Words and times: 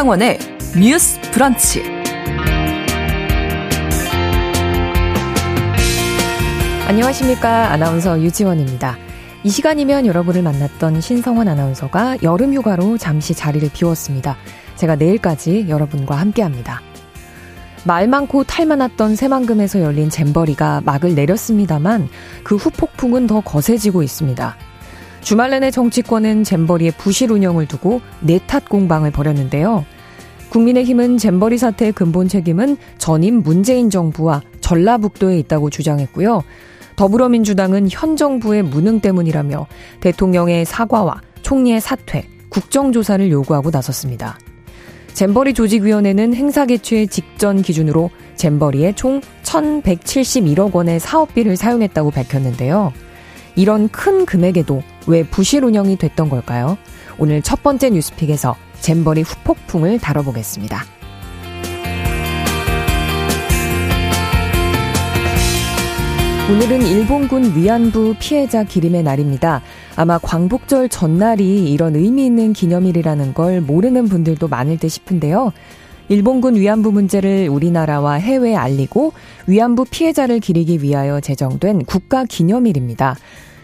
신성원의 0.00 0.38
뉴스 0.80 1.20
브런치. 1.30 1.82
안녕하십니까. 6.88 7.70
아나운서 7.70 8.18
유지원입니다. 8.22 8.96
이 9.44 9.50
시간이면 9.50 10.06
여러분을 10.06 10.40
만났던 10.40 11.02
신성원 11.02 11.48
아나운서가 11.48 12.16
여름 12.22 12.54
휴가로 12.54 12.96
잠시 12.96 13.34
자리를 13.34 13.68
비웠습니다. 13.74 14.38
제가 14.76 14.96
내일까지 14.96 15.66
여러분과 15.68 16.14
함께 16.14 16.40
합니다. 16.40 16.80
말 17.84 18.08
많고 18.08 18.44
탈 18.44 18.64
많았던 18.64 19.16
새만금에서 19.16 19.82
열린 19.82 20.08
잼버리가 20.08 20.80
막을 20.82 21.14
내렸습니다만 21.14 22.08
그 22.42 22.56
후폭풍은 22.56 23.26
더 23.26 23.42
거세지고 23.42 24.02
있습니다. 24.02 24.56
주말 25.20 25.50
내내 25.50 25.70
정치권은 25.70 26.44
잼버리의 26.44 26.92
부실 26.92 27.30
운영을 27.30 27.66
두고 27.66 28.00
내탓 28.20 28.68
공방을 28.68 29.10
벌였는데요. 29.10 29.84
국민의힘은 30.50 31.18
잼버리 31.18 31.58
사태의 31.58 31.92
근본 31.92 32.28
책임은 32.28 32.76
전임 32.98 33.42
문재인 33.42 33.88
정부와 33.90 34.42
전라북도에 34.60 35.38
있다고 35.38 35.70
주장했고요. 35.70 36.42
더불어민주당은 36.96 37.88
현 37.90 38.16
정부의 38.16 38.62
무능 38.62 39.00
때문이라며 39.00 39.66
대통령의 40.00 40.64
사과와 40.64 41.20
총리의 41.42 41.80
사퇴, 41.80 42.26
국정조사를 42.50 43.30
요구하고 43.30 43.70
나섰습니다. 43.70 44.38
잼버리 45.14 45.54
조직위원회는 45.54 46.34
행사 46.34 46.66
개최 46.66 47.06
직전 47.06 47.62
기준으로 47.62 48.10
잼버리에 48.36 48.94
총 48.94 49.20
1,171억 49.42 50.72
원의 50.72 51.00
사업비를 51.00 51.56
사용했다고 51.56 52.10
밝혔는데요. 52.10 52.92
이런 53.56 53.88
큰 53.88 54.26
금액에도 54.26 54.82
왜 55.10 55.24
부실 55.24 55.64
운영이 55.64 55.96
됐던 55.96 56.28
걸까요? 56.28 56.78
오늘 57.18 57.42
첫 57.42 57.64
번째 57.64 57.90
뉴스픽에서 57.90 58.54
잼버리 58.80 59.22
후폭풍을 59.22 59.98
다뤄보겠습니다. 59.98 60.84
오늘은 66.50 66.82
일본군 66.86 67.56
위안부 67.56 68.14
피해자 68.20 68.64
기림의 68.64 69.02
날입니다. 69.02 69.62
아마 69.96 70.18
광복절 70.18 70.88
전날이 70.88 71.72
이런 71.72 71.96
의미 71.96 72.26
있는 72.26 72.52
기념일이라는 72.52 73.34
걸 73.34 73.60
모르는 73.60 74.08
분들도 74.08 74.46
많을 74.48 74.78
듯 74.78 74.88
싶은데요. 74.88 75.52
일본군 76.08 76.56
위안부 76.56 76.90
문제를 76.90 77.48
우리나라와 77.48 78.14
해외에 78.14 78.56
알리고 78.56 79.12
위안부 79.46 79.86
피해자를 79.90 80.40
기리기 80.40 80.82
위하여 80.82 81.20
제정된 81.20 81.84
국가 81.84 82.24
기념일입니다. 82.24 83.16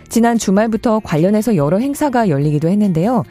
지난 0.08 0.38
주말부터 0.38 1.00
관련해서 1.00 1.56
여러 1.56 1.78
행사가 1.78 2.28
열리기도 2.28 2.68
했는데요. 2.68 3.24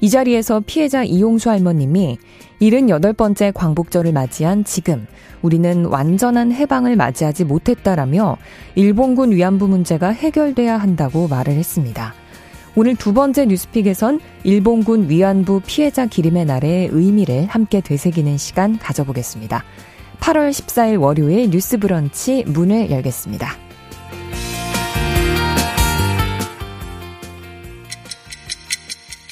이 0.00 0.10
자리에서 0.10 0.62
피해자 0.66 1.04
이용수 1.04 1.48
할머님이 1.48 2.18
78번째 2.60 3.52
광복절을 3.54 4.12
맞이한 4.12 4.64
지금 4.64 5.06
우리는 5.42 5.84
완전한 5.84 6.52
해방을 6.52 6.96
맞이하지 6.96 7.44
못했다라며 7.44 8.36
일본군 8.74 9.30
위안부 9.32 9.68
문제가 9.68 10.08
해결돼야 10.08 10.76
한다고 10.76 11.28
말을 11.28 11.54
했습니다. 11.54 12.14
오늘 12.74 12.96
두 12.96 13.12
번째 13.12 13.46
뉴스픽에선 13.46 14.18
일본군 14.44 15.08
위안부 15.08 15.60
피해자 15.66 16.06
기림의 16.06 16.46
날의 16.46 16.88
의미를 16.90 17.46
함께 17.46 17.80
되새기는 17.80 18.38
시간 18.38 18.78
가져보겠습니다. 18.78 19.62
8월 20.20 20.50
14일 20.50 21.00
월요일 21.00 21.50
뉴스 21.50 21.78
브런치 21.78 22.44
문을 22.46 22.90
열겠습니다. 22.90 23.71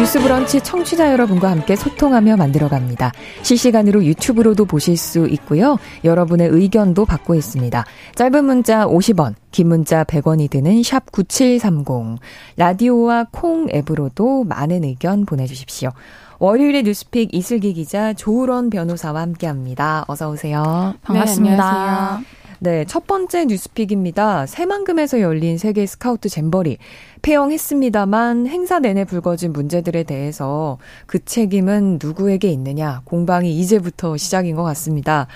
뉴스 0.00 0.18
브런치 0.18 0.62
청취자 0.62 1.12
여러분과 1.12 1.50
함께 1.50 1.76
소통하며 1.76 2.38
만들어갑니다. 2.38 3.12
실시간으로 3.42 4.02
유튜브로도 4.02 4.64
보실 4.64 4.96
수 4.96 5.26
있고요. 5.26 5.76
여러분의 6.04 6.48
의견도 6.48 7.04
받고 7.04 7.34
있습니다. 7.34 7.84
짧은 8.14 8.44
문자 8.46 8.86
50원, 8.86 9.34
긴 9.50 9.68
문자 9.68 10.02
100원이 10.04 10.48
드는 10.48 10.82
샵 10.82 11.12
9730. 11.12 12.18
라디오와 12.56 13.26
콩 13.30 13.68
앱으로도 13.70 14.44
많은 14.44 14.84
의견 14.84 15.26
보내주십시오. 15.26 15.90
월요일의 16.38 16.84
뉴스픽 16.84 17.34
이슬기 17.34 17.74
기자 17.74 18.14
조을원 18.14 18.70
변호사와 18.70 19.20
함께합니다. 19.20 20.06
어서 20.08 20.30
오세요. 20.30 20.94
반갑습니다. 21.02 22.20
네, 22.20 22.24
네, 22.62 22.84
첫 22.84 23.06
번째 23.06 23.46
뉴스픽입니다. 23.46 24.44
새만금에서 24.44 25.22
열린 25.22 25.56
세계 25.56 25.86
스카우트 25.86 26.28
잼버리. 26.28 26.76
폐영했습니다만 27.22 28.46
행사 28.46 28.78
내내 28.78 29.04
불거진 29.04 29.52
문제들에 29.52 30.04
대해서 30.04 30.78
그 31.06 31.24
책임은 31.24 31.98
누구에게 32.02 32.48
있느냐 32.48 33.02
공방이 33.04 33.58
이제부터 33.58 34.16
시작인 34.16 34.56
것 34.56 34.62
같습니다. 34.62 35.26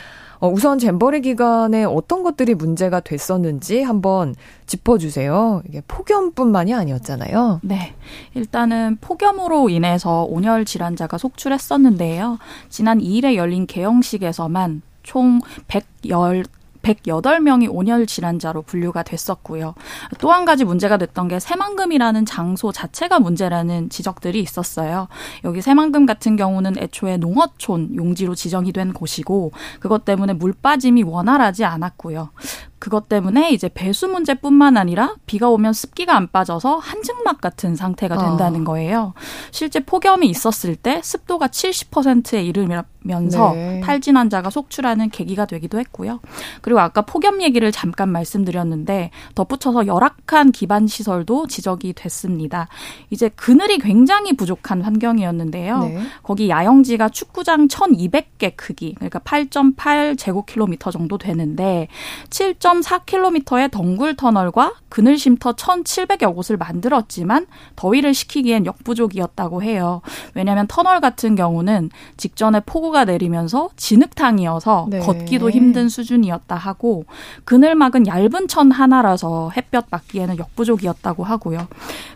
어, 0.45 0.49
우선 0.49 0.78
잼버리 0.78 1.22
기간에 1.22 1.84
어떤 1.84 2.22
것들이 2.22 2.55
문제가 2.55 3.00
됐었는지 3.00 3.83
한번 3.83 4.34
짚어주세요. 4.67 5.62
이게 5.67 5.81
폭염뿐만이 5.89 6.75
아니었잖아요. 6.75 7.61
네. 7.62 7.95
일단은 8.34 8.99
폭염으로 9.01 9.71
인해서 9.71 10.25
온열 10.25 10.66
질환자가 10.66 11.16
속출했었는데요. 11.16 12.39
지난 12.69 12.99
2일에 12.99 13.37
열린 13.37 13.66
개영식에서만 13.66 14.83
총 15.03 15.41
110, 15.69 16.45
108명이 16.84 17.69
온열 17.75 18.06
질환자로 18.06 18.62
분류가 18.62 19.03
됐었고요. 19.03 19.75
또 20.19 20.34
한 20.34 20.45
가지 20.45 20.65
문제가 20.65 20.97
됐던 20.97 21.28
게 21.28 21.39
새만금이라는 21.39 22.27
장소 22.27 22.72
자체가 22.72 23.21
문제라는 23.21 23.89
지적들이 23.89 24.41
있었어요. 24.41 25.06
여기 25.45 25.62
새만금 25.62 26.06
같은 26.06 26.34
경우는 26.34 26.75
애초에 26.78 27.19
농어촌 27.19 27.95
용지로 27.95 28.34
지정이 28.34 28.72
된 28.72 28.93
곳이고 28.93 29.53
그것 29.78 30.05
때문에 30.05 30.33
물 30.33 30.53
빠짐이 30.53 31.05
원활하지 31.05 31.65
않았고요. 31.65 32.31
그것 32.79 33.09
때문에 33.09 33.51
이제 33.51 33.71
배수 33.73 34.09
문제뿐만 34.09 34.77
아니라 34.77 35.15
비가 35.27 35.49
오면 35.49 35.73
습기가 35.73 36.17
안 36.17 36.29
빠져서 36.31 36.79
한증막 36.79 37.41
같은 37.41 37.77
상태가 37.77 38.19
된다는 38.19 38.62
어. 38.62 38.65
거예요. 38.65 39.15
실제 39.51 39.81
폭염이 39.81 40.27
있었을 40.27 40.77
때 40.77 41.01
습도가 41.03 41.49
70%에 41.49 42.43
이르면서 42.43 43.53
네. 43.53 43.81
탈진 43.81 44.17
환자가 44.17 44.51
속출하는 44.51 45.11
계기가 45.11 45.47
되기도 45.47 45.79
했고요. 45.79 46.21
그리고 46.61 46.81
아까 46.81 47.03
폭염 47.03 47.43
얘기를 47.43 47.71
잠깐 47.73 48.11
말씀드렸는데 48.11 49.11
덧붙여서 49.34 49.87
열악한 49.87 50.53
기반 50.53 50.87
시설도 50.87 51.47
지적이 51.47 51.93
됐습니다. 51.95 52.69
이제 53.11 53.29
그늘이 53.31 53.79
굉장히 53.79 54.37
부족한 54.37 54.83
환경이었는데요. 54.83 55.79
네. 55.81 56.03
거기 56.23 56.49
야영지가 56.49 57.11
축구장 57.11 57.69
1,200개 57.69 58.53
크기, 58.57 58.95
그러니까 58.95 59.21
8.8 59.21 60.19
제곱킬로미터 60.19 60.91
정도 60.91 61.19
되는데 61.19 61.89
7. 62.31 62.57
1.4km의 62.65 63.71
덩굴 63.71 64.17
터널과 64.17 64.75
그늘 64.89 65.19
쉼터 65.19 65.53
1,700여 65.53 66.35
곳을 66.35 66.57
만들었지만 66.57 67.47
더위를 67.77 68.15
식히기엔 68.15 68.65
역부족이었다고 68.65 69.63
해요. 69.63 70.01
왜냐하면 70.35 70.67
터널 70.67 71.01
같은 71.01 71.35
경우는 71.35 71.91
직전에 72.17 72.61
폭우가 72.61 73.05
내리면서 73.05 73.69
진흙탕이어서 73.77 74.87
네. 74.89 75.01
걷기도 75.01 75.51
힘든 75.51 75.89
수준이었다 75.89 76.57
하고 76.57 77.05
그늘막은 77.45 78.07
얇은 78.07 78.49
천 78.49 78.71
하나라서 78.71 79.51
햇볕 79.57 79.91
받기에는 79.91 80.39
역부족이었다고 80.39 81.25
하고요. 81.25 81.67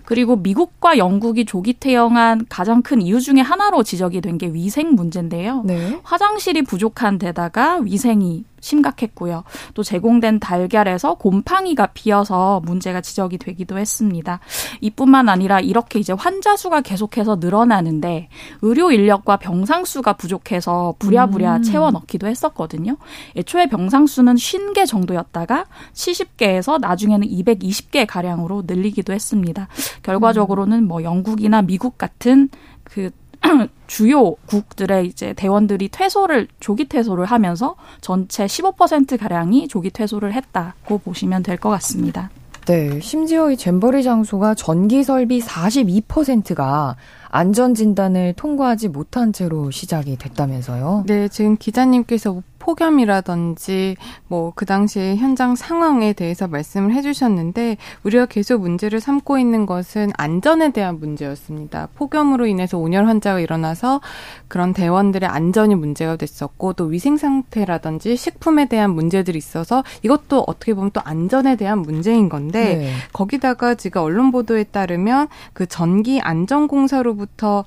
그리고 0.04 0.36
미국과 0.36 0.96
영국이 0.96 1.44
조기 1.44 1.74
퇴영한 1.74 2.46
가장 2.48 2.80
큰 2.82 3.02
이유 3.02 3.20
중에 3.20 3.40
하나로 3.40 3.82
지적이 3.82 4.22
된 4.22 4.38
게 4.38 4.46
위생 4.46 4.94
문제인데요. 4.94 5.62
네. 5.64 5.98
화장실이 6.04 6.62
부족한 6.62 7.18
데다가 7.18 7.80
위생이 7.82 8.44
심각했고요. 8.60 9.44
또 9.74 9.82
제공된 9.82 10.40
달걀에서 10.40 11.14
곰팡이가 11.14 11.88
피어서 11.88 12.60
문제가 12.64 13.00
지적이 13.00 13.38
되기도 13.38 13.78
했습니다. 13.78 14.40
이뿐만 14.80 15.28
아니라 15.28 15.60
이렇게 15.60 15.98
이제 15.98 16.12
환자 16.12 16.56
수가 16.56 16.80
계속해서 16.80 17.36
늘어나는데 17.36 18.28
의료 18.62 18.90
인력과 18.90 19.36
병상 19.36 19.84
수가 19.84 20.14
부족해서 20.14 20.94
부랴부랴 20.98 21.56
음. 21.56 21.62
채워 21.62 21.90
넣기도 21.90 22.26
했었거든요. 22.26 22.96
애초에 23.36 23.66
병상 23.66 24.06
수는 24.06 24.34
50개 24.34 24.86
정도였다가 24.86 25.66
70개에서 25.92 26.80
나중에는 26.80 27.26
220개 27.26 28.06
가량으로 28.08 28.64
늘리기도 28.66 29.12
했습니다. 29.12 29.68
결과적으로는 30.02 30.86
뭐 30.86 31.02
영국이나 31.02 31.62
미국 31.62 31.98
같은 31.98 32.48
그 32.84 33.10
주요 33.86 34.34
국들의 34.46 35.06
이제 35.06 35.32
대원들이 35.34 35.88
퇴소를 35.88 36.48
조기 36.60 36.86
퇴소를 36.88 37.24
하면서 37.24 37.74
전체 38.00 38.46
15% 38.46 39.18
가량이 39.18 39.68
조기 39.68 39.90
퇴소를 39.90 40.32
했다고 40.34 40.98
보시면 40.98 41.42
될 41.42 41.58
것 41.58 41.70
같습니다. 41.70 42.30
네, 42.66 43.00
심지어 43.00 43.50
이 43.50 43.56
잼버리 43.56 44.02
장소가 44.02 44.54
전기 44.54 45.02
설비 45.02 45.40
42%가 45.40 46.96
안전 47.30 47.74
진단을 47.74 48.34
통과하지 48.34 48.88
못한 48.88 49.32
채로 49.32 49.70
시작이 49.70 50.16
됐다면서요? 50.16 51.04
네, 51.06 51.28
지금 51.28 51.56
기자님께서 51.56 52.42
폭염이라든지 52.68 53.96
뭐 54.28 54.52
그 54.58 54.66
당시 54.66 55.14
현장 55.16 55.54
상황에 55.54 56.12
대해서 56.12 56.48
말씀을 56.48 56.92
해주셨는데 56.92 57.76
우리가 58.02 58.26
계속 58.26 58.60
문제를 58.60 58.98
삼고 58.98 59.38
있는 59.38 59.66
것은 59.66 60.10
안전에 60.16 60.72
대한 60.72 60.98
문제였습니다. 60.98 61.88
폭염으로 61.94 62.46
인해서 62.46 62.76
온열 62.76 63.06
환자가 63.06 63.38
일어나서 63.38 64.00
그런 64.48 64.72
대원들의 64.72 65.28
안전이 65.28 65.76
문제가 65.76 66.16
됐었고 66.16 66.72
또 66.72 66.86
위생 66.86 67.16
상태라든지 67.16 68.16
식품에 68.16 68.66
대한 68.66 68.90
문제들이 68.90 69.38
있어서 69.38 69.84
이것도 70.02 70.42
어떻게 70.48 70.74
보면 70.74 70.90
또 70.92 71.00
안전에 71.04 71.54
대한 71.54 71.78
문제인 71.78 72.28
건데 72.28 72.74
네. 72.74 72.92
거기다가 73.12 73.76
지금 73.76 74.02
언론 74.02 74.32
보도에 74.32 74.64
따르면 74.64 75.28
그 75.52 75.66
전기 75.66 76.20
안전공사로부터 76.20 77.64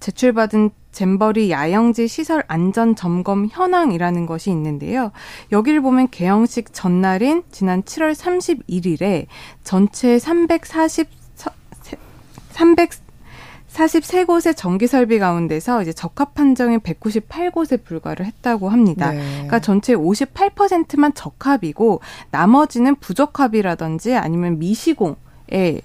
제출받은 0.00 0.70
잼버리 0.94 1.50
야영지 1.50 2.08
시설 2.08 2.44
안전 2.46 2.94
점검 2.94 3.48
현황이라는 3.50 4.26
것이 4.26 4.50
있는데요. 4.50 5.10
여기를 5.52 5.82
보면 5.82 6.08
개영식 6.10 6.72
전날인 6.72 7.42
지난 7.50 7.82
7월 7.82 8.14
31일에 8.14 9.26
전체 9.62 10.18
340 10.18 11.08
300 12.50 12.90
43곳의 13.74 14.56
전기 14.56 14.86
설비 14.86 15.18
가운데서 15.18 15.82
이제 15.82 15.92
적합 15.92 16.34
판정이 16.34 16.78
198곳에 16.78 17.82
불과를 17.82 18.24
했다고 18.24 18.68
합니다. 18.68 19.10
네. 19.10 19.20
그러니까 19.32 19.58
전체 19.58 19.94
58%만 19.96 21.12
적합이고 21.14 22.00
나머지는 22.30 22.94
부적합이라든지 22.94 24.14
아니면 24.14 24.60
미시공 24.60 25.16
에 25.52 25.80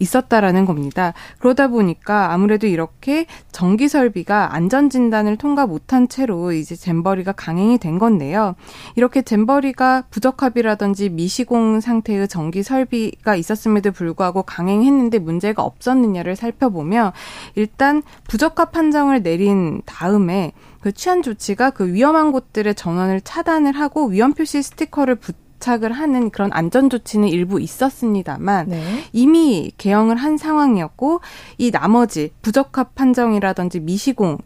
있었다라는 0.00 0.64
겁니다. 0.64 1.12
그러다 1.38 1.68
보니까 1.68 2.32
아무래도 2.32 2.66
이렇게 2.66 3.26
전기 3.52 3.88
설비가 3.88 4.54
안전 4.54 4.90
진단을 4.90 5.36
통과 5.36 5.66
못한 5.66 6.08
채로 6.08 6.52
이제 6.52 6.74
잼버리가 6.74 7.32
강행이 7.32 7.78
된 7.78 7.98
건데요. 7.98 8.56
이렇게 8.96 9.22
잼버리가 9.22 10.04
부적합이라든지 10.10 11.10
미시공 11.10 11.80
상태의 11.80 12.26
전기 12.26 12.62
설비가 12.62 13.36
있었음에도 13.36 13.92
불구하고 13.92 14.42
강행했는데 14.42 15.18
문제가 15.18 15.62
없었느냐를 15.62 16.34
살펴보면 16.34 17.12
일단 17.54 18.02
부적합 18.26 18.72
판정을 18.72 19.22
내린 19.22 19.82
다음에 19.84 20.52
그 20.80 20.92
취한 20.92 21.22
조치가 21.22 21.70
그 21.70 21.92
위험한 21.92 22.32
곳들의 22.32 22.74
전원을 22.74 23.20
차단을 23.20 23.72
하고 23.72 24.06
위험 24.06 24.32
표시 24.32 24.62
스티커를 24.62 25.16
붙 25.16 25.49
도착을 25.60 25.92
하는 25.92 26.30
그런 26.30 26.50
안전 26.52 26.90
조치는 26.90 27.28
일부 27.28 27.60
있었습니다만 27.60 28.68
네. 28.68 29.04
이미 29.12 29.70
개영을 29.76 30.16
한 30.16 30.36
상황이었고 30.36 31.20
이 31.58 31.70
나머지 31.70 32.30
부적합 32.42 32.94
판정이라든지 32.94 33.80
미시공 33.80 34.38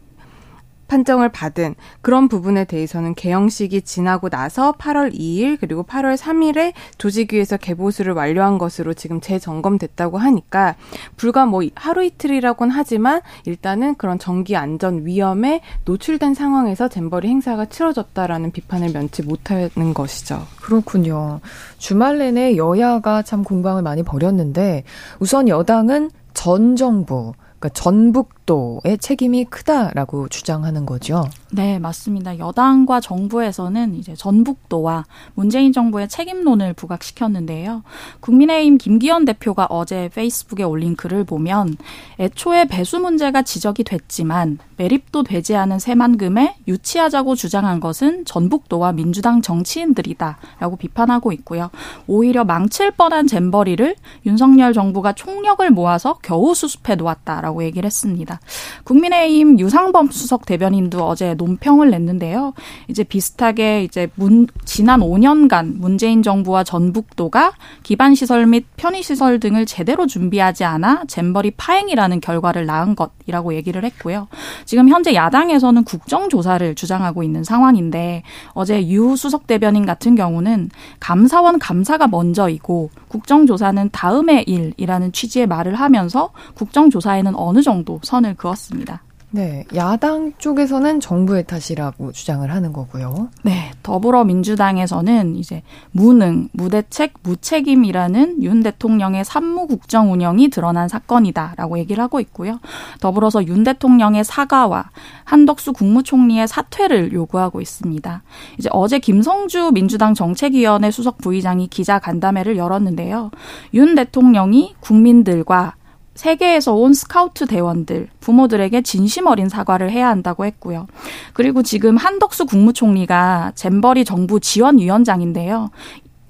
판정을 0.87 1.29
받은 1.29 1.75
그런 2.01 2.27
부분에 2.27 2.65
대해서는 2.65 3.15
개영식이 3.15 3.81
지나고 3.81 4.29
나서 4.29 4.73
8월 4.73 5.13
2일 5.13 5.57
그리고 5.59 5.83
8월 5.83 6.17
3일에 6.17 6.73
조직위에서 6.97 7.57
개보수를 7.57 8.13
완료한 8.13 8.57
것으로 8.57 8.93
지금 8.93 9.21
재점검됐다고 9.21 10.17
하니까 10.17 10.75
불과 11.17 11.45
뭐 11.45 11.63
하루 11.75 12.03
이틀이라고는 12.03 12.73
하지만 12.73 13.21
일단은 13.45 13.95
그런 13.95 14.19
전기 14.19 14.55
안전 14.55 15.05
위험에 15.05 15.61
노출된 15.85 16.33
상황에서 16.33 16.87
잼버리 16.87 17.27
행사가 17.27 17.65
치러졌다라는 17.65 18.51
비판을 18.51 18.91
면치 18.91 19.23
못하는 19.23 19.93
것이죠. 19.93 20.45
그렇군요. 20.61 21.39
주말 21.77 22.19
내내 22.19 22.57
여야가 22.57 23.21
참 23.23 23.43
공방을 23.43 23.81
많이 23.81 24.03
벌였는데 24.03 24.83
우선 25.19 25.47
여당은 25.47 26.11
전 26.33 26.75
정부 26.75 27.33
그러니까 27.65 27.69
전북도의 27.69 28.97
책임이 28.99 29.45
크다라고 29.45 30.27
주장하는 30.29 30.85
거죠. 30.85 31.25
네, 31.51 31.79
맞습니다. 31.79 32.37
여당과 32.37 32.99
정부에서는 32.99 33.95
이제 33.95 34.13
전북도와 34.13 35.05
문재인 35.33 35.73
정부의 35.73 36.07
책임론을 36.07 36.73
부각시켰는데요. 36.73 37.83
국민의힘 38.19 38.77
김기현 38.77 39.25
대표가 39.25 39.65
어제 39.69 40.09
페이스북에 40.13 40.63
올린 40.63 40.95
글을 40.95 41.23
보면 41.23 41.77
애초에 42.19 42.65
배수 42.65 42.99
문제가 42.99 43.41
지적이 43.41 43.83
됐지만 43.83 44.59
매립도 44.77 45.23
되지 45.23 45.55
않은 45.55 45.79
새만금에 45.79 46.57
유치하자고 46.67 47.35
주장한 47.35 47.79
것은 47.79 48.25
전북도와 48.25 48.91
민주당 48.91 49.41
정치인들이다라고 49.41 50.75
비판하고 50.77 51.31
있고요. 51.31 51.69
오히려 52.07 52.43
망칠 52.43 52.91
뻔한 52.91 53.27
잼버리를 53.27 53.95
윤석열 54.25 54.73
정부가 54.73 55.13
총력을 55.13 55.67
모아서 55.71 56.19
겨우 56.21 56.53
수습해 56.53 56.95
놓았다라고 56.95 57.54
얘기를 57.63 57.85
했습니다. 57.85 58.39
국민의힘 58.83 59.59
유상범 59.59 60.11
수석 60.11 60.45
대변인도 60.45 61.05
어제 61.05 61.33
논평을 61.35 61.91
냈는데요. 61.91 62.53
이제 62.87 63.03
비슷하게 63.03 63.83
이제 63.83 64.07
문, 64.15 64.47
지난 64.65 64.99
5년간 64.99 65.77
문재인 65.77 66.23
정부와 66.23 66.63
전북도가 66.63 67.53
기반 67.83 68.15
시설 68.15 68.45
및 68.45 68.65
편의 68.77 69.03
시설 69.03 69.39
등을 69.39 69.65
제대로 69.65 70.07
준비하지 70.07 70.63
않아 70.63 71.03
잼버리 71.07 71.51
파행이라는 71.51 72.21
결과를 72.21 72.65
낳은 72.65 72.95
것이라고 72.95 73.55
얘기를 73.55 73.83
했고요. 73.83 74.27
지금 74.65 74.89
현재 74.89 75.13
야당에서는 75.13 75.83
국정조사를 75.83 76.75
주장하고 76.75 77.23
있는 77.23 77.43
상황인데 77.43 78.23
어제 78.53 78.87
유 78.89 79.15
수석 79.15 79.47
대변인 79.47 79.85
같은 79.85 80.15
경우는 80.15 80.69
감사원 80.99 81.59
감사가 81.59 82.07
먼저이고 82.07 82.89
국정조사는 83.15 83.91
다음의 83.93 84.43
일이라는 84.43 85.13
취지의 85.13 85.47
말을 85.47 85.75
하면서 85.75 86.31
국정조사에는 86.55 87.33
어느 87.35 87.61
정도 87.61 88.01
선을 88.03 88.35
그었습니다. 88.35 89.04
네, 89.35 89.65
야당 89.75 90.31
쪽에서는 90.37 91.01
정부의 91.01 91.45
탓이라고 91.45 92.13
주장을 92.13 92.49
하는 92.49 92.71
거고요. 92.71 93.27
네, 93.43 93.69
더불어민주당에서는 93.83 95.35
이제 95.35 95.61
무능, 95.91 96.47
무대책, 96.53 97.15
무책임이라는 97.21 98.43
윤 98.43 98.63
대통령의 98.63 99.25
산무 99.25 99.67
국정 99.67 100.13
운영이 100.13 100.47
드러난 100.47 100.87
사건이다라고 100.87 101.79
얘기를 101.79 102.01
하고 102.01 102.21
있고요. 102.21 102.61
더불어서 103.01 103.45
윤 103.45 103.65
대통령의 103.65 104.23
사과와 104.23 104.89
한덕수 105.25 105.73
국무총리의 105.73 106.47
사퇴를 106.47 107.11
요구하고 107.11 107.59
있습니다. 107.59 108.23
이제 108.57 108.69
어제 108.71 108.99
김성주 108.99 109.71
민주당 109.73 110.13
정책위원회 110.13 110.91
수석 110.91 111.17
부의장이 111.17 111.67
기자 111.67 111.99
간담회를 111.99 112.55
열었는데요. 112.55 113.31
윤 113.73 113.95
대통령이 113.95 114.75
국민들과 114.79 115.73
세계에서 116.15 116.73
온 116.73 116.93
스카우트 116.93 117.45
대원들, 117.45 118.07
부모들에게 118.21 118.81
진심 118.81 119.27
어린 119.27 119.49
사과를 119.49 119.91
해야 119.91 120.07
한다고 120.07 120.45
했고요. 120.45 120.87
그리고 121.33 121.61
지금 121.61 121.97
한덕수 121.97 122.45
국무총리가 122.45 123.51
잼버리 123.55 124.05
정부 124.05 124.39
지원위원장인데요. 124.39 125.69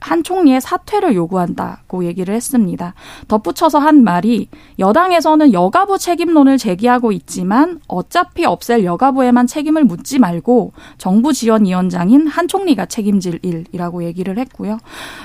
한 0.05 0.21
총리의 0.21 0.62
사퇴를 0.62 1.15
요구한다고 1.15 2.05
얘기를 2.05 2.35
했습니다. 2.35 2.93
덧붙여서 3.27 3.79
한 3.79 4.03
말이 4.03 4.50
여당에서는 4.77 5.51
여가부 5.51 5.97
책임론을 5.97 6.59
제기하고 6.59 7.12
있지만 7.12 7.79
어차피 7.88 8.45
없앨 8.45 8.85
여가부에만 8.85 9.47
책임을 9.47 9.83
묻지 9.83 10.19
말고 10.19 10.74
정부 11.00 11.33
지원위원장인 11.33 12.27
한 12.27 12.47
총리가 12.47 12.85
책임질 12.85 13.39
일이라고 13.41 14.03
얘기를 14.03 14.38
했고요. 14.38 14.77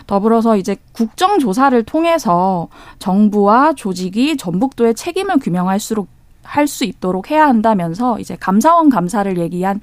더불어서 0.06 0.56
이제 0.56 0.76
국정조사를 0.92 1.82
통해서 1.82 2.68
정부와 2.98 3.74
조직이 3.74 4.38
전북도의 4.38 4.94
책임을 4.94 5.40
규명할수록 5.40 6.08
할 6.42 6.66
수 6.66 6.84
있도록 6.84 7.30
해야 7.30 7.46
한다면서 7.46 8.18
이제 8.18 8.34
감사원 8.34 8.88
감사를 8.88 9.36
얘기한 9.38 9.80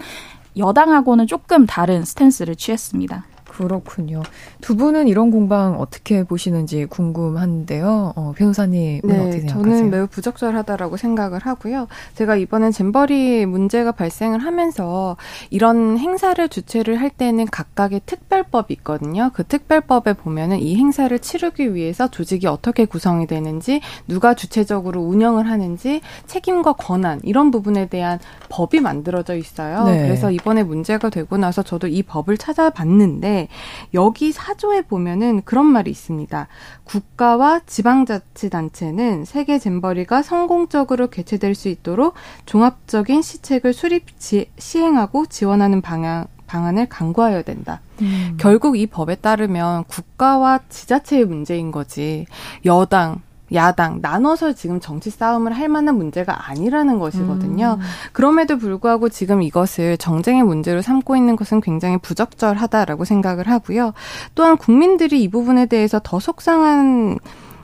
여당하고는 0.57 1.27
조금 1.27 1.67
다른 1.67 2.03
스탠스를 2.03 2.55
취했습니다. 2.55 3.25
그렇군요. 3.57 4.21
두 4.61 4.75
분은 4.75 5.07
이런 5.07 5.31
공방 5.31 5.79
어떻게 5.79 6.23
보시는지 6.23 6.85
궁금한데요. 6.85 8.13
어, 8.15 8.33
변호사님은 8.37 9.01
네, 9.03 9.19
어떻게 9.19 9.39
생각하세요? 9.39 9.63
저는 9.75 9.89
매우 9.89 10.07
부적절하다라고 10.07 10.97
생각을 10.97 11.39
하고요. 11.39 11.87
제가 12.13 12.35
이번엔 12.35 12.71
잼버리 12.71 13.47
문제가 13.47 13.91
발생을 13.91 14.39
하면서 14.39 15.17
이런 15.49 15.97
행사를 15.97 16.47
주최를 16.47 17.01
할 17.01 17.09
때는 17.09 17.45
각각의 17.45 18.01
특별법이 18.05 18.73
있거든요. 18.75 19.31
그 19.33 19.43
특별법에 19.43 20.13
보면은 20.13 20.59
이 20.59 20.75
행사를 20.75 21.17
치르기 21.17 21.73
위해서 21.73 22.07
조직이 22.09 22.45
어떻게 22.45 22.85
구성이 22.85 23.25
되는지, 23.25 23.81
누가 24.07 24.35
주체적으로 24.35 25.01
운영을 25.01 25.49
하는지, 25.49 26.01
책임과 26.27 26.73
권한 26.73 27.19
이런 27.23 27.49
부분에 27.49 27.87
대한 27.87 28.19
법이 28.49 28.81
만들어져 28.81 29.35
있어요. 29.35 29.85
네. 29.85 30.03
그래서 30.03 30.29
이번에 30.29 30.61
문제가 30.63 31.09
되고 31.09 31.37
나서 31.37 31.63
저도 31.63 31.87
이 31.87 32.03
법을 32.03 32.37
찾아봤는데 32.37 33.46
여기 33.93 34.31
사조에 34.31 34.83
보면은 34.83 35.41
그런 35.43 35.65
말이 35.65 35.91
있습니다. 35.91 36.47
국가와 36.83 37.61
지방자치단체는 37.65 39.25
세계 39.25 39.59
잼버리가 39.59 40.21
성공적으로 40.21 41.07
개최될 41.07 41.55
수 41.55 41.69
있도록 41.69 42.13
종합적인 42.45 43.21
시책을 43.21 43.73
수립 43.73 44.19
지, 44.19 44.49
시행하고 44.57 45.25
지원하는 45.27 45.81
방향 45.81 46.27
방안을 46.47 46.87
강구하여야 46.87 47.41
된다. 47.41 47.81
음. 48.01 48.37
결국 48.39 48.77
이 48.77 48.87
법에 48.87 49.15
따르면 49.15 49.83
국가와 49.83 50.61
지자체의 50.69 51.25
문제인 51.25 51.71
거지 51.71 52.25
여당 52.65 53.21
야당 53.53 53.99
나눠서 54.01 54.53
지금 54.53 54.79
정치 54.79 55.09
싸움을 55.09 55.53
할 55.53 55.69
만한 55.69 55.95
문제가 55.95 56.49
아니라는 56.49 56.99
것이거든요. 56.99 57.77
음. 57.79 57.85
그럼에도 58.11 58.57
불구하고 58.57 59.09
지금 59.09 59.41
이것을 59.41 59.97
정쟁의 59.97 60.43
문제로 60.43 60.81
삼고 60.81 61.15
있는 61.15 61.35
것은 61.35 61.61
굉장히 61.61 61.97
부적절하다라고 61.97 63.05
생각을 63.05 63.47
하고요. 63.47 63.93
또한 64.35 64.57
국민들이 64.57 65.23
이 65.23 65.29
부분에 65.29 65.65
대해서 65.67 65.99
더 66.03 66.19
속상한 66.19 67.19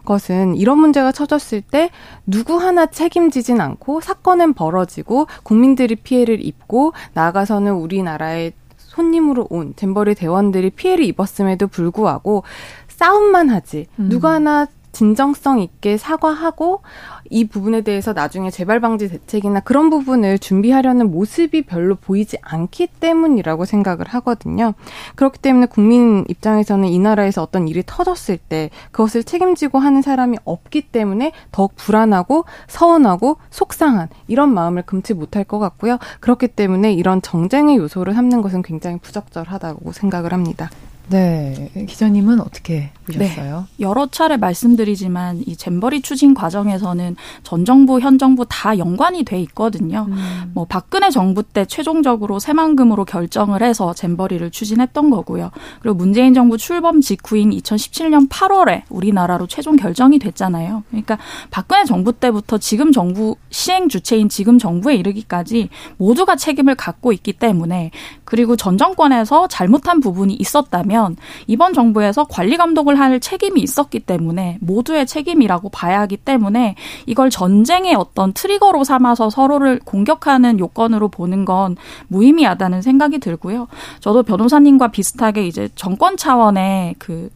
것은 0.06 0.56
이런 0.56 0.80
문제가 0.80 1.12
터졌을 1.12 1.62
때 1.62 1.90
누구 2.26 2.58
하나 2.58 2.86
책임지진 2.86 3.62
않고 3.62 4.02
사건은 4.02 4.54
벌어지고 4.54 5.28
국민들이 5.44 5.96
피해를 5.96 6.46
입고 6.46 6.94
나아가서는 7.14 7.74
우리나라의 7.74 8.54
손님으로 8.78 9.48
온 9.50 9.74
잼버리 9.76 10.16
대원들이 10.16 10.72
피해를 10.72 11.06
입었음에도 11.06 11.68
불구하고 11.68 12.44
싸움만 12.88 13.50
하지 13.50 13.88
음. 13.98 14.10
누구 14.10 14.28
하나 14.28 14.68
진정성 14.94 15.60
있게 15.60 15.98
사과하고 15.98 16.82
이 17.30 17.48
부분에 17.48 17.82
대해서 17.82 18.14
나중에 18.14 18.50
재발 18.52 18.80
방지 18.80 19.10
대책이나 19.10 19.60
그런 19.62 19.90
부분을 19.90 20.40
준비하려는 20.40 21.12
모습이 21.12 21.64
별로 21.64 21.96
보이지 21.96 22.38
않기 22.42 22.88
때문이라고 23.00 23.66
생각을 23.66 24.08
하거든요. 24.08 24.74
그렇기 25.16 25.40
때문에 25.40 25.66
국민 25.66 26.24
입장에서는 26.30 26.88
이 26.88 27.00
나라에서 27.00 27.42
어떤 27.42 27.68
일이 27.68 27.84
터졌을 27.86 28.38
때 28.38 28.70
그것을 28.92 29.24
책임지고 29.24 29.80
하는 29.80 30.02
사람이 30.02 30.38
없기 30.46 30.84
때문에 30.90 31.34
더욱 31.52 31.76
불안하고 31.76 32.46
서운하고 32.68 33.38
속상한 33.50 34.10
이런 34.28 34.54
마음을 34.54 34.84
금치 34.84 35.14
못할 35.14 35.44
것 35.44 35.60
같고요. 35.60 35.98
그렇기 36.20 36.50
때문에 36.50 36.94
이런 36.94 37.22
정쟁의 37.22 37.78
요소를 37.78 38.14
삼는 38.14 38.42
것은 38.42 38.62
굉장히 38.62 39.00
부적절하다고 39.00 39.92
생각을 39.92 40.34
합니다. 40.34 40.70
네. 41.10 41.70
기자님은 41.88 42.40
어떻게 42.40 42.92
보셨어요? 43.06 43.68
네. 43.68 43.86
여러 43.86 44.08
차례 44.08 44.38
말씀드리지만 44.38 45.44
이 45.46 45.56
잼버리 45.56 46.02
추진 46.02 46.34
과정에서는 46.34 47.16
전 47.44 47.66
정부, 47.66 48.00
현 48.00 48.18
정부 48.18 48.46
다 48.48 48.78
연관이 48.78 49.24
돼 49.24 49.40
있거든요. 49.42 50.08
음. 50.10 50.52
뭐 50.54 50.66
박근혜 50.66 51.10
정부 51.10 51.44
때 51.44 51.66
최종적으로 51.66 52.40
새만금으로 52.40 53.06
결정을 53.06 53.62
해서 53.62 53.94
잼버리를 53.94 54.50
추진했던 54.50 55.10
거고요. 55.10 55.52
그리고 55.82 55.96
문재인 55.96 56.34
정부 56.34 56.58
출범 56.58 57.02
직후인 57.02 57.52
2017년 57.52 58.30
8월에 58.30 58.84
우리나라로 58.90 59.48
최종 59.48 59.76
결정이 59.76 60.20
됐잖아요. 60.20 60.84
그러니까 60.90 61.18
박근혜 61.52 61.84
정부 61.86 62.14
때부터 62.14 62.58
지금 62.58 62.92
정부 62.92 63.36
시행 63.50 63.90
주체인 63.90 64.30
지금 64.30 64.58
정부에 64.58 64.96
이르기까지 64.96 65.70
모두가 65.98 66.36
책임을 66.36 66.76
갖고 66.76 67.12
있기 67.12 67.34
때문에 67.34 67.92
그리고 68.34 68.56
전 68.56 68.80
정권에서 68.80 69.48
잘못한 69.48 70.00
부분이 70.00 70.34
있었다면 70.34 71.18
이번 71.46 71.72
정부에서 71.72 72.24
관리 72.24 72.58
감독을 72.58 72.98
할 72.98 73.20
책임이 73.20 73.62
있었기 73.62 74.00
때문에 74.00 74.58
모두의 74.60 75.06
책임이라고 75.06 75.70
봐야 75.70 76.02
하기 76.02 76.18
때문에 76.18 76.74
이걸 77.06 77.30
전쟁의 77.30 77.94
어떤 77.94 78.34
트리거로 78.34 78.86
삼아서 78.86 79.30
서로를 79.30 79.80
공격하는 79.86 80.58
요건으로 80.58 81.10
보는 81.10 81.46
건 81.46 81.78
무의미하다는 82.08 82.82
생각이 82.82 83.20
들고요. 83.20 83.68
저도 84.00 84.24
변호사님과 84.24 84.88
비슷하게 84.88 85.46
이제 85.46 85.70
정권 85.76 86.18
차원의 86.18 86.96
그 86.98 87.30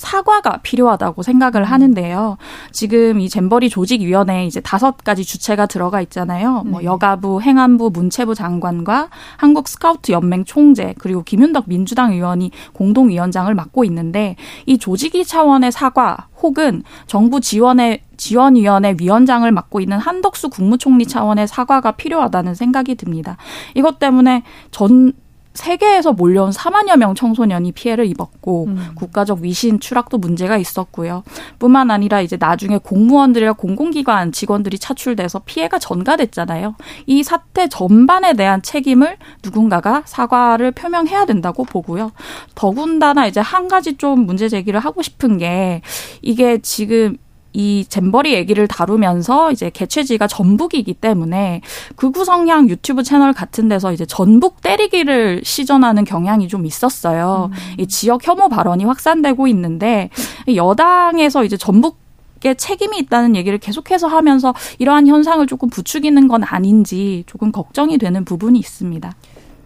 사과가 0.00 0.60
필요하다고 0.62 1.22
생각을 1.22 1.64
하는데요. 1.64 2.38
지금 2.72 3.20
이 3.20 3.28
잼버리 3.28 3.68
조직위원회에 3.68 4.46
이제 4.46 4.60
다섯 4.60 4.96
가지 5.04 5.24
주체가 5.24 5.66
들어가 5.66 6.00
있잖아요. 6.00 6.62
뭐 6.64 6.80
네. 6.80 6.86
여가부, 6.86 7.42
행안부, 7.42 7.90
문체부 7.92 8.34
장관과 8.34 9.10
한국 9.36 9.68
스카우트 9.68 10.12
연맹 10.12 10.46
총재 10.46 10.94
그리고 10.98 11.22
김윤덕 11.22 11.64
민주당 11.68 12.12
의원이 12.12 12.50
공동위원장을 12.72 13.54
맡고 13.54 13.84
있는데 13.84 14.36
이 14.64 14.78
조직위 14.78 15.26
차원의 15.26 15.70
사과 15.70 16.28
혹은 16.40 16.82
정부 17.06 17.40
지원의 17.40 18.00
지원위원회 18.16 18.96
위원장을 18.98 19.50
맡고 19.52 19.80
있는 19.80 19.98
한덕수 19.98 20.48
국무총리 20.48 21.06
차원의 21.06 21.46
사과가 21.46 21.92
필요하다는 21.92 22.54
생각이 22.54 22.94
듭니다. 22.94 23.36
이것 23.74 23.98
때문에 23.98 24.44
전 24.70 25.12
세계에서 25.54 26.12
몰려온 26.12 26.50
4만여 26.50 26.96
명 26.96 27.14
청소년이 27.14 27.72
피해를 27.72 28.06
입었고 28.06 28.66
음. 28.66 28.90
국가적 28.94 29.40
위신 29.40 29.80
추락도 29.80 30.18
문제가 30.18 30.56
있었고요. 30.56 31.24
뿐만 31.58 31.90
아니라 31.90 32.20
이제 32.20 32.36
나중에 32.38 32.78
공무원들이나 32.78 33.54
공공기관 33.54 34.32
직원들이 34.32 34.78
차출돼서 34.78 35.42
피해가 35.44 35.78
전가됐잖아요. 35.78 36.76
이 37.06 37.22
사태 37.22 37.68
전반에 37.68 38.34
대한 38.34 38.62
책임을 38.62 39.16
누군가가 39.42 40.02
사과를 40.06 40.70
표명해야 40.72 41.26
된다고 41.26 41.64
보고요. 41.64 42.12
더군다나 42.54 43.26
이제 43.26 43.40
한 43.40 43.68
가지 43.68 43.96
좀 43.96 44.26
문제 44.26 44.48
제기를 44.48 44.78
하고 44.80 45.02
싶은 45.02 45.38
게 45.38 45.82
이게 46.22 46.58
지금 46.58 47.16
이 47.52 47.84
잼버리 47.88 48.32
얘기를 48.34 48.68
다루면서 48.68 49.50
이제 49.52 49.70
개최지가 49.70 50.26
전북이기 50.26 50.94
때문에 50.94 51.62
극우 51.96 52.24
성향 52.24 52.68
유튜브 52.68 53.02
채널 53.02 53.32
같은 53.32 53.68
데서 53.68 53.92
이제 53.92 54.06
전북 54.06 54.60
때리기를 54.60 55.42
시전하는 55.44 56.04
경향이 56.04 56.48
좀 56.48 56.66
있었어요. 56.66 57.50
음. 57.52 57.74
이 57.78 57.86
지역 57.86 58.26
혐오 58.26 58.48
발언이 58.48 58.84
확산되고 58.84 59.46
있는데 59.48 60.10
여당에서 60.54 61.44
이제 61.44 61.56
전북 61.56 61.98
에 62.42 62.54
책임이 62.54 62.96
있다는 63.00 63.36
얘기를 63.36 63.58
계속해서 63.58 64.06
하면서 64.06 64.54
이러한 64.78 65.06
현상을 65.06 65.46
조금 65.46 65.68
부추기는 65.68 66.26
건 66.26 66.42
아닌지 66.42 67.22
조금 67.26 67.52
걱정이 67.52 67.98
되는 67.98 68.24
부분이 68.24 68.58
있습니다. 68.58 69.14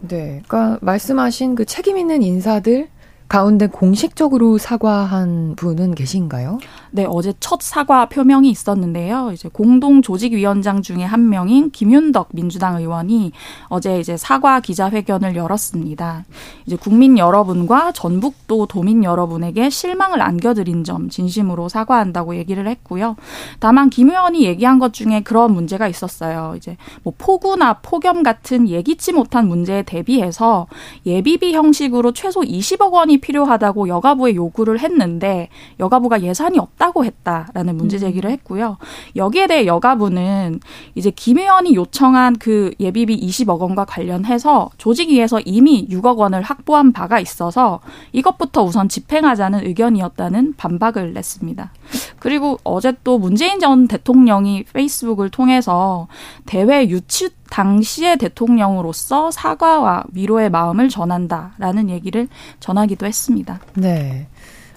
네. 0.09 0.43
그러니까 0.49 0.79
말씀하신 0.81 1.55
그 1.55 1.67
책임 1.67 1.99
있는 1.99 2.21
인사들 2.23 2.89
가운데 3.29 3.69
공식적으로 3.69 4.59
사과한 4.59 5.55
분은 5.57 5.95
계신가요? 5.95 6.59
네, 6.97 7.05
어제 7.11 7.33
첫 7.41 7.61
사과 7.61 8.09
표명이 8.09 8.49
있었는데요. 8.51 9.33
이제 9.33 9.49
공동 9.53 10.01
조직위원장 10.01 10.81
중에 10.81 11.03
한 11.03 11.29
명인 11.29 11.73
김윤덕 11.73 12.29
민주당 12.33 12.77
의원이 12.77 13.33
어제 13.67 13.99
이제 13.99 14.17
사과 14.17 14.61
기자회견을 14.61 15.35
열었습니다. 15.35 16.25
이제 16.67 16.77
국민 16.77 17.19
여러분과 17.19 17.91
전북도 17.91 18.67
도민 18.67 19.03
여러분에게 19.03 19.71
실망을 19.71 20.23
안겨드린 20.23 20.85
점 20.85 21.09
진심으로 21.09 21.69
사과한다고 21.69 22.37
얘기를 22.37 22.69
했고요. 22.69 23.17
다만 23.59 23.91
김 23.91 24.11
의원이 24.11 24.45
얘기한 24.45 24.79
것 24.79 24.93
중에 24.93 25.23
그런 25.25 25.53
문제가 25.53 25.89
있었어요. 25.89 26.55
이제 26.57 26.77
뭐 27.03 27.13
폭우나 27.19 27.81
폭염 27.83 28.23
같은 28.23 28.69
예기치 28.69 29.15
못한 29.15 29.49
문제에 29.49 29.83
대비해서 29.83 30.69
예비비 31.07 31.55
형식으로 31.55 32.13
최소 32.13 32.43
20억 32.43 32.93
원이 32.93 33.19
필요하다고 33.19 33.89
여가부에 33.89 34.37
요구를 34.37 34.79
했는데 34.79 35.49
여가부가 35.81 36.23
예산이 36.23 36.61
없다 36.61 36.84
고 36.93 37.05
했다라는 37.05 37.77
문제 37.77 37.99
제기를 37.99 38.31
음. 38.31 38.33
했고요. 38.33 38.77
여기에 39.17 39.47
대해 39.47 39.67
여가부는 39.67 40.61
이제 40.95 41.11
김 41.11 41.39
의원이 41.39 41.75
요청한 41.75 42.37
그 42.39 42.73
예비비 42.79 43.19
20억 43.27 43.59
원과 43.59 43.85
관련해서 43.85 44.71
조직위에서 44.79 45.41
이미 45.41 45.89
6억 45.89 46.19
원을 46.19 46.43
확보한 46.43 46.93
바가 46.93 47.21
있어서 47.21 47.81
이것부터 48.13 48.63
우선 48.63 48.89
집행하자는 48.89 49.67
의견이었다는 49.67 50.55
반박을 50.57 51.15
냈습니다. 51.15 51.73
그리고 52.19 52.59
어제 52.65 52.93
또 53.03 53.19
문재인 53.19 53.61
전 53.61 53.89
대통령이 53.89 54.65
페이스북을 54.73 55.31
통해서 55.31 56.07
대회 56.47 56.89
유치 56.89 57.31
당시의 57.51 58.19
대통령으로서 58.19 59.31
사과와 59.31 60.05
위로의 60.13 60.51
마음을 60.51 60.89
전한다라는 60.89 61.91
얘기를 61.91 62.29
전하기도 62.61 63.07
했습니다. 63.07 63.61
네. 63.75 64.27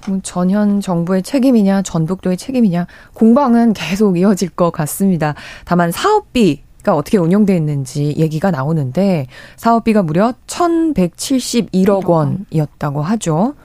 뭐 0.07 0.19
전현 0.23 0.81
정부의 0.81 1.23
책임이냐, 1.23 1.81
전북도의 1.83 2.37
책임이냐, 2.37 2.87
공방은 3.13 3.73
계속 3.73 4.17
이어질 4.17 4.49
것 4.49 4.71
같습니다. 4.71 5.35
다만 5.65 5.91
사업비, 5.91 6.63
가 6.83 6.95
어떻게 6.95 7.17
운영돼 7.17 7.53
있는지 7.57 8.15
얘기가 8.17 8.49
나오는데 8.49 9.27
사업비가 9.57 10.03
무려 10.03 10.33
1,171억 10.47 12.05
원이었다고 12.07 13.01
하죠. 13.01 13.55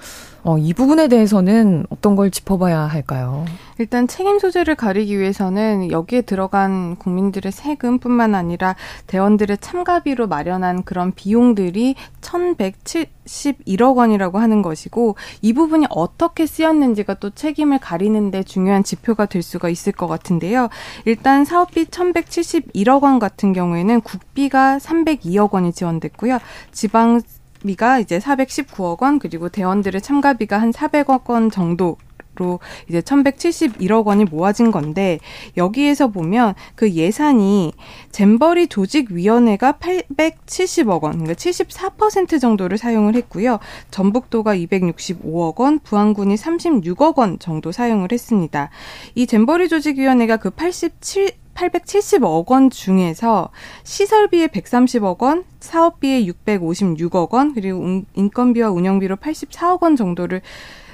어, 0.44 0.58
이 0.58 0.72
부분에 0.74 1.06
대해서는 1.06 1.86
어떤 1.88 2.16
걸 2.16 2.32
짚어봐야 2.32 2.80
할까요? 2.80 3.44
일단 3.78 4.08
책임 4.08 4.40
소재를 4.40 4.74
가리기 4.74 5.18
위해서는 5.18 5.92
여기에 5.92 6.22
들어간 6.22 6.96
국민들의 6.96 7.52
세금뿐만 7.52 8.34
아니라 8.34 8.74
대원들의 9.06 9.58
참가비로 9.60 10.26
마련한 10.26 10.82
그런 10.82 11.12
비용들이 11.12 11.94
1,171억 12.20 13.96
원이라고 13.96 14.38
하는 14.38 14.62
것이고 14.62 15.14
이 15.42 15.52
부분이 15.52 15.86
어떻게 15.90 16.46
쓰였는지가 16.46 17.14
또 17.14 17.30
책임을 17.30 17.78
가리는데 17.78 18.42
중요한 18.42 18.82
지표가 18.82 19.26
될 19.26 19.42
수가 19.42 19.68
있을 19.68 19.92
것 19.92 20.08
같은데요. 20.08 20.68
일단 21.04 21.44
사업비 21.44 21.84
1,171억 21.84 23.04
원 23.04 23.20
같은 23.20 23.52
경우에는 23.52 24.00
국비가 24.00 24.78
302억 24.78 25.52
원이 25.52 25.72
지원됐고요. 25.72 26.38
지방 26.72 27.20
비가 27.64 27.98
이제 27.98 28.18
419억 28.18 29.02
원 29.02 29.18
그리고 29.18 29.48
대원들의 29.48 30.00
참가비가 30.00 30.60
한 30.60 30.70
400억 30.70 31.30
원 31.30 31.50
정도 31.50 31.96
로 32.36 32.60
이제 32.88 33.02
1171억 33.02 34.06
원이 34.06 34.24
모아진 34.24 34.70
건데 34.70 35.18
여기에서 35.58 36.08
보면 36.08 36.54
그 36.74 36.90
예산이 36.90 37.72
잼버리 38.10 38.68
조직 38.68 39.10
위원회가 39.10 39.72
870억 39.72 41.02
원, 41.02 41.12
그러니까 41.18 41.34
74% 41.34 42.40
정도를 42.40 42.78
사용을 42.78 43.16
했고요. 43.16 43.58
전북도가 43.90 44.56
265억 44.56 45.60
원, 45.60 45.78
부안군이 45.80 46.36
36억 46.36 47.18
원 47.18 47.38
정도 47.38 47.70
사용을 47.70 48.08
했습니다. 48.12 48.70
이 49.14 49.26
잼버리 49.26 49.68
조직 49.68 49.98
위원회가 49.98 50.38
그 50.38 50.48
87, 50.48 51.32
870억 51.54 52.48
원 52.48 52.70
중에서 52.70 53.50
시설비에 53.84 54.46
130억 54.46 55.20
원, 55.20 55.44
사업비에 55.60 56.24
656억 56.24 57.32
원, 57.32 57.52
그리고 57.52 58.02
인건비와 58.14 58.70
운영비로 58.70 59.16
84억 59.16 59.82
원 59.82 59.96
정도를 59.96 60.40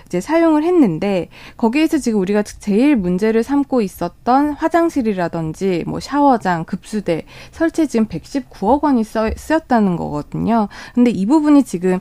이제 0.08 0.20
사용을 0.20 0.64
했는데 0.64 1.28
거기에서 1.58 1.98
지금 1.98 2.20
우리가 2.20 2.42
제일 2.42 2.96
문제를 2.96 3.42
삼고 3.42 3.82
있었던 3.82 4.52
화장실이라든지 4.52 5.84
뭐 5.86 6.00
샤워장, 6.00 6.64
급수대 6.64 7.24
설치에 7.52 7.86
지금 7.86 8.06
119억 8.06 8.82
원이 8.82 9.04
쓰였다는 9.04 9.96
거거든요. 9.96 10.68
근데 10.94 11.10
이 11.10 11.26
부분이 11.26 11.62
지금 11.64 12.00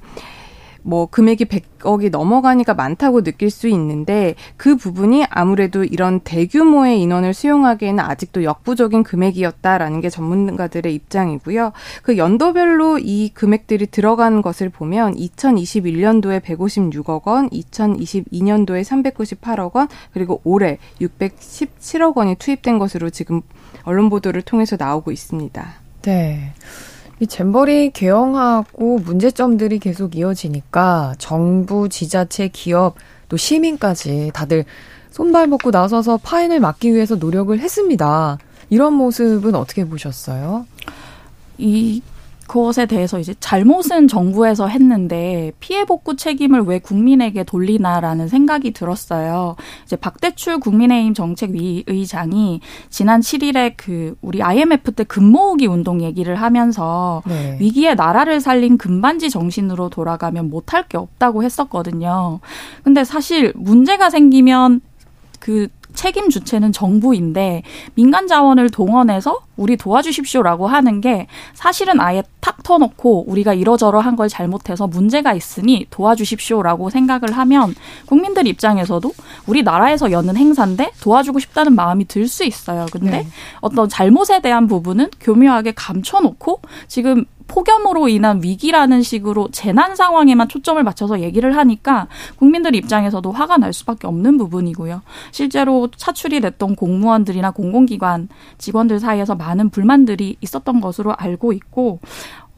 뭐 0.88 1.06
금액이 1.06 1.46
100억이 1.46 2.10
넘어가니까 2.10 2.74
많다고 2.74 3.22
느낄 3.22 3.50
수 3.50 3.68
있는데 3.68 4.36
그 4.56 4.78
부분이 4.78 5.26
아무래도 5.30 5.84
이런 5.84 6.22
대규모의 6.22 7.02
인원을 7.02 7.34
수용하기에는 7.34 8.02
아직도 8.02 8.46
역부족인 8.46 9.04
금액이었다라는 9.04 10.00
게 10.00 10.10
전문가들의 10.10 10.96
입장이고요. 10.96 11.74
그 12.04 12.18
연도별로 12.18 13.00
이 13.00 13.32
금액들이 13.34 13.88
들어간 13.88 14.42
것을 14.42 14.70
보면 14.70 15.16
2021년도에 15.16 16.42
156억 16.42 17.28
원, 17.28 17.50
2022년도에 17.50 18.86
398억 18.86 19.76
원, 19.76 19.90
그리고 20.14 20.40
올해 20.46 20.78
617억 21.02 22.16
원이 22.16 22.36
투입된 22.36 22.80
것으로 22.80 23.10
지금 23.10 23.42
언론 23.84 24.10
보도를 24.10 24.42
통해서 24.42 24.78
나오고 24.80 25.12
있습니다. 25.12 25.68
네. 26.04 26.54
이 27.20 27.26
잼버리 27.26 27.92
개영하고 27.92 29.00
문제점들이 29.00 29.80
계속 29.80 30.16
이어지니까 30.16 31.16
정부, 31.18 31.90
지자체, 31.90 32.50
기업, 32.50 32.96
또 33.28 33.38
시민까지 33.38 34.32
다들 34.34 34.66
손발 35.10 35.48
벗고 35.50 35.72
나서서 35.72 36.18
파행을 36.18 36.60
막기 36.60 36.94
위해서 36.94 37.16
노력을 37.16 37.58
했습니다. 37.58 38.38
이런 38.70 38.94
모습은 38.94 39.56
어떻게 39.56 39.86
보셨어요? 39.86 40.68
이 41.58 42.04
그것에 42.48 42.86
대해서 42.86 43.20
이제 43.20 43.36
잘못은 43.40 44.08
정부에서 44.08 44.68
했는데 44.68 45.52
피해 45.60 45.86
복구 45.86 46.16
책임을 46.16 46.62
왜 46.62 46.80
국민에게 46.80 47.44
돌리나라는 47.44 48.28
생각이 48.28 48.72
들었어요. 48.72 49.56
이제 49.86 49.96
박대출 49.96 50.60
국민의힘 50.60 51.14
정책위 51.14 51.84
의장이 51.88 52.62
지난 52.90 53.20
7일에 53.20 53.74
그 53.76 54.16
우리 54.22 54.42
IMF 54.42 54.94
때 54.94 55.04
금모으기 55.04 55.68
운동 55.68 56.02
얘기를 56.02 56.36
하면서 56.36 57.22
네. 57.28 57.58
위기에 57.60 57.96
나라를 57.96 58.40
살린 58.40 58.78
금반지 58.78 59.30
정신으로 59.30 59.90
돌아가면 59.90 60.50
못할 60.50 60.88
게 60.88 60.98
없다고 60.98 61.44
했었거든요. 61.44 62.40
근데 62.84 63.04
사실 63.04 63.52
문제가 63.56 64.10
생기면 64.10 64.82
그 65.40 65.68
책임 65.94 66.30
주체는 66.30 66.72
정부인데 66.72 67.64
민간 67.96 68.28
자원을 68.28 68.70
동원해서 68.70 69.40
우리 69.58 69.76
도와주십시오라고 69.78 70.68
하는 70.68 71.02
게 71.02 71.28
사실은 71.54 72.00
아예 72.00 72.24
탁 72.42 72.62
터놓고 72.64 73.26
우리가 73.28 73.54
이러저러 73.54 74.00
한 74.00 74.18
걸 74.18 74.30
잘못해서 74.30 74.88
문제가 74.88 75.34
있으니 75.34 75.86
도와주십시오라고 75.92 76.90
생각을 76.90 77.32
하면 77.34 77.76
국민들 78.08 78.48
입장에서도 78.48 79.12
우리 79.46 79.62
나라에서 79.64 80.12
여는 80.12 80.36
행사인데 80.38 80.92
도와주고 81.02 81.38
싶다는 81.40 81.74
마음이 81.76 82.06
들 82.06 82.28
수 82.28 82.44
있어요. 82.44 82.88
근데 82.92 83.12
네. 83.12 83.28
어떤 83.62 83.88
잘못에 83.88 84.42
대한 84.42 84.68
부분은 84.68 85.12
교묘하게 85.20 85.74
감춰놓고 85.76 86.62
지금 86.88 87.26
폭염으로 87.48 88.10
인한 88.10 88.44
위기라는 88.44 89.02
식으로 89.02 89.48
재난 89.54 89.96
상황에만 89.96 90.50
초점을 90.50 90.84
맞춰서 90.84 91.22
얘기를 91.22 91.56
하니까 91.56 92.08
국민들 92.36 92.76
입장에서도 92.76 93.32
화가 93.32 93.56
날 93.56 93.72
수밖에 93.72 94.06
없는 94.06 94.38
부분이고요. 94.38 95.02
실제로 95.32 95.88
차출이 95.96 96.42
됐던 96.42 96.76
공무원들이나 96.76 97.52
공공기관 97.52 98.28
직원들 98.58 99.00
사이에서 99.00 99.36
많은 99.48 99.70
불만들이 99.70 100.38
있었던 100.42 100.82
것으로 100.82 101.14
알고 101.16 101.54
있고 101.54 102.00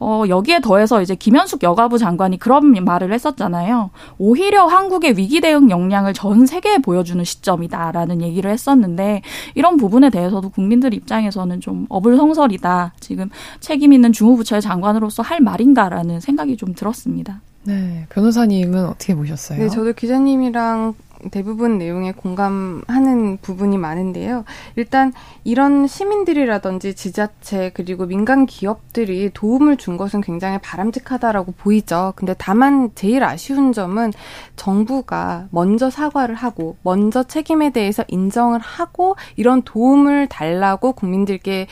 어, 0.02 0.24
여기에 0.28 0.60
더해서 0.60 1.02
이제 1.02 1.14
김현숙 1.14 1.62
여가부 1.62 1.98
장관이 1.98 2.38
그런 2.38 2.72
말을 2.72 3.12
했었잖아요. 3.12 3.90
오히려 4.16 4.64
한국의 4.64 5.18
위기 5.18 5.42
대응 5.42 5.68
역량을 5.68 6.14
전 6.14 6.46
세계에 6.46 6.78
보여주는 6.78 7.22
시점이다라는 7.22 8.22
얘기를 8.22 8.50
했었는데 8.50 9.20
이런 9.54 9.76
부분에 9.76 10.08
대해서도 10.08 10.48
국민들 10.48 10.94
입장에서는 10.94 11.60
좀 11.60 11.86
어불성설이다. 11.90 12.94
지금 12.98 13.28
책임 13.60 13.92
있는 13.92 14.12
주무부처의 14.12 14.62
장관으로서 14.62 15.22
할 15.22 15.40
말인가라는 15.40 16.20
생각이 16.20 16.56
좀 16.56 16.74
들었습니다. 16.74 17.42
네, 17.64 18.06
변호사님은 18.08 18.86
어떻게 18.86 19.14
보셨어요? 19.14 19.58
네, 19.58 19.68
저도 19.68 19.92
기자님이랑 19.92 20.94
대부분 21.30 21.78
내용에 21.78 22.12
공감하는 22.12 23.38
부분이 23.42 23.78
많은데요. 23.78 24.44
일단 24.76 25.12
이런 25.44 25.86
시민들이라든지 25.86 26.94
지자체 26.94 27.70
그리고 27.74 28.06
민간 28.06 28.46
기업들이 28.46 29.30
도움을 29.32 29.76
준 29.76 29.96
것은 29.96 30.20
굉장히 30.20 30.58
바람직하다라고 30.58 31.52
보이죠. 31.52 32.12
근데 32.16 32.34
다만 32.38 32.90
제일 32.94 33.24
아쉬운 33.24 33.72
점은 33.72 34.12
정부가 34.56 35.48
먼저 35.50 35.90
사과를 35.90 36.34
하고 36.34 36.76
먼저 36.82 37.22
책임에 37.22 37.70
대해서 37.70 38.04
인정을 38.08 38.60
하고 38.60 39.16
이런 39.36 39.62
도움을 39.62 40.28
달라고 40.28 40.92
국민들께 40.92 41.66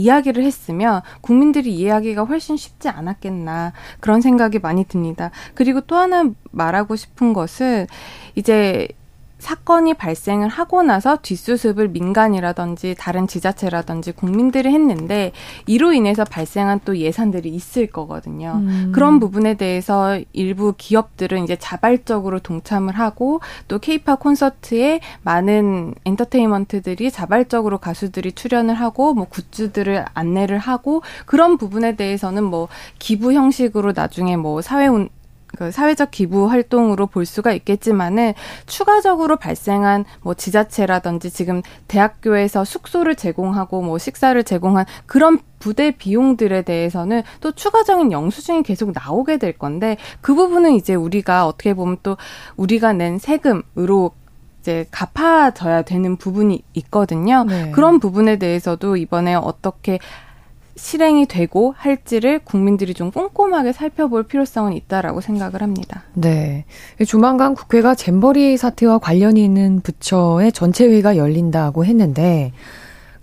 이야기를 0.00 0.42
했으면 0.44 1.02
국민들이 1.20 1.74
이해하기가 1.74 2.24
훨씬 2.24 2.56
쉽지 2.56 2.88
않았겠나 2.88 3.72
그런 4.00 4.20
생각이 4.20 4.58
많이 4.58 4.84
듭니다. 4.84 5.30
그리고 5.54 5.80
또 5.82 5.96
하나 5.96 6.24
말하고 6.50 6.96
싶은 6.96 7.32
것은 7.32 7.86
이제 8.34 8.88
사건이 9.40 9.94
발생을 9.94 10.48
하고 10.48 10.82
나서 10.82 11.18
뒷수습을 11.20 11.88
민간이라든지 11.88 12.94
다른 12.98 13.26
지자체라든지 13.26 14.12
국민들이 14.12 14.68
했는데 14.72 15.32
이로 15.66 15.92
인해서 15.92 16.24
발생한 16.24 16.80
또 16.84 16.96
예산들이 16.98 17.48
있을 17.48 17.86
거거든요. 17.88 18.60
음. 18.62 18.92
그런 18.94 19.18
부분에 19.18 19.54
대해서 19.54 20.20
일부 20.32 20.74
기업들은 20.76 21.42
이제 21.44 21.56
자발적으로 21.56 22.38
동참을 22.38 22.98
하고 22.98 23.40
또 23.66 23.78
케이팝 23.78 24.20
콘서트에 24.20 25.00
많은 25.22 25.94
엔터테인먼트들이 26.04 27.10
자발적으로 27.10 27.78
가수들이 27.78 28.32
출연을 28.32 28.74
하고 28.74 29.14
뭐 29.14 29.26
굿즈들을 29.26 30.04
안내를 30.14 30.58
하고 30.58 31.02
그런 31.26 31.56
부분에 31.56 31.96
대해서는 31.96 32.44
뭐 32.44 32.68
기부 32.98 33.32
형식으로 33.32 33.92
나중에 33.94 34.36
뭐 34.36 34.60
사회 34.60 34.88
그 35.56 35.70
사회적 35.70 36.10
기부 36.10 36.50
활동으로 36.50 37.06
볼 37.06 37.26
수가 37.26 37.52
있겠지만은 37.52 38.34
추가적으로 38.66 39.36
발생한 39.36 40.04
뭐 40.22 40.34
지자체라든지 40.34 41.30
지금 41.30 41.62
대학교에서 41.88 42.64
숙소를 42.64 43.16
제공하고 43.16 43.82
뭐 43.82 43.98
식사를 43.98 44.42
제공한 44.44 44.86
그런 45.06 45.38
부대 45.58 45.90
비용들에 45.90 46.62
대해서는 46.62 47.22
또 47.40 47.52
추가적인 47.52 48.12
영수증이 48.12 48.62
계속 48.62 48.92
나오게 48.92 49.36
될 49.36 49.52
건데 49.52 49.96
그 50.20 50.34
부분은 50.34 50.72
이제 50.72 50.94
우리가 50.94 51.46
어떻게 51.46 51.74
보면 51.74 51.98
또 52.02 52.16
우리가 52.56 52.92
낸 52.94 53.18
세금으로 53.18 54.12
이제 54.60 54.86
갚아져야 54.90 55.82
되는 55.82 56.16
부분이 56.16 56.62
있거든요. 56.74 57.44
네. 57.44 57.70
그런 57.70 57.98
부분에 57.98 58.36
대해서도 58.36 58.96
이번에 58.96 59.34
어떻게 59.34 59.98
실행이 60.80 61.26
되고 61.26 61.74
할지를 61.76 62.40
국민들이 62.42 62.94
좀 62.94 63.10
꼼꼼하게 63.10 63.72
살펴볼 63.72 64.24
필요성은 64.24 64.72
있다라고 64.72 65.20
생각을 65.20 65.60
합니다. 65.60 66.04
네. 66.14 66.64
조만간 67.06 67.54
국회가 67.54 67.94
잼버리 67.94 68.56
사태와 68.56 68.98
관련이 68.98 69.44
있는 69.44 69.80
부처의 69.82 70.52
전체 70.52 70.86
회의가 70.86 71.16
열린다고 71.16 71.84
했는데 71.84 72.52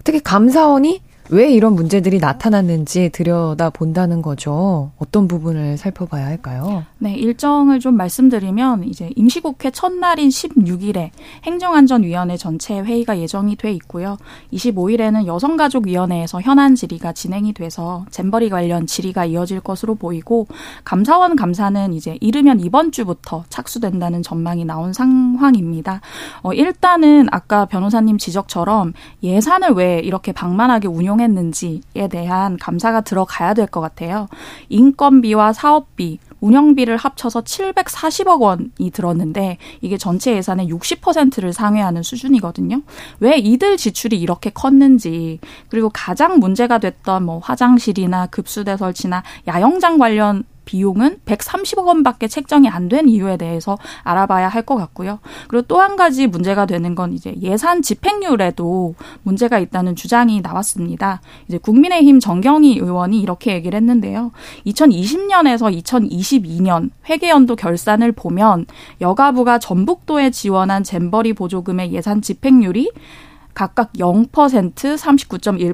특히 0.04 0.20
감사원이 0.20 1.02
왜 1.30 1.52
이런 1.52 1.74
문제들이 1.74 2.20
나타났는지 2.20 3.10
들여다 3.10 3.72
본다는 3.72 4.22
거죠. 4.22 4.92
어떤 4.98 5.28
부분을 5.28 5.78
살펴봐야 5.78 6.26
할까요? 6.26 6.86
네, 7.00 7.14
일정을 7.16 7.82
좀 7.82 7.98
말씀드리면 7.98 8.86
이제 8.86 9.10
임시국회 9.16 9.72
첫날인 9.72 10.30
16일에 10.30 11.10
행정안전위원회 11.44 12.38
전체 12.38 12.80
회의가 12.80 13.20
예정이 13.20 13.58
돼 13.58 13.74
있고요. 13.74 14.18
25일에는 14.54 15.26
여성가족위원회에서 15.26 16.42
현안 16.42 16.76
질의가 16.76 17.12
진행이 17.12 17.54
돼서 17.54 18.06
잼버리 18.10 18.50
관련 18.50 18.88
질의가 18.88 19.26
이어질 19.26 19.60
것으로 19.60 19.96
보이고 19.96 20.48
감사원 20.86 21.36
감사는 21.36 21.92
이제 21.92 22.18
이르면 22.22 22.62
이번 22.62 22.94
주부터 22.94 23.44
착수된다는 23.50 24.24
전망이 24.24 24.64
나온 24.64 24.94
상황입니다. 24.94 26.00
어, 26.42 26.54
일단은 26.54 27.28
아까 27.32 27.66
변호사님 27.66 28.18
지적처럼 28.18 28.94
예산을 29.24 29.72
왜 29.72 30.00
이렇게 30.00 30.32
방만하게 30.32 30.88
운용 30.88 31.17
활용했는지에 31.18 32.08
대한 32.10 32.58
감사가 32.58 33.02
들어가야 33.02 33.54
될 33.54 33.68
것 33.68 33.82
같아요. 33.82 34.28
인건비와 34.70 35.52
사업비, 35.52 36.20
운영비를 36.40 36.96
합쳐서 36.96 37.42
740억 37.42 38.40
원이 38.42 38.92
들었는데 38.94 39.58
이게 39.82 39.98
전체 39.98 40.36
예산의 40.36 40.70
60%를 40.70 41.52
상회하는 41.52 42.04
수준이거든요. 42.04 42.82
왜 43.20 43.38
이들 43.38 43.76
지출이 43.78 44.20
이렇게 44.20 44.50
컸는지 44.50 45.40
그리고 45.70 45.90
가장 45.94 46.40
문제가 46.40 46.78
됐던 46.78 47.26
뭐 47.26 47.40
화장실이나 47.40 48.28
급수대 48.28 48.78
설치나 48.78 49.24
야영장 49.48 49.98
관련 49.98 50.44
비용은 50.68 51.20
130억 51.26 51.86
원밖에 51.88 52.28
책정이 52.28 52.68
안 52.70 52.88
된 52.90 53.10
이유에 53.10 53.38
대해서 53.38 53.78
알아봐야 54.04 54.48
할 54.50 54.64
것 54.68 54.76
같고요. 54.76 55.20
그리고 55.48 55.66
또 55.68 55.80
한 55.80 55.96
가지 55.96 56.28
문제가 56.28 56.66
되는 56.66 56.94
건 56.96 57.14
이제 57.14 57.34
예산 57.42 57.82
집행률에도 57.82 58.96
문제가 59.24 59.60
있다는 59.60 59.96
주장이 59.96 60.42
나왔습니다. 60.42 61.22
이제 61.48 61.58
국민의힘 61.58 62.20
정경희 62.20 62.78
의원이 62.80 63.20
이렇게 63.22 63.54
얘기를 63.54 63.78
했는데요. 63.78 64.32
2020년에서 64.66 65.74
2022년 65.84 66.90
회계연도 67.10 67.56
결산을 67.56 68.12
보면 68.12 68.66
여가부가 69.02 69.60
전북도에 69.60 70.32
지원한 70.32 70.84
잼버리 70.84 71.34
보조금의 71.34 71.94
예산 71.94 72.22
집행률이 72.22 72.92
각각 73.58 73.92
0%, 73.94 74.30
39.1%, 74.76 75.74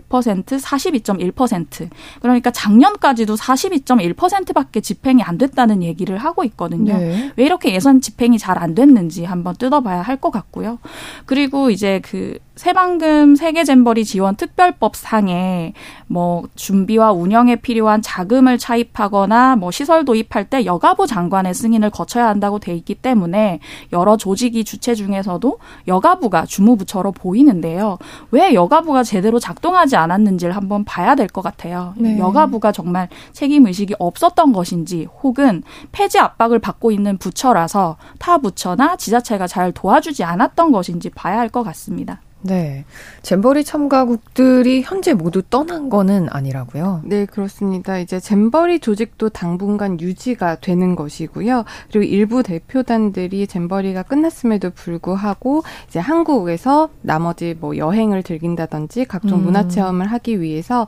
42.1%. 0.57 1.89
그러니까 2.21 2.49
작년까지도 2.49 3.35
42.1%밖에 3.35 4.79
집행이 4.79 5.21
안 5.21 5.37
됐다는 5.37 5.83
얘기를 5.83 6.17
하고 6.17 6.45
있거든요. 6.45 6.97
네. 6.97 7.33
왜 7.35 7.43
이렇게 7.43 7.73
예산 7.75 7.99
집행이 7.99 8.37
잘 8.39 8.53
안 8.53 8.73
됐는지 8.75 9.25
한번 9.25 9.55
뜯어봐야 9.57 10.01
할 10.01 10.13
것 10.21 10.31
같고요. 10.31 10.77
그리고 11.25 11.71
이제 11.71 11.99
그 12.03 12.37
새방금 12.55 13.35
세계잼버리 13.35 14.05
지원 14.05 14.35
특별법 14.35 14.95
상에 14.95 15.73
뭐 16.05 16.43
준비와 16.55 17.11
운영에 17.11 17.55
필요한 17.55 18.03
자금을 18.03 18.59
차입하거나 18.59 19.55
뭐 19.55 19.71
시설 19.71 20.05
도입할 20.05 20.45
때 20.51 20.63
여가부 20.63 21.07
장관의 21.07 21.55
승인을 21.55 21.89
거쳐야 21.89 22.27
한다고 22.27 22.59
돼 22.59 22.75
있기 22.75 22.93
때문에 22.93 23.59
여러 23.91 24.17
조직이 24.17 24.63
주체 24.63 24.93
중에서도 24.93 25.57
여가부가 25.87 26.45
주무부처로 26.45 27.11
보이는데요. 27.11 27.97
왜 28.29 28.53
여가부가 28.53 29.01
제대로 29.03 29.39
작동하지 29.39 29.95
않았는지를 29.95 30.55
한번 30.55 30.83
봐야 30.85 31.15
될 31.15 31.27
것 31.33 31.41
같아요. 31.41 31.95
네. 31.97 32.19
여가부가 32.19 32.71
정말 32.71 33.09
책임 33.31 33.65
의식이 33.65 33.95
없었던 33.97 34.53
것인지 34.53 35.07
혹은 35.23 35.63
폐지 35.91 36.19
압박을 36.19 36.59
받고 36.59 36.91
있는 36.91 37.17
부처라서 37.17 37.97
타 38.19 38.37
부처나 38.37 38.95
지자체가 38.97 39.47
잘 39.47 39.71
도와주지 39.71 40.23
않았던 40.23 40.71
것인지 40.71 41.09
봐야 41.09 41.39
할 41.39 41.49
것 41.49 41.63
같습니다. 41.63 42.19
네. 42.43 42.85
잼버리 43.21 43.63
참가국들이 43.63 44.81
현재 44.81 45.13
모두 45.13 45.41
떠난 45.41 45.89
거는 45.89 46.27
아니라고요? 46.29 47.01
네, 47.05 47.25
그렇습니다. 47.25 47.97
이제 47.99 48.19
잼버리 48.19 48.79
조직도 48.79 49.29
당분간 49.29 49.99
유지가 49.99 50.55
되는 50.55 50.95
것이고요. 50.95 51.63
그리고 51.91 52.03
일부 52.03 52.43
대표단들이 52.43 53.47
잼버리가 53.47 54.03
끝났음에도 54.03 54.71
불구하고 54.71 55.63
이제 55.87 55.99
한국에서 55.99 56.89
나머지 57.01 57.55
뭐 57.59 57.77
여행을 57.77 58.23
즐긴다든지 58.23 59.05
각종 59.05 59.39
음. 59.39 59.45
문화 59.45 59.67
체험을 59.67 60.07
하기 60.07 60.41
위해서 60.41 60.87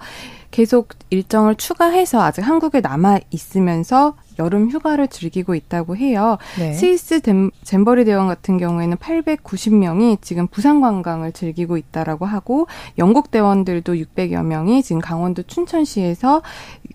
계속 0.51 0.89
일정을 1.09 1.55
추가해서 1.55 2.21
아직 2.21 2.41
한국에 2.41 2.81
남아 2.81 3.19
있으면서 3.29 4.15
여름 4.39 4.69
휴가를 4.69 5.07
즐기고 5.07 5.55
있다고 5.55 5.97
해요. 5.97 6.37
네. 6.59 6.73
스위스 6.73 7.19
잼버리 7.63 8.05
대원 8.05 8.27
같은 8.27 8.57
경우에는 8.57 8.97
890명이 8.97 10.21
지금 10.21 10.47
부산 10.47 10.81
관광을 10.81 11.31
즐기고 11.31 11.77
있다라고 11.77 12.25
하고 12.25 12.67
영국 12.97 13.31
대원들도 13.31 13.93
600여 13.93 14.43
명이 14.43 14.83
지금 14.83 15.01
강원도 15.01 15.41
춘천시에서 15.43 16.43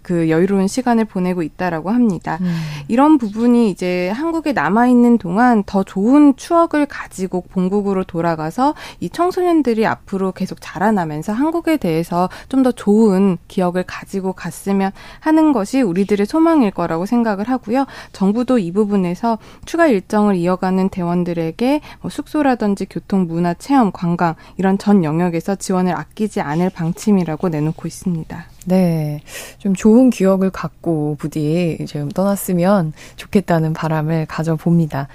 그 0.03 0.31
여유로운 0.31 0.69
시간을 0.69 1.05
보내고 1.07 1.43
있다라고 1.43 1.91
합니다. 1.91 2.39
음. 2.41 2.57
이런 2.89 3.19
부분이 3.19 3.71
이제 3.71 4.11
한국에 4.11 4.53
남아 4.53 4.87
있는 4.87 5.19
동안 5.19 5.65
더 5.65 5.83
좋은 5.83 6.37
추억을 6.37 6.87
가지고 6.87 7.43
본국으로 7.51 8.05
돌아가서 8.05 8.75
이 9.01 9.11
청소년들이 9.11 9.87
앞으로 9.87 10.33
계속 10.33 10.59
자라나면서 10.61 11.33
한국에 11.33 11.77
대해서 11.77 12.29
좀 12.49 12.61
더 12.61 12.73
좋은 12.73 13.39
기억을 13.49 13.85
가지고 13.85 14.35
갔으면 14.35 14.93
하는 15.21 15.53
것이 15.53 15.81
우리들의 15.81 16.27
소망일 16.27 16.71
거라고 16.73 17.07
생각 17.07 17.30
을 17.39 17.49
하고요. 17.49 17.87
정부도 18.13 18.59
이 18.59 18.73
부분에서 18.73 19.39
추가 19.65 19.87
일정을 19.87 20.37
이어가는 20.37 20.89
대원들에게 20.89 21.81
뭐 22.01 22.11
숙소라든지 22.11 22.87
교통, 22.87 23.27
문화, 23.27 23.55
체험, 23.55 23.93
관광 23.93 24.35
이런 24.57 24.79
전 24.79 25.05
영역에서 25.05 25.55
지원을 25.55 25.97
아끼지 25.97 26.41
않을 26.41 26.71
방침이라고 26.71 27.49
내놓고 27.49 27.87
있습니다. 27.87 28.47
네. 28.67 29.23
좀 29.59 29.75
좋은 29.75 30.11
기억을 30.11 30.51
갖고 30.51 31.17
부디 31.19 31.79
지금 31.87 32.09
떠났으면 32.09 32.93
좋겠다는 33.17 33.73
바람을 33.73 34.27
가져봅니다. 34.27 35.09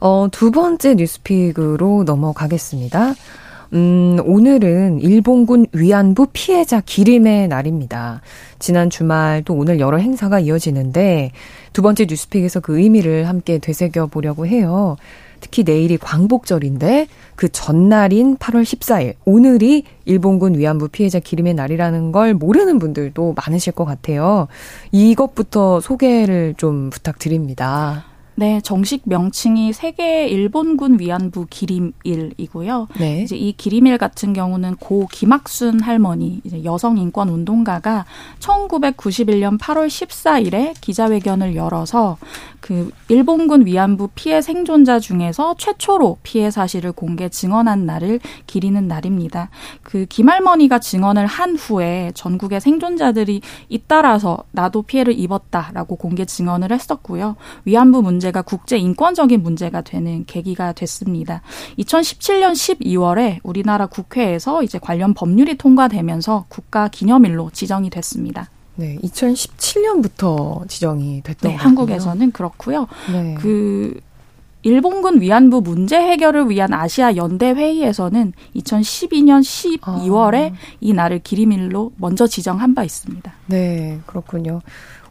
어, 0.00 0.28
두 0.30 0.50
번째 0.50 0.94
뉴스픽으로 0.94 2.04
넘어가겠습니다. 2.04 3.14
음, 3.74 4.18
오늘은 4.24 5.00
일본군 5.00 5.66
위안부 5.72 6.28
피해자 6.32 6.80
기림의 6.80 7.48
날입니다. 7.48 8.22
지난 8.58 8.88
주말 8.88 9.42
또 9.44 9.54
오늘 9.54 9.78
여러 9.78 9.98
행사가 9.98 10.40
이어지는데 10.40 11.32
두 11.72 11.82
번째 11.82 12.06
뉴스픽에서 12.08 12.60
그 12.60 12.78
의미를 12.78 13.28
함께 13.28 13.58
되새겨 13.58 14.06
보려고 14.06 14.46
해요. 14.46 14.96
특히 15.40 15.62
내일이 15.62 15.98
광복절인데 15.98 17.06
그 17.36 17.48
전날인 17.50 18.36
8월 18.38 18.62
14일 18.62 19.14
오늘이 19.24 19.84
일본군 20.04 20.58
위안부 20.58 20.88
피해자 20.88 21.20
기림의 21.20 21.54
날이라는 21.54 22.10
걸 22.10 22.34
모르는 22.34 22.78
분들도 22.78 23.34
많으실 23.36 23.74
것 23.74 23.84
같아요. 23.84 24.48
이것부터 24.90 25.80
소개를 25.80 26.54
좀 26.56 26.90
부탁드립니다. 26.90 28.07
네, 28.38 28.60
정식 28.60 29.02
명칭이 29.04 29.72
세계 29.72 30.28
일본군 30.28 31.00
위안부 31.00 31.46
기림일이고요. 31.50 32.86
네. 33.00 33.22
이제 33.22 33.34
이 33.34 33.50
기림일 33.50 33.98
같은 33.98 34.32
경우는 34.32 34.76
고 34.76 35.08
김학순 35.10 35.80
할머니, 35.80 36.40
이제 36.44 36.62
여성 36.62 36.98
인권 36.98 37.30
운동가가 37.30 38.04
1991년 38.38 39.58
8월 39.58 39.88
14일에 39.88 40.74
기자회견을 40.80 41.56
열어서 41.56 42.16
그 42.60 42.90
일본군 43.08 43.66
위안부 43.66 44.10
피해 44.14 44.42
생존자 44.42 44.98
중에서 44.98 45.54
최초로 45.58 46.18
피해 46.22 46.50
사실을 46.50 46.92
공개 46.92 47.28
증언한 47.28 47.86
날을 47.86 48.20
기리는 48.46 48.86
날입니다. 48.86 49.50
그 49.82 50.06
김할머니가 50.06 50.78
증언을 50.78 51.26
한 51.26 51.56
후에 51.56 52.12
전국의 52.14 52.60
생존자들이 52.60 53.40
잇따라서 53.68 54.44
나도 54.52 54.82
피해를 54.82 55.18
입었다라고 55.18 55.96
공개 55.96 56.24
증언을 56.24 56.72
했었고요. 56.72 57.36
위안부 57.64 58.02
문제가 58.02 58.42
국제 58.42 58.76
인권적인 58.76 59.42
문제가 59.42 59.80
되는 59.80 60.24
계기가 60.26 60.72
됐습니다. 60.72 61.42
2017년 61.78 62.52
12월에 62.52 63.38
우리나라 63.42 63.86
국회에서 63.86 64.62
이제 64.62 64.78
관련 64.78 65.14
법률이 65.14 65.56
통과되면서 65.56 66.46
국가 66.48 66.88
기념일로 66.88 67.50
지정이 67.52 67.90
됐습니다. 67.90 68.50
네, 68.78 68.96
2017년부터 69.02 70.68
지정이 70.68 71.22
됐던 71.24 71.50
네, 71.50 71.56
한국에서는 71.56 72.30
그렇고요. 72.30 72.86
네. 73.12 73.34
그 73.40 74.00
일본군 74.62 75.20
위안부 75.20 75.62
문제 75.62 75.96
해결을 75.96 76.48
위한 76.48 76.72
아시아 76.72 77.16
연대 77.16 77.50
회의에서는 77.50 78.32
2012년 78.54 79.40
12월에 79.80 80.52
아. 80.52 80.56
이 80.80 80.92
날을 80.92 81.20
기리밀로 81.20 81.92
먼저 81.96 82.28
지정한 82.28 82.74
바 82.76 82.84
있습니다. 82.84 83.32
네, 83.46 83.98
그렇군요. 84.06 84.60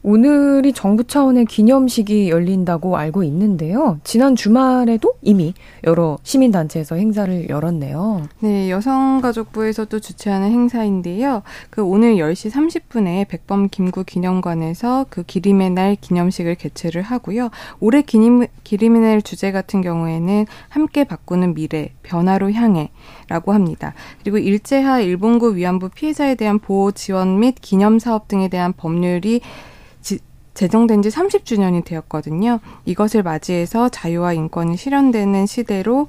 오늘이 0.10 0.72
정부 0.72 1.04
차원의 1.04 1.48
기념식이 1.48 2.30
열린다고 2.30 2.96
알고 2.96 3.24
있는데요. 3.24 4.00
지난 4.06 4.38
주말에도 4.38 5.16
이미 5.22 5.54
여러 5.84 6.18
시민단체에서 6.24 6.96
행사를 6.96 7.50
열었네요. 7.50 8.22
네, 8.40 8.72
여성가족부에서도 8.72 10.00
주최하는 10.00 10.50
행사인데요. 10.50 11.44
그 11.70 11.84
오늘 11.84 12.16
10시 12.16 12.50
30분에 12.52 13.28
백범 13.28 13.68
김구 13.68 14.06
기념관에서 14.06 15.08
그 15.10 15.24
기림의 15.24 15.72
날 15.72 15.98
기념식을 16.00 16.56
개최를 16.56 17.02
하고요. 17.02 17.50
올해 17.82 18.02
기림, 18.02 18.48
기림의 18.64 19.02
날 19.02 19.22
주제 19.22 19.52
같은 19.52 19.82
경우에는 19.82 20.46
함께 20.70 21.04
바꾸는 21.04 21.54
미래, 21.54 21.92
변화로 22.04 22.54
향해 22.54 22.92
라고 23.28 23.52
합니다. 23.52 23.94
그리고 24.22 24.38
일제하 24.38 25.02
일본군 25.02 25.58
위안부 25.58 25.90
피해자에 25.90 26.36
대한 26.36 26.60
보호 26.60 26.94
지원 26.94 27.42
및 27.42 27.56
기념 27.60 28.00
사업 28.00 28.30
등에 28.30 28.48
대한 28.48 28.72
법률이 28.72 29.42
제정된 30.58 31.04
지 31.04 31.10
30주년이 31.10 31.86
되었거든요. 31.86 32.60
이것을 32.86 33.22
맞이해서 33.22 33.90
자유와 33.90 34.34
인권이 34.34 34.76
실현되는 34.76 35.46
시대로 35.46 36.08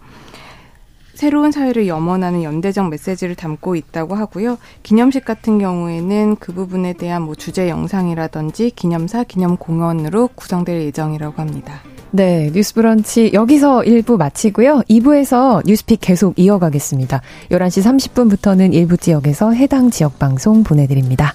새로운 1.13 1.53
사회를 1.53 1.87
염원하는 1.87 2.43
연대적 2.43 2.89
메시지를 2.89 3.35
담고 3.35 3.77
있다고 3.77 4.15
하고요. 4.15 4.57
기념식 4.83 5.27
같은 5.27 5.59
경우에는 5.59 6.37
그 6.37 6.55
부분에 6.55 6.95
대한 6.95 7.23
뭐 7.23 7.35
주제 7.35 7.69
영상이라든지 7.69 8.71
기념사, 8.71 9.23
기념 9.23 9.59
공연으로 9.59 10.31
구성될 10.35 10.81
예정이라고 10.81 11.43
합니다. 11.43 11.83
네, 12.11 12.51
뉴스 12.51 12.73
브런치 12.73 13.33
여기서 13.35 13.81
1부 13.81 14.17
마치고요. 14.17 14.81
2부에서 14.89 15.61
뉴스픽 15.67 15.99
계속 16.01 16.39
이어가겠습니다. 16.39 17.21
11시 17.51 17.83
30분부터는 17.83 18.73
일부 18.73 18.97
지역에서 18.97 19.53
해당 19.53 19.91
지역 19.91 20.19
방송 20.19 20.65
보내드립니다. 20.65 21.35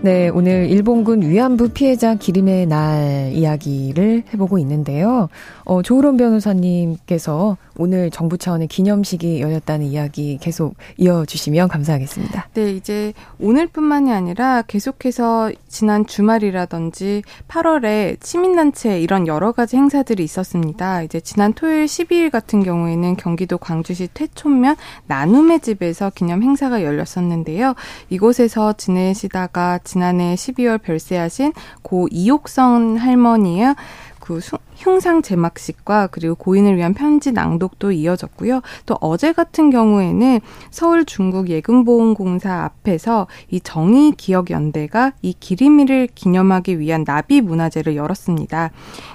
네, 0.00 0.28
오늘 0.28 0.70
일본군 0.70 1.22
위안부 1.22 1.70
피해자 1.70 2.14
기림의 2.14 2.66
날 2.66 3.32
이야기를 3.32 4.22
해보고 4.32 4.58
있는데요. 4.58 5.28
어, 5.64 5.82
조으론 5.82 6.16
변호사님께서 6.16 7.56
오늘 7.76 8.10
정부 8.10 8.38
차원의 8.38 8.68
기념식이 8.68 9.40
열렸다는 9.40 9.86
이야기 9.86 10.38
계속 10.40 10.76
이어주시면 10.98 11.66
감사하겠습니다. 11.66 12.48
네, 12.54 12.72
이제 12.72 13.12
오늘뿐만이 13.40 14.12
아니라 14.12 14.62
계속해서 14.62 15.50
지난 15.66 16.06
주말이라든지 16.06 17.22
8월에 17.48 18.24
시민단체 18.24 19.00
이런 19.00 19.26
여러 19.26 19.50
가지 19.50 19.76
행사들이 19.76 20.22
있었습니다. 20.22 21.02
이제 21.02 21.20
지난 21.20 21.52
토요일 21.52 21.86
12일 21.86 22.30
같은 22.30 22.62
경우에는 22.62 23.16
경기도 23.16 23.58
광주시 23.58 24.10
퇴촌면 24.14 24.76
나눔의 25.06 25.60
집에서 25.60 26.10
기념 26.14 26.44
행사가 26.44 26.84
열렸었는데요. 26.84 27.74
이곳에서 28.10 28.74
지내시다가 28.74 29.80
지난해 29.88 30.34
12월 30.34 30.82
별세하신 30.82 31.54
고 31.82 32.08
이옥선 32.10 32.98
할머니의 32.98 33.74
그 34.28 34.40
흉상 34.76 35.22
제막식과 35.22 36.08
그리고 36.08 36.34
고인을 36.34 36.76
위한 36.76 36.92
편지 36.92 37.32
낭독도 37.32 37.92
이어졌고요. 37.92 38.60
또 38.84 38.98
어제 39.00 39.32
같은 39.32 39.70
경우에는 39.70 40.40
서울 40.70 41.06
중국 41.06 41.48
예금보험공사 41.48 42.64
앞에서 42.64 43.26
이 43.48 43.58
정의 43.60 44.12
기억 44.12 44.50
연대가 44.50 45.12
이 45.22 45.32
기리미를 45.32 46.08
기념하기 46.14 46.78
위한 46.78 47.04
나비 47.04 47.40
문화제를 47.40 47.96
열었습니다. 47.96 48.70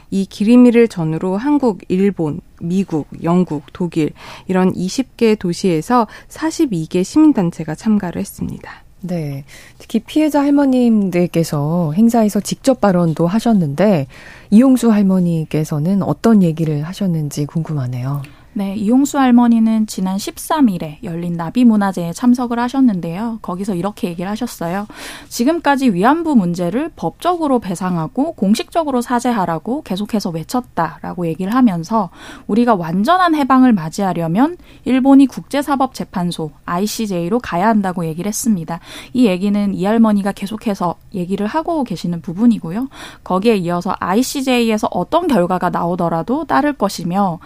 이 0.10 0.26
기리미를 0.26 0.88
전후로 0.88 1.38
한국, 1.38 1.82
일본, 1.90 2.42
미국, 2.60 3.08
영국, 3.22 3.66
독일 3.72 4.14
이런 4.48 4.74
20개 4.74 5.38
도시에서 5.38 6.08
42개 6.28 7.04
시민단체가 7.04 7.76
참가를 7.76 8.20
했습니다. 8.20 8.83
네. 9.06 9.44
특히 9.80 10.00
피해자 10.00 10.42
할머님들께서 10.42 11.92
행사에서 11.92 12.40
직접 12.40 12.80
발언도 12.80 13.28
하셨는데 13.28 14.08
이용수 14.50 14.92
할머니께서는 14.92 16.02
어떤 16.04 16.42
얘기를 16.42 16.84
하셨는지 16.84 17.46
궁금하네요. 17.46 18.22
네, 18.56 18.76
이용수 18.76 19.18
할머니는 19.18 19.88
지난 19.88 20.18
13일에 20.18 20.98
열린 21.04 21.34
나비문화제에 21.34 22.14
참석을 22.14 22.60
하셨는데요. 22.60 23.40
거기서 23.42 23.74
이렇게 23.74 24.10
얘기를 24.10 24.30
하셨어요. 24.30 24.86
지금까지 25.28 25.92
위안부 25.92 26.36
문제를 26.36 26.92
법적으로 26.96 27.58
배상하고 27.58 28.34
공식적으로 28.34 29.02
사죄하라고 29.02 29.82
계속해서 29.82 30.30
외쳤다라고 30.30 31.26
얘기를 31.26 31.52
하면서 31.56 32.12
우리가 32.46 32.76
완전한 32.76 33.34
해방을 33.34 33.74
맞이하려면 33.74 34.58
일본이 34.86 35.26
국제사법재판소 35.26 36.52
ICJ로 36.66 37.40
가야 37.40 37.68
한다고 37.68 38.06
얘기를 38.06 38.30
했습니다. 38.30 38.80
이 39.14 39.26
얘기는 39.26 39.74
이 39.74 39.84
할머니가 39.84 40.32
계속해서 40.32 40.94
얘기를 41.16 41.48
하고 41.48 41.84
계시는 41.84 42.22
부분이고요. 42.22 42.88
거기에 43.24 43.56
이어서 43.56 43.96
ICJ에서 44.00 44.90
어떤 44.92 45.28
결과가 45.28 45.72
나오더라도 45.72 46.46
따를 46.46 46.74
것이며 46.74 47.40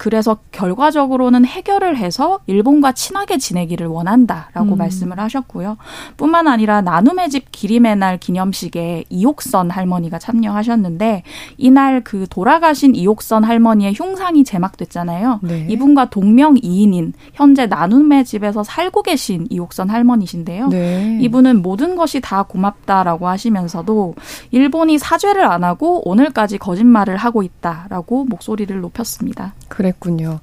그래서 0.00 0.38
결과적으로는 0.50 1.44
해결을 1.44 1.98
해서 1.98 2.40
일본과 2.46 2.92
친하게 2.92 3.36
지내기를 3.36 3.86
원한다라고 3.86 4.72
음. 4.72 4.78
말씀을 4.78 5.20
하셨고요. 5.20 5.76
뿐만 6.16 6.48
아니라 6.48 6.80
나눔의 6.80 7.28
집 7.28 7.52
기림의 7.52 7.96
날 7.96 8.16
기념식에 8.16 9.04
이옥선 9.10 9.68
할머니가 9.68 10.18
참여하셨는데 10.18 11.22
이날 11.58 12.02
그 12.02 12.26
돌아가신 12.30 12.94
이옥선 12.94 13.44
할머니의 13.44 13.92
흉상이 13.94 14.42
제막됐잖아요. 14.42 15.40
네. 15.42 15.66
이분과 15.68 16.08
동명이인인 16.08 17.12
현재 17.34 17.66
나눔의 17.66 18.24
집에서 18.24 18.64
살고 18.64 19.02
계신 19.02 19.48
이옥선 19.50 19.90
할머니신데요. 19.90 20.68
네. 20.68 21.18
이분은 21.20 21.60
모든 21.60 21.94
것이 21.94 22.22
다 22.22 22.44
고맙다라고 22.44 23.28
하시면서도 23.28 24.14
일본이 24.50 24.96
사죄를 24.96 25.44
안 25.44 25.62
하고 25.62 26.00
오늘까지 26.08 26.56
거짓말을 26.56 27.18
하고 27.18 27.42
있다라고 27.42 28.24
목소리를 28.24 28.80
높였습니다. 28.80 29.52
그래 29.68 29.89
그랬군요. 29.92 30.40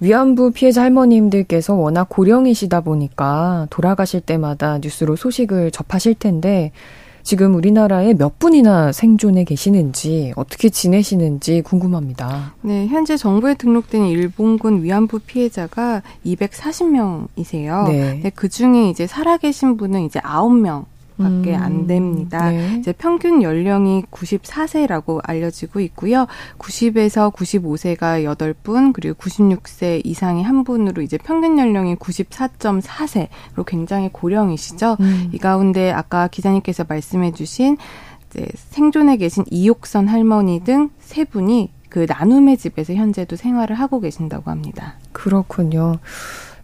위안부 0.00 0.52
피해자 0.52 0.82
할머님들께서 0.82 1.74
워낙 1.74 2.08
고령이시다 2.08 2.80
보니까 2.80 3.66
돌아가실 3.70 4.20
때마다 4.20 4.78
뉴스로 4.78 5.16
소식을 5.16 5.70
접하실 5.70 6.14
텐데 6.14 6.72
지금 7.22 7.54
우리나라에 7.54 8.14
몇 8.14 8.38
분이나 8.38 8.92
생존해 8.92 9.44
계시는지 9.44 10.32
어떻게 10.36 10.70
지내시는지 10.70 11.60
궁금합니다. 11.62 12.54
네, 12.62 12.86
현재 12.86 13.16
정부에 13.16 13.54
등록된 13.54 14.06
일본군 14.06 14.82
위안부 14.82 15.20
피해자가 15.20 16.02
240명이세요. 16.24 17.88
네. 17.88 18.20
네, 18.22 18.30
그 18.34 18.48
중에 18.48 18.88
이제 18.88 19.06
살아계신 19.06 19.76
분은 19.76 20.06
이제 20.06 20.18
9명 20.20 20.86
밖에 21.22 21.56
음. 21.56 21.62
안 21.62 21.86
됩니다. 21.86 22.50
네. 22.50 22.76
이제 22.78 22.92
평균 22.92 23.42
연령이 23.42 24.02
94세라고 24.10 25.20
알려지고 25.22 25.80
있고요. 25.80 26.26
90에서 26.58 27.32
95세가 27.32 28.24
8분, 28.36 28.92
그리고 28.92 29.14
96세 29.16 30.00
이상이 30.04 30.42
한 30.42 30.64
분으로 30.64 31.02
이제 31.02 31.18
평균 31.18 31.58
연령이 31.58 31.96
94.4세로 31.96 33.64
굉장히 33.66 34.08
고령이시죠. 34.12 34.96
음. 35.00 35.30
이 35.32 35.38
가운데 35.38 35.90
아까 35.92 36.28
기자님께서 36.28 36.84
말씀해 36.88 37.32
주신 37.32 37.76
이제 38.30 38.46
생존에 38.54 39.16
계신 39.16 39.44
이옥선 39.50 40.08
할머니 40.08 40.62
등 40.64 40.90
세 41.10 41.24
분이 41.24 41.72
그 41.88 42.06
나눔의 42.08 42.56
집에서 42.56 42.94
현재도 42.94 43.34
생활을 43.34 43.74
하고 43.74 43.98
계신다고 44.00 44.48
합니다. 44.48 44.94
그렇군요. 45.10 45.98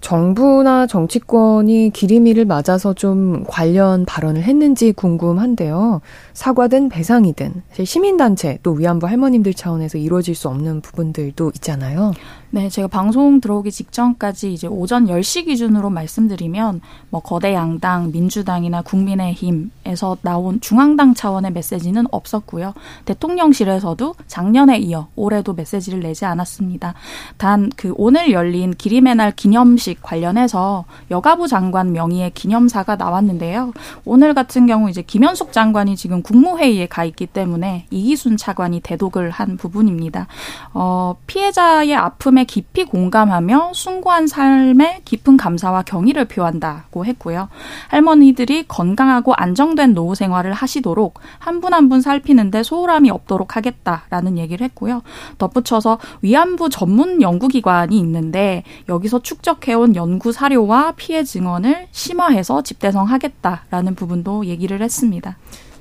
정부나 0.01 0.87
정치권이 0.87 1.91
기리미를 1.93 2.45
맞아서 2.45 2.93
좀 2.95 3.45
관련 3.49 4.05
발언을 4.05 4.43
했는지 4.43 4.93
궁금한데요. 4.93 6.01
사과든 6.33 6.89
배상이든 6.89 7.63
시민단체 7.85 8.59
또 8.63 8.73
위안부 8.73 9.07
할머님들 9.07 9.55
차원에서 9.55 9.99
이루어질 9.99 10.35
수 10.35 10.49
없는 10.49 10.81
부분들도 10.81 11.53
있잖아요. 11.57 12.13
네, 12.57 12.71
제가 12.71 12.89
방송 12.89 13.43
들어오기 13.43 13.71
직전까지 13.71 14.51
이제 14.51 14.67
오전 14.67 15.09
10시 15.09 15.45
기준으로 15.45 15.91
말씀드리면 15.91 16.81
뭐 17.11 17.21
거대 17.21 17.53
양당, 17.53 18.13
민주당이나 18.13 18.81
국민의힘에서 18.81 20.17
나온 20.23 20.59
중앙당 20.63 21.13
차원의 21.13 21.53
메시지는 21.53 22.07
없었고요. 22.11 22.73
대통령실에서도 23.05 24.15
작년에 24.27 24.79
이어 24.79 25.09
올해도 25.17 25.53
메시지를 25.53 26.01
내지 26.01 26.25
않았습니다. 26.25 26.95
단 27.37 27.69
그 27.77 27.93
오늘 27.99 28.33
열린 28.33 28.73
기림의 28.73 29.17
날 29.17 29.33
기념식 29.33 30.01
관련해서 30.01 30.87
여가부 31.11 31.49
장관 31.49 31.93
명의의 31.93 32.31
기념사가 32.31 32.97
나왔는데요. 32.97 33.73
오늘 34.07 34.33
같은 34.33 34.67
경우 34.67 34.89
이제 34.89 35.03
김현숙 35.03 35.53
장관이 35.53 35.95
지금 35.97 36.23
국무회의에 36.23 36.87
가 36.87 37.05
있기 37.05 37.27
때문에 37.27 37.87
이기순 37.91 38.39
차관이 38.39 38.81
대독을 38.81 39.29
한 39.31 39.59
부분입니다. 39.59 40.27
어, 40.73 41.17
피해자의 41.27 41.95
아픔에 41.95 42.46
깊이 42.47 42.85
공감하며 42.85 43.73
숭고한 43.75 44.27
삶에 44.27 45.01
깊은 45.05 45.37
감사와 45.37 45.83
경의를 45.83 46.27
표한다고 46.27 47.05
했고요. 47.05 47.49
할머니들이 47.89 48.67
건강하고 48.69 49.35
안정된 49.35 49.95
노후 49.95 50.15
생활을 50.15 50.53
하시도록 50.53 51.21
한 51.39 51.61
분 51.61 51.73
한 51.75 51.89
분 51.89 52.01
살피는데 52.01 52.63
소홀함이 52.63 53.11
없도록 53.11 53.57
하겠다라는 53.57 54.39
얘기를 54.39 54.65
했고요. 54.65 55.03
덧붙여서 55.39 55.99
위안부 56.23 56.69
전문 56.71 57.23
연구기관이 57.23 57.99
있는데 57.99 58.63
여기서 58.89 59.21
축적해온 59.21 59.97
연구 59.97 60.33
사료와 60.33 60.93
피해 60.97 61.25
증언을 61.25 61.89
심화해서 61.93 62.63
집대성하겠다라는 62.63 63.95
부분도 63.95 64.47
얘기를 64.47 64.81
했습니다. 64.83 65.37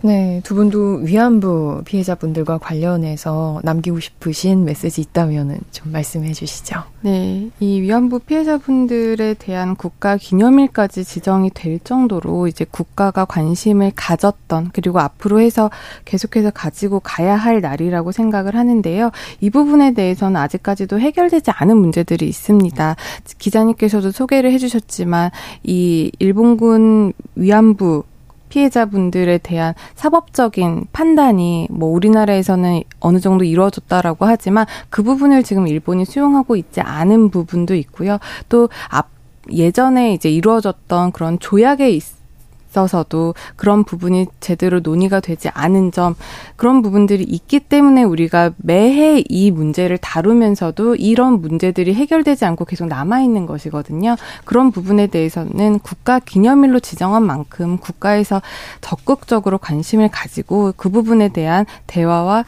네, 0.06 0.40
두 0.44 0.54
분도 0.54 0.98
위안부 0.98 1.82
피해자분들과 1.84 2.60
관련해서 2.60 3.60
남기고 3.64 4.00
싶으신 4.00 4.64
메시지 4.64 5.02
있다면 5.02 5.62
좀 5.72 5.92
말씀해 5.92 6.32
주시죠. 6.32 6.84
네, 7.02 7.50
이 7.60 7.82
위안부 7.82 8.20
피해자분들에 8.20 9.34
대한 9.34 9.76
국가 9.76 10.16
기념일까지 10.16 11.04
지정이 11.04 11.50
될 11.56 11.80
정도로 11.80 12.46
이제 12.46 12.68
국가가 12.70 13.26
관심을 13.26 13.94
가졌던 13.96 14.70
그리고 14.74 15.00
앞으로 15.00 15.40
해서 15.40 15.72
계속해서 16.06 16.52
가지고 16.52 17.00
가야 17.00 17.36
할 17.36 17.62
날이라고 17.62 18.12
생각을 18.12 18.56
하는데요. 18.56 19.10
이 19.42 19.50
부분에 19.50 19.96
대해서는 19.96 20.40
아직까지도 20.40 21.00
해결되지 21.00 21.50
않은 21.50 21.78
문제들이 21.78 22.28
있습니다. 22.28 22.96
기자님께서도 23.40 24.12
소개를 24.12 24.52
해 24.52 24.60
주셨지만 24.60 25.32
이 25.64 26.12
일본군 26.20 27.14
위안부 27.34 28.04
피해자분들에 28.50 29.38
대한 29.40 29.74
사법적인 29.96 30.88
판단이 30.92 31.68
뭐 31.72 31.90
우리나라에서는 31.90 32.84
어느 33.00 33.20
정도 33.20 33.44
이루어졌다라고 33.44 34.26
하지만 34.26 34.66
그 34.90 35.04
부분을 35.04 35.44
지금 35.44 35.68
일본이 35.68 36.06
수용하고 36.06 36.56
있지 36.56 36.82
않은 36.82 37.30
부분도 37.30 37.76
있고요. 37.76 38.20
또 38.50 38.70
앞 38.90 39.16
예전에 39.52 40.14
이제 40.14 40.30
이루어졌던 40.30 41.12
그런 41.12 41.38
조약에 41.40 41.92
있 41.92 42.02
있어서도 42.76 43.34
그런 43.56 43.84
부분이 43.84 44.28
제대로 44.40 44.82
논의가 44.82 45.22
되지 45.22 45.50
않은 45.50 45.92
점 45.92 46.16
그런 46.58 46.82
부분들이 46.82 47.24
있기 47.24 47.62
때문에 47.62 48.04
우리가 48.04 48.52
매해 48.58 49.24
이 49.28 49.52
문제를 49.52 49.98
다루면서도 49.98 50.96
이런 50.96 51.42
문제들이 51.42 51.94
해결되지 51.94 52.46
않고 52.46 52.66
계속 52.66 52.88
남아 52.88 53.22
있는 53.22 53.46
것이거든요. 53.46 54.16
그런 54.44 54.72
부분에 54.72 55.08
대해서는 55.08 55.80
국가 55.80 56.20
기념일로 56.20 56.82
지정한 56.82 57.24
만큼 57.24 57.78
국가에서 57.78 58.42
적극적으로 58.82 59.58
관심을 59.58 60.10
가지고 60.10 60.74
그 60.76 60.90
부분에 60.90 61.30
대한 61.30 61.66
대화와 61.88 62.44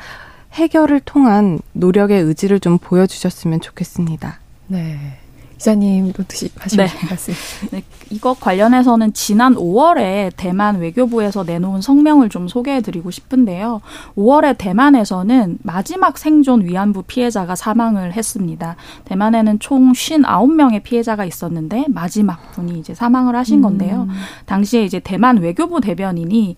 해결을 0.53 1.01
통한 1.01 1.59
노력의 1.73 2.21
의지를 2.21 2.59
좀 2.59 2.77
보여주셨으면 2.77 3.61
좋겠습니다. 3.61 4.39
네. 4.67 5.19
기자님도 5.57 6.23
드시 6.27 6.49
하시고 6.57 6.83
네. 6.83 6.89
말씀. 7.09 7.33
네, 7.71 7.83
이것 8.09 8.39
관련해서는 8.39 9.13
지난 9.13 9.55
5월에 9.55 10.31
대만 10.37 10.79
외교부에서 10.79 11.43
내놓은 11.43 11.81
성명을 11.81 12.29
좀 12.29 12.47
소개해드리고 12.47 13.11
싶은데요. 13.11 13.81
5월에 14.15 14.57
대만에서는 14.57 15.59
마지막 15.63 16.17
생존 16.17 16.65
위안부 16.65 17.03
피해자가 17.03 17.55
사망을 17.55 18.13
했습니다. 18.13 18.75
대만에는 19.05 19.59
총 19.59 19.91
59명의 19.91 20.83
피해자가 20.83 21.25
있었는데 21.25 21.85
마지막 21.89 22.51
분이 22.53 22.79
이제 22.79 22.93
사망을 22.93 23.35
하신 23.35 23.61
건데요. 23.61 24.07
음. 24.09 24.15
당시에 24.45 24.83
이제 24.83 24.99
대만 24.99 25.37
외교부 25.37 25.81
대변인이 25.81 26.55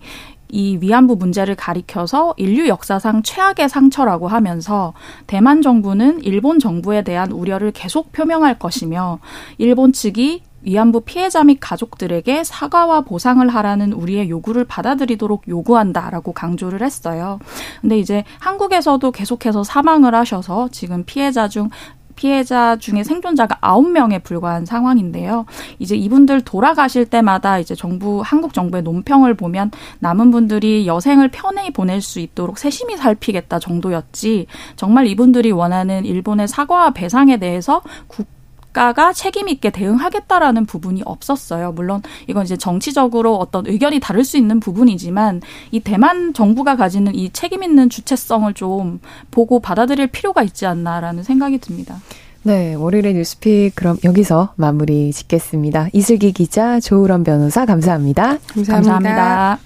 이 0.52 0.78
위안부 0.80 1.16
문제를 1.16 1.54
가리켜서 1.54 2.34
인류 2.36 2.68
역사상 2.68 3.22
최악의 3.22 3.68
상처라고 3.68 4.28
하면서 4.28 4.92
대만 5.26 5.62
정부는 5.62 6.22
일본 6.22 6.58
정부에 6.58 7.02
대한 7.02 7.32
우려를 7.32 7.72
계속 7.72 8.12
표명할 8.12 8.58
것이며 8.58 9.18
일본 9.58 9.92
측이 9.92 10.42
위안부 10.62 11.02
피해자 11.02 11.42
및 11.42 11.58
가족들에게 11.60 12.44
사과와 12.44 13.02
보상을 13.02 13.46
하라는 13.48 13.92
우리의 13.92 14.28
요구를 14.28 14.64
받아들이도록 14.66 15.48
요구한다라고 15.48 16.32
강조를 16.32 16.82
했어요. 16.82 17.38
근데 17.80 17.98
이제 17.98 18.24
한국에서도 18.40 19.10
계속해서 19.10 19.64
사망을 19.64 20.14
하셔서 20.14 20.68
지금 20.70 21.04
피해자 21.04 21.48
중 21.48 21.70
피해자 22.20 22.76
중에 22.76 23.02
생존자가 23.02 23.56
아홉 23.62 23.90
명에 23.90 24.18
불과한 24.18 24.66
상황인데요. 24.66 25.46
이제 25.78 25.96
이분들 25.96 26.42
돌아가실 26.42 27.06
때마다 27.06 27.58
이제 27.58 27.74
정부 27.74 28.20
한국 28.22 28.52
정부의 28.52 28.82
논평을 28.82 29.32
보면 29.32 29.70
남은 30.00 30.30
분들이 30.30 30.86
여생을 30.86 31.28
편히 31.28 31.70
보낼 31.70 32.02
수 32.02 32.20
있도록 32.20 32.58
세심히 32.58 32.98
살피겠다 32.98 33.58
정도였지 33.58 34.48
정말 34.76 35.06
이분들이 35.06 35.50
원하는 35.50 36.04
일본의 36.04 36.46
사과와 36.46 36.90
배상에 36.90 37.38
대해서 37.38 37.80
국 38.06 38.26
가가 38.72 39.12
책임 39.12 39.48
있게 39.48 39.70
대응하겠다라는 39.70 40.66
부분이 40.66 41.02
없었어요. 41.04 41.72
물론 41.72 42.02
이건 42.26 42.44
이제 42.44 42.56
정치적으로 42.56 43.36
어떤 43.36 43.66
의견이 43.66 44.00
다를 44.00 44.24
수 44.24 44.36
있는 44.36 44.60
부분이지만 44.60 45.42
이 45.70 45.80
대만 45.80 46.32
정부가 46.32 46.76
가지는 46.76 47.14
이 47.14 47.30
책임 47.30 47.62
있는 47.62 47.88
주체성을 47.90 48.52
좀 48.54 49.00
보고 49.30 49.60
받아들일 49.60 50.06
필요가 50.06 50.42
있지 50.42 50.66
않나라는 50.66 51.22
생각이 51.22 51.58
듭니다. 51.58 51.96
네, 52.42 52.74
월요일의 52.74 53.14
뉴스픽 53.14 53.74
그럼 53.74 53.98
여기서 54.02 54.54
마무리 54.56 55.12
짓겠습니다. 55.12 55.88
이슬기 55.92 56.32
기자, 56.32 56.80
조우런 56.80 57.22
변호사 57.24 57.66
감사합니다. 57.66 58.38
감사합니다. 58.54 58.72
감사합니다. 58.74 59.58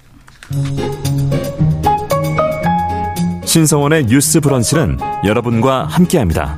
신성원의 3.45 4.07
뉴스 4.07 4.41
브런치는 4.41 4.97
여러분과 5.23 5.85
함께합니다. 5.85 6.57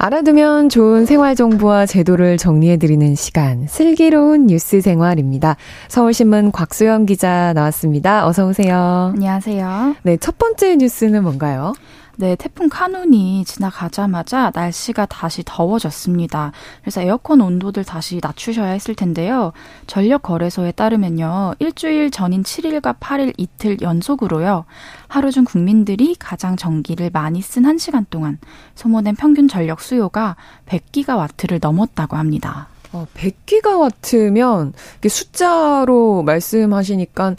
알아두면 0.00 0.68
좋은 0.68 1.06
생활 1.06 1.34
정보와 1.34 1.84
제도를 1.86 2.36
정리해드리는 2.36 3.16
시간, 3.16 3.66
슬기로운 3.66 4.46
뉴스 4.46 4.80
생활입니다. 4.80 5.56
서울신문 5.88 6.52
곽수영 6.52 7.04
기자 7.04 7.52
나왔습니다. 7.52 8.24
어서 8.28 8.46
오세요. 8.46 9.10
안녕하세요. 9.14 9.96
네, 10.02 10.16
첫 10.18 10.38
번째 10.38 10.76
뉴스는 10.76 11.24
뭔가요? 11.24 11.72
네, 12.20 12.34
태풍 12.34 12.68
카눈이 12.68 13.44
지나가자마자 13.44 14.50
날씨가 14.52 15.06
다시 15.06 15.44
더워졌습니다. 15.46 16.50
그래서 16.80 17.00
에어컨 17.00 17.40
온도를 17.40 17.84
다시 17.84 18.18
낮추셔야 18.20 18.72
했을 18.72 18.96
텐데요. 18.96 19.52
전력 19.86 20.22
거래소에 20.22 20.72
따르면요. 20.72 21.54
일주일 21.60 22.10
전인 22.10 22.42
7일과 22.42 22.98
8일 22.98 23.34
이틀 23.36 23.80
연속으로요. 23.80 24.64
하루 25.06 25.30
중 25.30 25.44
국민들이 25.44 26.16
가장 26.18 26.56
전기를 26.56 27.10
많이 27.12 27.40
쓴 27.40 27.62
1시간 27.62 28.04
동안 28.10 28.38
소모된 28.74 29.14
평균 29.14 29.46
전력 29.46 29.80
수요가 29.80 30.34
100기가와트를 30.66 31.60
넘었다고 31.62 32.16
합니다. 32.16 32.66
어, 32.92 33.06
100기가와트면 33.14 34.72
숫자로 35.08 36.24
말씀하시니까 36.24 37.36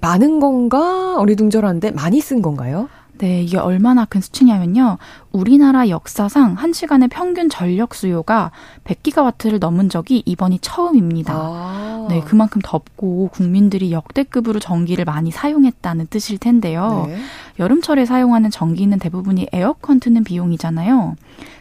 많은 0.00 0.40
건가 0.40 1.16
어리둥절한데 1.18 1.92
많이 1.92 2.20
쓴 2.20 2.42
건가요? 2.42 2.88
네, 3.18 3.42
이게 3.42 3.58
얼마나 3.58 4.04
큰 4.04 4.20
수치냐면요. 4.20 4.98
우리나라 5.32 5.88
역사상 5.88 6.54
한시간의 6.54 7.08
평균 7.08 7.48
전력 7.48 7.94
수요가 7.94 8.50
100기가와트를 8.84 9.58
넘은 9.58 9.88
적이 9.88 10.22
이번이 10.24 10.60
처음입니다. 10.60 11.34
아. 11.34 12.06
네, 12.08 12.20
그만큼 12.20 12.60
덥고 12.64 13.30
국민들이 13.32 13.92
역대급으로 13.92 14.60
전기를 14.60 15.04
많이 15.04 15.30
사용했다는 15.30 16.06
뜻일 16.08 16.38
텐데요. 16.38 17.06
네. 17.08 17.18
여름철에 17.58 18.04
사용하는 18.04 18.50
전기는 18.50 18.98
대부분이 18.98 19.48
에어컨 19.52 20.00
트는 20.00 20.24
비용이잖아요. 20.24 21.16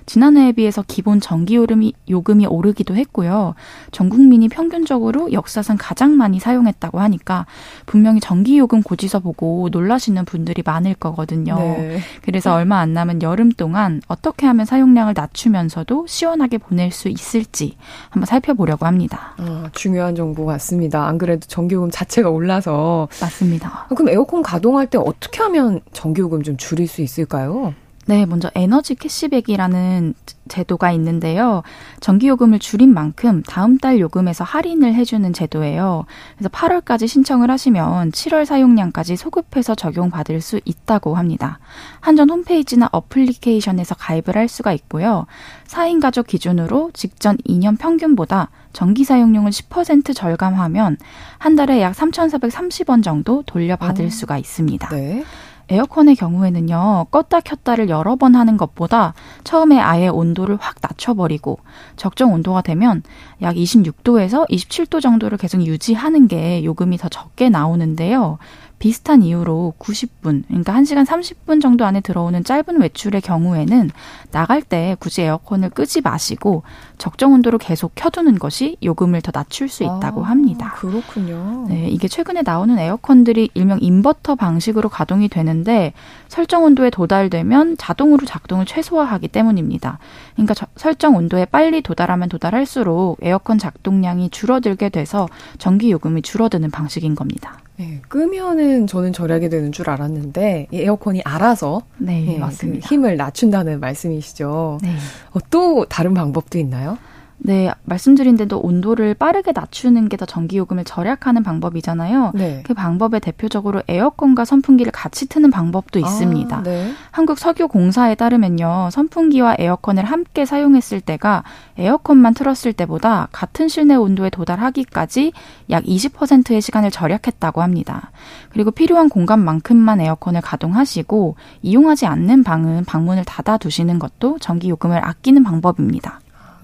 지난해에 0.07 0.53
비해서 0.53 0.83
기본 0.87 1.19
전기 1.19 1.55
요금이, 1.55 1.93
요금이 2.09 2.47
오르기도 2.47 2.95
했고요. 2.95 3.55
전 3.91 4.09
국민이 4.09 4.47
평균적으로 4.47 5.33
역사상 5.33 5.75
가장 5.77 6.15
많이 6.15 6.39
사용했다고 6.39 6.99
하니까 7.01 7.45
분명히 7.85 8.21
전기 8.21 8.57
요금 8.57 8.81
고지서 8.81 9.19
보고 9.19 9.67
놀라시는 9.69 10.23
분들이 10.23 10.63
많을 10.65 10.93
거거든요. 10.93 11.55
네. 11.57 11.99
그래서 12.21 12.55
얼마 12.55 12.79
안 12.79 12.93
남은 12.93 13.21
여름 13.21 13.51
동안 13.51 14.01
어떻게 14.07 14.45
하면 14.47 14.65
사용량을 14.65 15.13
낮추면서도 15.15 16.07
시원하게 16.07 16.57
보낼 16.57 16.91
수 16.91 17.09
있을지 17.09 17.75
한번 18.09 18.27
살펴보려고 18.27 18.85
합니다. 18.85 19.35
아, 19.37 19.69
중요한 19.73 20.15
정보 20.15 20.45
같습니다. 20.45 21.05
안 21.05 21.17
그래도 21.17 21.47
전기요금 21.47 21.91
자체가 21.91 22.29
올라서 22.29 23.09
맞습니다. 23.19 23.87
아, 23.89 23.93
그럼 23.93 24.07
에어컨 24.07 24.41
가동할 24.41 24.87
때 24.87 24.97
어떻게 24.97 25.43
하면 25.43 25.81
전기요금 25.93 26.43
좀 26.43 26.57
줄일 26.57 26.87
수 26.87 27.01
있을까요? 27.01 27.73
네, 28.07 28.25
먼저 28.25 28.49
에너지 28.55 28.95
캐시백이라는 28.95 30.13
제도가 30.47 30.93
있는데요. 30.93 31.61
전기요금을 31.99 32.59
줄인 32.59 32.93
만큼 32.93 33.43
다음 33.43 33.77
달 33.77 33.99
요금에서 33.99 34.45
할인을 34.45 34.95
해주는 34.95 35.33
제도예요. 35.33 36.05
그래서 36.37 36.47
8월까지 36.47 37.05
신청을 37.05 37.51
하시면 37.51 38.11
7월 38.11 38.45
사용량까지 38.45 39.17
소급해서 39.17 39.75
적용받을 39.75 40.39
수 40.39 40.61
있다고 40.63 41.15
합니다. 41.15 41.59
한전 41.99 42.29
홈페이지나 42.29 42.87
어플리케이션에서 42.93 43.95
가입을 43.95 44.37
할 44.37 44.47
수가 44.47 44.71
있고요. 44.71 45.25
4인 45.67 46.01
가족 46.01 46.27
기준으로 46.27 46.91
직전 46.93 47.35
2년 47.39 47.77
평균보다 47.77 48.51
전기 48.71 49.03
사용량을 49.03 49.51
10% 49.51 50.15
절감하면 50.15 50.97
한 51.39 51.55
달에 51.57 51.81
약 51.81 51.93
3,430원 51.93 53.03
정도 53.03 53.43
돌려받을 53.45 54.05
어. 54.05 54.09
수가 54.09 54.37
있습니다. 54.37 54.87
네. 54.89 55.25
에어컨의 55.69 56.15
경우에는요, 56.15 57.07
껐다 57.11 57.43
켰다를 57.43 57.89
여러 57.89 58.15
번 58.15 58.35
하는 58.35 58.55
것보다 58.57 59.13
처음에 59.43 59.79
아예 59.79 60.07
온도를 60.07 60.57
확 60.59 60.77
낮춰버리고 60.81 61.59
적정 61.97 62.33
온도가 62.33 62.61
되면 62.61 63.03
약 63.41 63.55
26도에서 63.55 64.49
27도 64.49 65.01
정도를 65.01 65.37
계속 65.37 65.65
유지하는 65.65 66.27
게 66.27 66.63
요금이 66.63 66.97
더 66.97 67.09
적게 67.09 67.49
나오는데요. 67.49 68.37
비슷한 68.79 69.23
이유로 69.23 69.73
90분, 69.79 70.43
그러니까 70.47 70.73
1시간 70.73 71.05
30분 71.05 71.61
정도 71.61 71.85
안에 71.85 72.01
들어오는 72.01 72.43
짧은 72.43 72.79
외출의 72.79 73.21
경우에는 73.21 73.89
나갈 74.31 74.61
때 74.61 74.95
굳이 74.99 75.23
에어컨을 75.23 75.71
끄지 75.71 76.01
마시고 76.01 76.61
적정 76.99 77.33
온도로 77.33 77.57
계속 77.57 77.93
켜두는 77.95 78.37
것이 78.37 78.77
요금을 78.83 79.21
더 79.21 79.31
낮출 79.31 79.67
수 79.67 79.83
있다고 79.83 80.25
아, 80.25 80.29
합니다. 80.29 80.73
그렇군요. 80.75 81.65
네, 81.69 81.87
이게 81.89 82.07
최근에 82.07 82.43
나오는 82.43 82.77
에어컨들이 82.77 83.49
일명 83.55 83.79
인버터 83.81 84.35
방식으로 84.35 84.89
가동이 84.89 85.27
되는데 85.27 85.93
설정 86.27 86.63
온도에 86.63 86.91
도달되면 86.91 87.77
자동으로 87.77 88.25
작동을 88.25 88.65
최소화하기 88.65 89.29
때문입니다. 89.29 89.97
그러니까 90.33 90.53
저, 90.53 90.67
설정 90.75 91.15
온도에 91.15 91.45
빨리 91.45 91.81
도달하면 91.81 92.29
도달할수록 92.29 93.17
에어컨 93.21 93.57
작동량이 93.57 94.29
줄어들게 94.29 94.89
돼서 94.89 95.27
전기 95.57 95.91
요금이 95.91 96.21
줄어드는 96.21 96.69
방식인 96.69 97.15
겁니다. 97.15 97.57
네, 97.77 98.01
끄면은 98.07 98.87
저는 98.87 99.13
절약이 99.13 99.49
되는 99.49 99.71
줄 99.71 99.89
알았는데 99.89 100.67
에어컨이 100.73 101.21
알아서 101.23 101.83
네, 101.97 102.23
네, 102.25 102.37
맞습니다. 102.39 102.87
그 102.87 102.93
힘을 102.93 103.17
낮춘다는 103.17 103.79
말씀이시죠. 103.79 104.79
네. 104.81 104.95
어, 105.31 105.39
또 105.51 105.85
다른 105.85 106.13
방법도 106.13 106.57
있나요? 106.57 106.97
네, 107.39 107.71
말씀드린 107.83 108.35
대로 108.35 108.59
온도를 108.59 109.13
빠르게 109.13 109.51
낮추는 109.53 110.09
게 110.09 110.17
더 110.17 110.25
전기요금을 110.25 110.83
절약하는 110.83 111.43
방법이잖아요. 111.43 112.31
네. 112.33 112.63
그 112.65 112.73
방법에 112.73 113.19
대표적으로 113.19 113.83
에어컨과 113.87 114.45
선풍기를 114.45 114.91
같이 114.91 115.27
트는 115.29 115.51
방법도 115.51 115.99
있습니다. 115.99 116.57
아, 116.57 116.63
네. 116.63 116.91
한국석유공사에 117.11 118.15
따르면요, 118.15 118.89
선풍기와 118.91 119.57
에어컨을 119.59 120.03
함께 120.03 120.45
사용했을 120.45 121.01
때가 121.01 121.43
에어컨만 121.77 122.33
틀었을 122.33 122.73
때보다 122.73 123.27
같은 123.31 123.67
실내 123.67 123.93
온도에 123.93 124.31
도달하기까지 124.31 125.33
약 125.69 125.83
20%의 125.83 126.61
시간을 126.61 126.89
절약했다고 126.89 127.61
합니다. 127.61 128.09
그리고 128.49 128.71
필요한 128.71 129.07
공간만큼만 129.07 130.01
에어컨을 130.01 130.41
가동하시고 130.41 131.35
이용하지 131.61 132.07
않는 132.07 132.43
방은 132.43 132.85
방문을 132.85 133.23
닫아 133.25 133.57
두시는 133.59 133.99
것도 133.99 134.39
전기요금을 134.39 135.05
아끼는 135.05 135.43
방법입니다. 135.43 136.21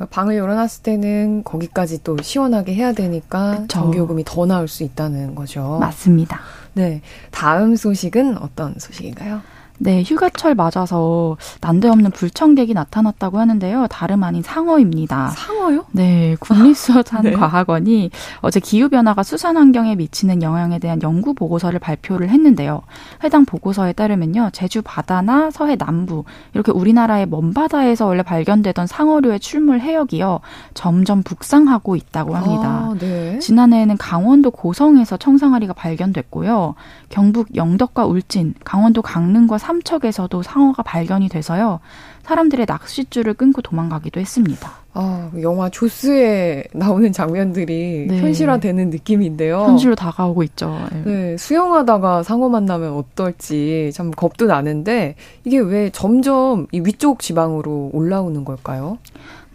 방을 0.09 0.35
열어놨을 0.37 0.83
때는 0.83 1.43
거기까지 1.43 2.03
또 2.03 2.17
시원하게 2.21 2.73
해야 2.75 2.93
되니까 2.93 3.57
그쵸. 3.61 3.67
전기요금이 3.67 4.23
더 4.25 4.45
나올 4.45 4.67
수 4.67 4.83
있다는 4.83 5.35
거죠. 5.35 5.77
맞습니다. 5.79 6.39
네. 6.73 7.01
다음 7.31 7.75
소식은 7.75 8.37
어떤 8.37 8.75
소식인가요? 8.77 9.41
네, 9.79 10.03
휴가철 10.03 10.55
맞아서 10.55 11.35
난데없는 11.61 12.11
불청객이 12.11 12.73
나타났다고 12.73 13.39
하는데요. 13.39 13.87
다름 13.89 14.23
아닌 14.23 14.41
상어입니다. 14.41 15.31
상어요? 15.31 15.85
네, 15.91 16.37
국립수산과학원이 16.39 18.09
네. 18.13 18.17
어제 18.41 18.59
기후변화가 18.59 19.23
수산 19.23 19.57
환경에 19.57 19.95
미치는 19.95 20.41
영향에 20.41 20.79
대한 20.79 21.01
연구 21.01 21.33
보고서를 21.33 21.79
발표를 21.79 22.29
했는데요. 22.29 22.81
해당 23.23 23.45
보고서에 23.45 23.93
따르면요. 23.93 24.49
제주 24.53 24.81
바다나 24.83 25.51
서해 25.51 25.75
남부, 25.75 26.23
이렇게 26.53 26.71
우리나라의 26.71 27.25
먼 27.27 27.53
바다에서 27.53 28.05
원래 28.05 28.23
발견되던 28.23 28.87
상어류의 28.87 29.39
출몰 29.39 29.79
해역이요. 29.79 30.39
점점 30.73 31.23
북상하고 31.23 31.95
있다고 31.95 32.35
합니다. 32.35 32.89
아, 32.91 32.95
네. 32.99 33.39
지난해에는 33.39 33.97
강원도 33.97 34.51
고성에서 34.51 35.17
청상아리가 35.17 35.73
발견됐고요. 35.73 36.75
경북 37.09 37.55
영덕과 37.55 38.05
울진, 38.05 38.53
강원도 38.63 39.01
강릉과 39.01 39.57
삼척에서도 39.57 40.43
상어가 40.43 40.83
발견이 40.83 41.29
돼서요. 41.29 41.79
사람들의 42.23 42.65
낚싯줄을 42.67 43.33
끊고 43.33 43.61
도망가기도 43.61 44.19
했습니다. 44.19 44.71
아, 44.95 45.31
영화 45.41 45.69
조스에 45.69 46.65
나오는 46.73 47.11
장면들이 47.11 48.07
네. 48.09 48.19
현실화되는 48.19 48.91
느낌인데요. 48.91 49.61
현실로 49.61 49.95
다가오고 49.95 50.43
있죠. 50.43 50.77
네. 50.91 51.03
네, 51.03 51.37
수영하다가 51.37 52.23
상어 52.23 52.49
만나면 52.49 52.93
어떨지 52.93 53.91
참 53.93 54.11
겁도 54.11 54.45
나는데 54.45 55.15
이게 55.45 55.59
왜 55.59 55.89
점점 55.89 56.67
이 56.71 56.79
위쪽 56.79 57.19
지방으로 57.19 57.89
올라오는 57.91 58.45
걸까요? 58.45 58.99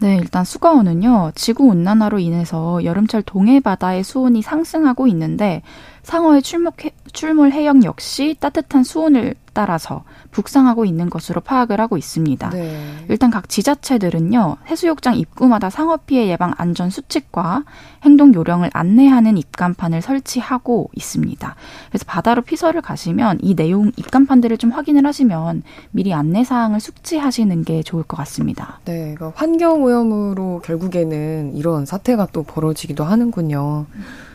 네, 0.00 0.16
일단 0.16 0.44
수거원은요, 0.44 1.32
지구 1.34 1.64
온난화로 1.66 2.20
인해서 2.20 2.84
여름철 2.84 3.22
동해 3.22 3.58
바다의 3.58 4.04
수온이 4.04 4.42
상승하고 4.42 5.08
있는데 5.08 5.62
상어의 6.04 6.42
출몰, 6.42 6.72
출몰 7.12 7.50
해역 7.50 7.84
역시 7.84 8.36
따뜻한 8.38 8.84
수온을 8.84 9.34
따라서 9.52 10.04
북상하고 10.38 10.84
있는 10.84 11.10
것으로 11.10 11.40
파악을 11.40 11.80
하고 11.80 11.96
있습니다. 11.96 12.50
네. 12.50 12.78
일단 13.08 13.28
각 13.28 13.48
지자체들은요, 13.48 14.58
해수욕장 14.68 15.16
입구마다 15.16 15.68
상어 15.68 15.96
피해 15.96 16.28
예방 16.28 16.54
안전 16.56 16.90
수칙과 16.90 17.64
행동 18.04 18.32
요령을 18.32 18.70
안내하는 18.72 19.36
입간판을 19.36 20.00
설치하고 20.00 20.90
있습니다. 20.94 21.56
그래서 21.88 22.04
바다로 22.06 22.42
피서를 22.42 22.82
가시면 22.82 23.38
이 23.42 23.56
내용 23.56 23.90
입간판들을 23.96 24.58
좀 24.58 24.70
확인을 24.70 25.04
하시면 25.06 25.64
미리 25.90 26.14
안내 26.14 26.44
사항을 26.44 26.78
숙지하시는 26.78 27.64
게 27.64 27.82
좋을 27.82 28.04
것 28.04 28.16
같습니다. 28.18 28.78
네, 28.84 29.14
그러니까 29.16 29.32
환경 29.34 29.82
오염으로 29.82 30.62
결국에는 30.64 31.56
이런 31.56 31.84
사태가 31.84 32.28
또 32.32 32.44
벌어지기도 32.44 33.02
하는군요. 33.02 33.86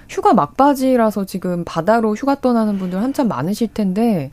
휴가 0.09 0.33
막바지라서 0.33 1.25
지금 1.25 1.63
바다로 1.63 2.13
휴가 2.13 2.35
떠나는 2.35 2.77
분들 2.77 3.01
한참 3.01 3.29
많으실 3.29 3.69
텐데 3.73 4.31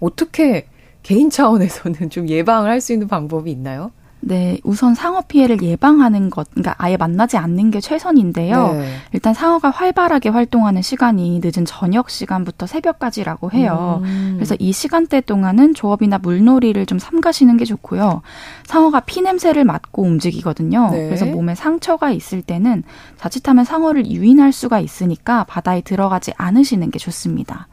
어떻게 0.00 0.66
개인 1.02 1.30
차원에서는 1.30 2.10
좀 2.10 2.28
예방을 2.28 2.70
할 2.70 2.80
수 2.80 2.92
있는 2.92 3.06
방법이 3.08 3.50
있나요? 3.50 3.90
네, 4.24 4.60
우선 4.62 4.94
상어 4.94 5.22
피해를 5.22 5.60
예방하는 5.62 6.30
것, 6.30 6.48
그러니까 6.50 6.76
아예 6.78 6.96
만나지 6.96 7.36
않는 7.36 7.72
게 7.72 7.80
최선인데요. 7.80 8.72
네. 8.74 8.94
일단 9.12 9.34
상어가 9.34 9.70
활발하게 9.70 10.28
활동하는 10.28 10.80
시간이 10.80 11.40
늦은 11.42 11.64
저녁 11.64 12.08
시간부터 12.08 12.68
새벽까지라고 12.68 13.50
해요. 13.50 14.00
음. 14.04 14.34
그래서 14.36 14.54
이 14.60 14.72
시간대 14.72 15.20
동안은 15.22 15.74
조업이나 15.74 16.18
물놀이를 16.18 16.86
좀 16.86 17.00
삼가시는 17.00 17.56
게 17.56 17.64
좋고요. 17.64 18.22
상어가 18.64 19.00
피 19.00 19.22
냄새를 19.22 19.64
맡고 19.64 20.02
움직이거든요. 20.02 20.90
네. 20.92 21.06
그래서 21.06 21.26
몸에 21.26 21.56
상처가 21.56 22.12
있을 22.12 22.42
때는 22.42 22.84
자칫하면 23.18 23.64
상어를 23.64 24.06
유인할 24.06 24.52
수가 24.52 24.78
있으니까 24.78 25.42
바다에 25.44 25.80
들어가지 25.80 26.32
않으시는 26.36 26.92
게 26.92 27.00
좋습니다. 27.00 27.66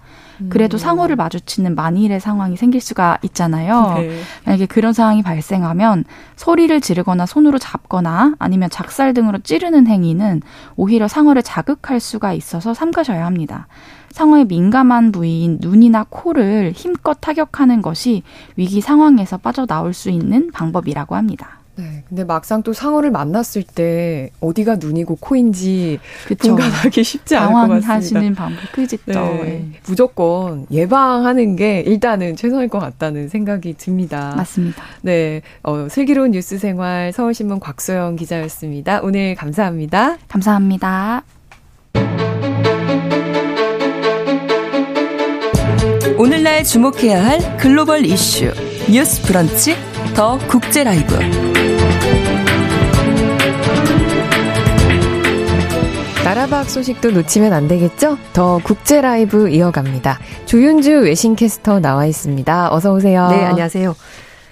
그래도 0.48 0.78
음. 0.78 0.80
상호를 0.80 1.16
마주치는 1.16 1.76
만일의 1.76 2.20
상황이 2.20 2.56
생길 2.56 2.80
수가 2.80 3.18
있잖아요. 3.24 3.96
네. 3.98 4.20
만약에 4.46 4.66
그런 4.68 4.94
상황이 4.94 5.22
발생하면 5.22 6.06
소리를 6.38 6.80
지르거나 6.80 7.26
손으로 7.26 7.58
잡거나 7.58 8.36
아니면 8.40 8.70
작살 8.70 9.14
등으로 9.14 9.40
찌르는 9.40 9.88
행위는 9.88 10.42
오히려 10.78 11.08
상어를 11.08 11.44
자극할 11.44 12.00
수가 12.00 12.34
있어서 12.34 12.74
삼가셔야 12.74 13.26
합니다. 13.26 13.68
상어의 14.12 14.46
민감한 14.46 15.12
부위인 15.12 15.60
눈이나 15.62 16.06
코를 16.10 16.72
힘껏 16.76 17.18
타격하는 17.20 17.82
것이 17.82 18.24
위기 18.56 18.82
상황에서 18.82 19.38
빠져나올 19.38 19.94
수 19.94 20.10
있는 20.10 20.52
방법이라고 20.52 21.16
합니다. 21.16 21.59
네. 21.80 22.04
근데 22.10 22.24
막상 22.26 22.62
또 22.62 22.74
상어를 22.74 23.10
만났을 23.10 23.64
때 23.64 24.30
어디가 24.42 24.76
눈이고 24.76 25.16
코인지. 25.16 26.00
분간하기 26.38 27.04
쉽지 27.04 27.36
않을 27.38 27.54
것 27.54 27.60
같습니다. 27.60 27.94
하시는 27.94 28.36
방법 28.36 28.72
크지죠. 28.74 29.04
네. 29.06 29.42
네. 29.44 29.66
무조건 29.88 30.66
예방하는 30.72 31.56
게 31.56 31.80
일단은 31.82 32.36
최선일 32.36 32.68
것 32.68 32.80
같다는 32.80 33.30
생각이 33.30 33.76
듭니다. 33.78 34.34
맞습니다. 34.36 34.84
네. 35.02 35.42
어, 35.64 35.88
슬기로운 35.90 36.32
뉴스 36.32 36.58
생활 36.58 37.14
서울신문 37.14 37.60
곽소영 37.60 38.18
기자였습니다. 38.18 39.00
오늘 39.02 39.36
감사합니다. 39.36 40.18
감사합니다. 40.28 41.24
오늘날 46.18 46.66
주목해야 46.66 47.26
할 47.26 47.58
글로벌 47.58 48.06
이슈 48.06 48.52
뉴스 48.92 49.22
브런치 49.22 49.76
더 50.16 50.38
국제 50.50 50.84
라이브 50.84 51.59
나라 56.24 56.47
밖 56.47 56.70
소식도 56.70 57.10
놓치면 57.10 57.54
안 57.54 57.68
되겠죠? 57.68 58.18
더 58.34 58.60
국제 58.64 59.02
라이브 59.02 59.50
이어갑니다. 59.50 60.20
조윤주 60.46 61.02
외신캐스터 61.02 61.80
나와 61.80 62.06
있습니다. 62.06 62.72
어서 62.72 62.94
오세요. 62.94 63.30
네, 63.30 63.46
안녕하세요. 63.46 63.96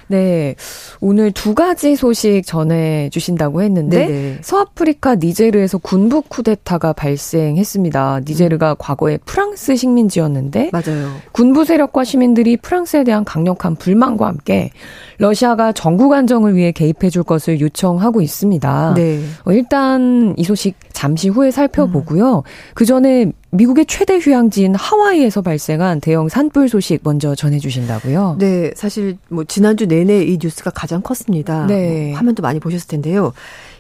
네. 0.08 0.55
오늘 1.01 1.32
두 1.32 1.53
가지 1.53 1.95
소식 1.95 2.43
전해 2.45 3.10
주신다고 3.12 3.62
했는데 3.62 4.08
네네. 4.08 4.38
서아프리카 4.41 5.16
니제르에서 5.16 5.78
군부 5.78 6.22
쿠데타가 6.22 6.93
발생했습니다. 6.93 8.22
니제르가 8.26 8.72
음. 8.72 8.76
과거에 8.80 9.18
프랑스 9.26 9.76
식민지였는데 9.76 10.72
맞아요. 10.72 11.12
군부 11.32 11.66
세력과 11.66 12.03
시민들이 12.03 12.58
프랑스에 12.58 13.03
대한 13.03 13.24
강력한 13.26 13.76
불만과 13.76 14.28
함께 14.28 14.72
러시아가 15.18 15.72
정국 15.72 16.14
안정을 16.14 16.55
위해 16.55 16.72
개입해 16.72 17.10
줄 17.10 17.24
것을 17.24 17.60
요청하고 17.60 18.22
있습니다. 18.22 18.93
네. 18.95 19.22
어, 19.45 19.51
일단 19.51 20.34
이 20.38 20.43
소식 20.43 20.76
잠시 20.93 21.30
후에 21.30 21.51
살펴보고요. 21.51 22.38
음. 22.38 22.41
그 22.74 22.86
전에 22.86 23.32
미국의 23.49 23.85
최대 23.85 24.17
휴양지인 24.17 24.75
하와이에서 24.75 25.41
발생한 25.41 26.01
대형 26.01 26.27
산불 26.27 26.67
소식 26.67 26.99
먼저 27.03 27.33
전해주신다고요? 27.33 28.35
네, 28.39 28.71
사실 28.75 29.17
뭐 29.29 29.45
지난주 29.45 29.85
내내 29.85 30.23
이 30.23 30.37
뉴스가 30.41 30.71
가장 30.71 31.01
컸습니다. 31.01 31.65
네. 31.65 32.09
뭐 32.09 32.17
화면도 32.17 32.41
많이 32.41 32.59
보셨을 32.59 32.87
텐데요. 32.87 33.33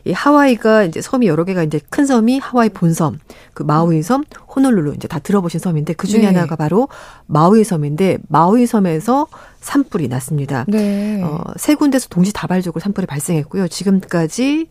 이 0.05 0.13
하와이가 0.13 0.83
이제 0.83 1.01
섬이 1.01 1.27
여러 1.27 1.43
개가 1.43 1.63
이제 1.63 1.81
큰 1.89 2.05
섬이 2.05 2.39
하와이 2.39 2.69
본섬, 2.69 3.19
그 3.53 3.63
마우이 3.63 4.01
섬, 4.03 4.23
호놀룰루 4.55 4.93
이제 4.95 5.07
다 5.07 5.19
들어보신 5.19 5.59
섬인데 5.59 5.93
그 5.93 6.07
중에 6.07 6.21
네. 6.21 6.27
하나가 6.27 6.55
바로 6.55 6.87
마우이 7.25 7.65
섬인데 7.65 8.19
마우이 8.29 8.67
섬에서 8.67 9.27
산불이 9.59 10.07
났습니다. 10.07 10.63
네. 10.69 11.21
어, 11.21 11.43
세 11.57 11.75
군데서 11.75 12.07
동시 12.09 12.31
다발적으로 12.31 12.79
산불이 12.79 13.05
발생했고요. 13.05 13.67
지금까지 13.67 14.69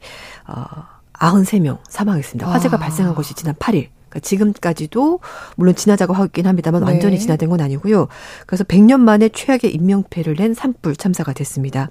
어 0.49 0.65
93명 1.13 1.79
사망했습니다. 1.89 2.51
화재가 2.51 2.77
아. 2.77 2.81
발생한 2.81 3.15
것이 3.15 3.35
지난 3.35 3.55
8일. 3.57 3.89
그러니까 4.09 4.21
지금까지도 4.21 5.21
물론 5.57 5.75
진화 5.75 5.97
작업하고 5.97 6.27
있긴 6.27 6.47
합니다만 6.47 6.85
네. 6.85 6.93
완전히 6.93 7.19
진화된 7.19 7.49
건 7.49 7.61
아니고요. 7.61 8.09
그래서 8.47 8.65
100년 8.65 9.01
만에 9.01 9.29
최악의 9.29 9.75
인명피해를 9.75 10.37
낸 10.37 10.55
산불 10.55 10.97
참사가 10.97 11.33
됐습니다. 11.33 11.89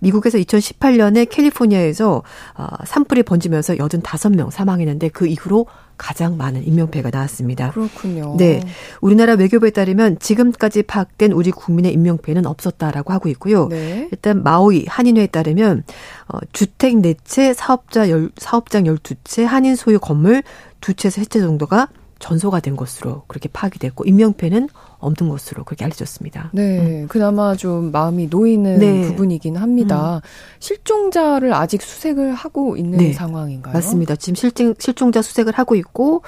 미국에서 0.00 0.38
2018년에 0.38 1.28
캘리포니아에서 1.30 2.22
어, 2.56 2.66
산불이 2.84 3.22
번지면서 3.22 3.74
85명 3.74 4.50
사망했는데 4.50 5.08
그 5.08 5.26
이후로 5.26 5.66
가장 6.02 6.36
많은 6.36 6.66
인명피해가 6.66 7.10
나왔습니다. 7.10 7.70
그렇군요. 7.70 8.34
네. 8.36 8.60
우리나라 9.00 9.34
외교부에 9.34 9.70
따르면 9.70 10.18
지금까지 10.18 10.82
파악된 10.82 11.30
우리 11.30 11.52
국민의 11.52 11.92
인명피해는 11.92 12.44
없었다라고 12.44 13.12
하고 13.12 13.28
있고요. 13.28 13.68
네. 13.68 14.08
일단 14.10 14.42
마오이 14.42 14.86
한인회에 14.88 15.28
따르면 15.28 15.84
어, 16.26 16.38
주택 16.52 16.94
4채, 16.94 17.54
사업자 17.54 18.10
열, 18.10 18.30
사업장 18.36 18.84
12채, 18.84 19.44
한인 19.44 19.76
소유 19.76 20.00
건물 20.00 20.42
2채에서 20.82 21.22
3채 21.22 21.40
정도가 21.40 21.88
전소가 22.18 22.60
된 22.60 22.76
것으로 22.76 23.24
그렇게 23.26 23.48
파악이 23.52 23.80
됐고 23.80 24.04
인명피해는 24.04 24.68
없는 24.98 25.28
것으로 25.28 25.64
그렇게 25.64 25.84
알려졌습니다. 25.84 26.50
네, 26.52 27.02
음. 27.02 27.08
그나마 27.08 27.56
좀 27.56 27.90
마음이 27.90 28.28
놓이는 28.28 28.78
네. 28.78 29.08
부분이긴 29.08 29.56
합니다. 29.56 30.16
음. 30.16 30.20
실종자를 30.60 31.52
아직 31.52 31.82
수색을 31.82 32.34
하고 32.34 32.76
있는 32.76 32.98
네. 32.98 33.12
상황인가요? 33.12 33.72
맞습니다. 33.74 34.14
지금 34.14 34.36
실종 34.36 34.74
실종자 34.78 35.20
수색을 35.20 35.52
하고 35.54 35.74
있고 35.74 36.22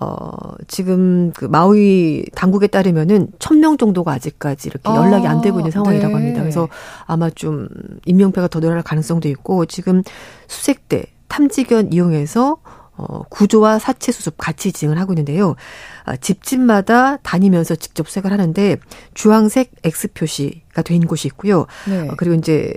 어, 0.00 0.30
지금 0.68 1.32
그 1.32 1.44
마우이 1.46 2.24
당국에 2.34 2.68
따르면은 2.68 3.28
천 3.40 3.58
명 3.58 3.76
정도가 3.76 4.12
아직까지 4.12 4.68
이렇게 4.68 4.88
연락이 4.90 5.26
안 5.26 5.40
되고 5.40 5.58
있는 5.58 5.70
아, 5.70 5.72
상황이라고 5.72 6.08
네. 6.08 6.14
합니다. 6.14 6.40
그래서 6.42 6.68
아마 7.06 7.28
좀 7.30 7.68
인명피해가 8.06 8.46
더 8.48 8.60
늘어날 8.60 8.82
가능성도 8.82 9.28
있고 9.30 9.66
지금 9.66 10.02
수색대 10.46 11.06
탐지견 11.26 11.92
이용해서 11.92 12.58
어, 12.96 13.22
구조와 13.28 13.78
사체 13.78 14.12
수습 14.12 14.34
같이 14.36 14.72
진행을 14.72 15.00
하고 15.00 15.12
있는데요. 15.12 15.56
아, 16.04 16.16
집집마다 16.16 17.16
다니면서 17.18 17.74
직접 17.74 18.08
수색을 18.08 18.30
하는데 18.30 18.76
주황색 19.14 19.72
X 19.82 20.12
표시가 20.14 20.82
된 20.82 21.06
곳이 21.06 21.28
있고요. 21.28 21.66
네. 21.88 22.08
어, 22.08 22.14
그리고 22.16 22.36
이제 22.36 22.74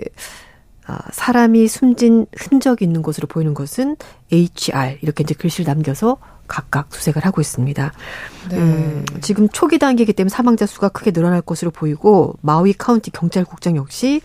아, 0.86 0.98
사람이 1.12 1.68
숨진 1.68 2.26
흔적이 2.36 2.86
있는 2.86 3.02
곳으로 3.02 3.28
보이는 3.28 3.52
것은 3.52 3.96
HR 4.32 4.98
이렇게 5.02 5.22
이제 5.22 5.34
글씨를 5.34 5.66
남겨서 5.66 6.16
각각 6.48 6.92
수색을 6.94 7.26
하고 7.26 7.42
있습니다. 7.42 7.92
네. 8.48 8.56
음, 8.56 9.04
지금 9.20 9.48
초기 9.50 9.78
단계이기 9.78 10.14
때문에 10.14 10.30
사망자 10.30 10.64
수가 10.64 10.88
크게 10.88 11.10
늘어날 11.10 11.42
것으로 11.42 11.70
보이고 11.70 12.34
마우이 12.40 12.72
카운티 12.72 13.10
경찰국장 13.10 13.76
역시 13.76 14.22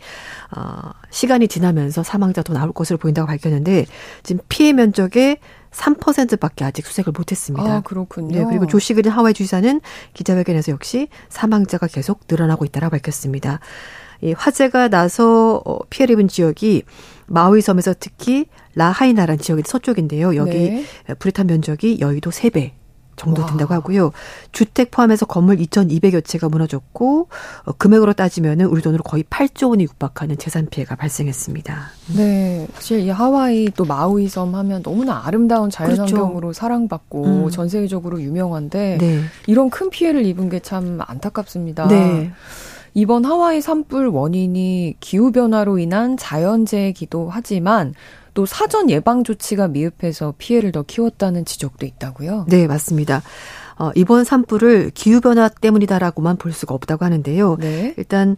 어, 0.56 0.92
시간이 1.10 1.50
지나면서 1.50 2.02
사망자 2.02 2.42
더 2.42 2.54
나올 2.54 2.72
것으로 2.72 2.98
보인다고 2.98 3.28
밝혔는데 3.28 3.86
지금 4.24 4.42
피해 4.48 4.72
면적의 4.72 5.40
3%밖에 5.74 6.64
아직 6.66 6.86
수색을 6.86 7.14
못했습니다. 7.16 7.78
아, 7.78 7.82
그렇군요. 7.82 8.38
네, 8.38 8.46
그리고 8.46 8.68
조시 8.68 8.94
그린 8.94 9.12
하와이 9.12 9.34
주지사는 9.34 9.82
기자회견에서 10.14 10.72
역시 10.72 11.08
사망자가 11.30 11.88
계속 11.88 12.22
늘어나고 12.30 12.66
있다고 12.66 12.90
밝혔습니다. 12.90 13.60
이 14.22 14.32
화재가 14.34 14.88
나서 14.88 15.62
어, 15.66 15.80
피해를 15.90 16.14
입은 16.14 16.28
지역이 16.28 16.84
마우이 17.28 17.62
섬에서 17.62 17.94
특히 18.00 18.46
라하이나라는 18.76 19.40
지역이 19.40 19.64
서쪽인데요. 19.66 20.36
여기 20.36 20.52
네. 20.52 20.86
불에 21.20 21.32
탄 21.32 21.48
면적이 21.48 22.00
여의도 22.00 22.30
3배 22.30 22.72
정도 23.16 23.46
된다고 23.46 23.74
하고요. 23.76 24.12
주택 24.52 24.90
포함해서 24.90 25.28
건물 25.28 25.58
2,200여 25.58 26.26
채가 26.26 26.50
무너졌고 26.50 27.30
어, 27.66 27.72
금액으로 27.74 28.14
따지면은 28.14 28.66
우리 28.66 28.82
돈으로 28.82 29.04
거의 29.04 29.24
8조 29.26 29.70
원이 29.70 29.84
육박하는 29.84 30.40
재산 30.40 30.66
피해가 30.66 30.96
발생했습니다. 30.96 31.92
네, 32.18 32.68
사실 32.74 33.00
이 33.02 33.10
하와이 33.10 33.70
또 33.76 33.86
마우이 33.86 34.28
섬 34.28 34.56
하면 34.56 34.82
너무나 34.82 35.22
아름다운 35.26 35.70
자연환경으로 35.70 36.40
그렇죠. 36.40 36.54
사랑받고 36.54 37.26
음. 37.26 37.50
전 37.52 37.70
세계적으로 37.70 38.20
유명한데 38.22 38.98
네. 39.00 39.22
이런 39.46 39.70
큰 39.70 39.92
피해를 39.92 40.26
입은 40.26 40.50
게 40.50 40.64
참 40.64 41.00
안타깝습니다. 41.06 41.88
네. 41.90 42.32
이번 42.94 43.26
하와이 43.26 43.60
산불 43.60 44.08
원인이 44.08 44.96
기후 45.00 45.32
변화로 45.32 45.78
인한 45.78 46.16
자연재해기도 46.16 47.28
하지만 47.30 47.94
또 48.34 48.46
사전 48.46 48.90
예방 48.90 49.24
조치가 49.24 49.68
미흡해서 49.68 50.34
피해를 50.38 50.72
더 50.72 50.84
키웠다는 50.84 51.46
지적도 51.46 51.86
있다고요? 51.86 52.46
네, 52.50 52.68
맞습니다. 52.68 53.22
어, 53.78 53.92
이번 53.96 54.24
산불을 54.24 54.92
기후변화 54.94 55.50
때문이다라고만 55.50 56.38
볼 56.38 56.52
수가 56.52 56.74
없다고 56.74 57.06
하는데요. 57.06 57.58
네. 57.60 57.94
일단 57.98 58.38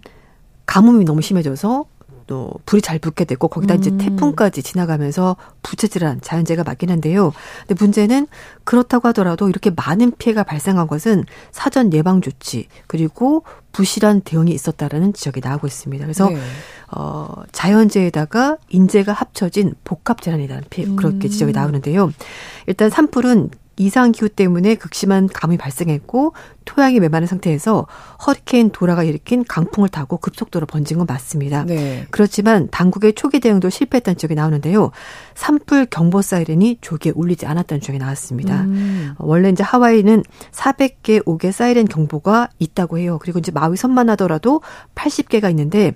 가뭄이 0.66 1.06
너무 1.06 1.22
심해져서 1.22 1.86
또 2.28 2.52
불이 2.66 2.82
잘 2.82 2.98
붙게 2.98 3.26
됐고 3.26 3.48
거기다 3.48 3.76
음. 3.76 3.80
이제 3.80 3.98
태풍까지 3.98 4.64
지나가면서 4.64 5.36
부채질한 5.62 6.22
자연재해가 6.22 6.64
맞긴 6.64 6.90
한데요. 6.90 7.34
근데 7.68 7.76
문제는 7.84 8.28
그렇다고 8.64 9.08
하더라도 9.10 9.48
이렇게 9.48 9.70
많은 9.70 10.12
피해가 10.18 10.44
발생한 10.44 10.88
것은 10.88 11.26
사전 11.52 11.94
예방 11.94 12.22
조치 12.22 12.68
그리고 12.88 13.44
부실한 13.72 14.22
대응이 14.22 14.52
있었다라는 14.52 15.14
지적이 15.14 15.42
나오고 15.42 15.68
있습니다. 15.68 16.04
그래서 16.04 16.30
네. 16.30 16.40
어 16.96 17.44
자연재해에다가 17.52 18.58
인재가 18.70 19.12
합쳐진 19.14 19.76
복합 19.84 20.22
재난이라는 20.22 20.64
피해 20.70 20.88
그렇게 20.96 21.28
지적이 21.28 21.52
음. 21.52 21.56
나오는데요. 21.56 22.12
일단 22.68 22.90
산불은 22.90 23.50
이상 23.78 24.12
기후 24.12 24.30
때문에 24.30 24.76
극심한 24.76 25.28
가뭄이 25.28 25.58
발생했고 25.58 26.34
토양이 26.64 27.00
메마른 27.00 27.28
상태에서 27.28 27.86
허리케인 28.26 28.70
도라가 28.70 29.04
일으킨 29.04 29.44
강풍을 29.44 29.90
타고 29.90 30.18
급속도로 30.18 30.66
번진 30.66 30.98
건 30.98 31.06
맞습니다. 31.08 31.66
네. 31.66 32.08
그렇지만 32.10 32.70
당국의 32.72 33.14
초기 33.14 33.40
대응도 33.40 33.70
실패했다는 33.70 34.18
지적이 34.18 34.36
나오는데요. 34.36 34.92
산불 35.36 35.88
경보 35.88 36.22
사이렌이 36.22 36.78
조기에 36.82 37.12
울리지 37.16 37.46
않았다는 37.46 37.82
지적이 37.82 38.00
나왔습니다. 38.00 38.62
음. 38.62 39.14
원래 39.20 39.50
이제 39.50 39.64
하와이는 39.64 40.24
400개 40.52 41.24
5개 41.26 41.52
사이렌 41.52 41.86
경보가 41.86 42.50
있다고 42.60 42.98
해요. 42.98 43.20
그리고 43.22 43.40
이제 43.40 43.52
마위 43.52 43.76
섬만 43.76 44.10
하더라도 44.12 44.62
80개가 44.96 45.50
있는데 45.50 45.94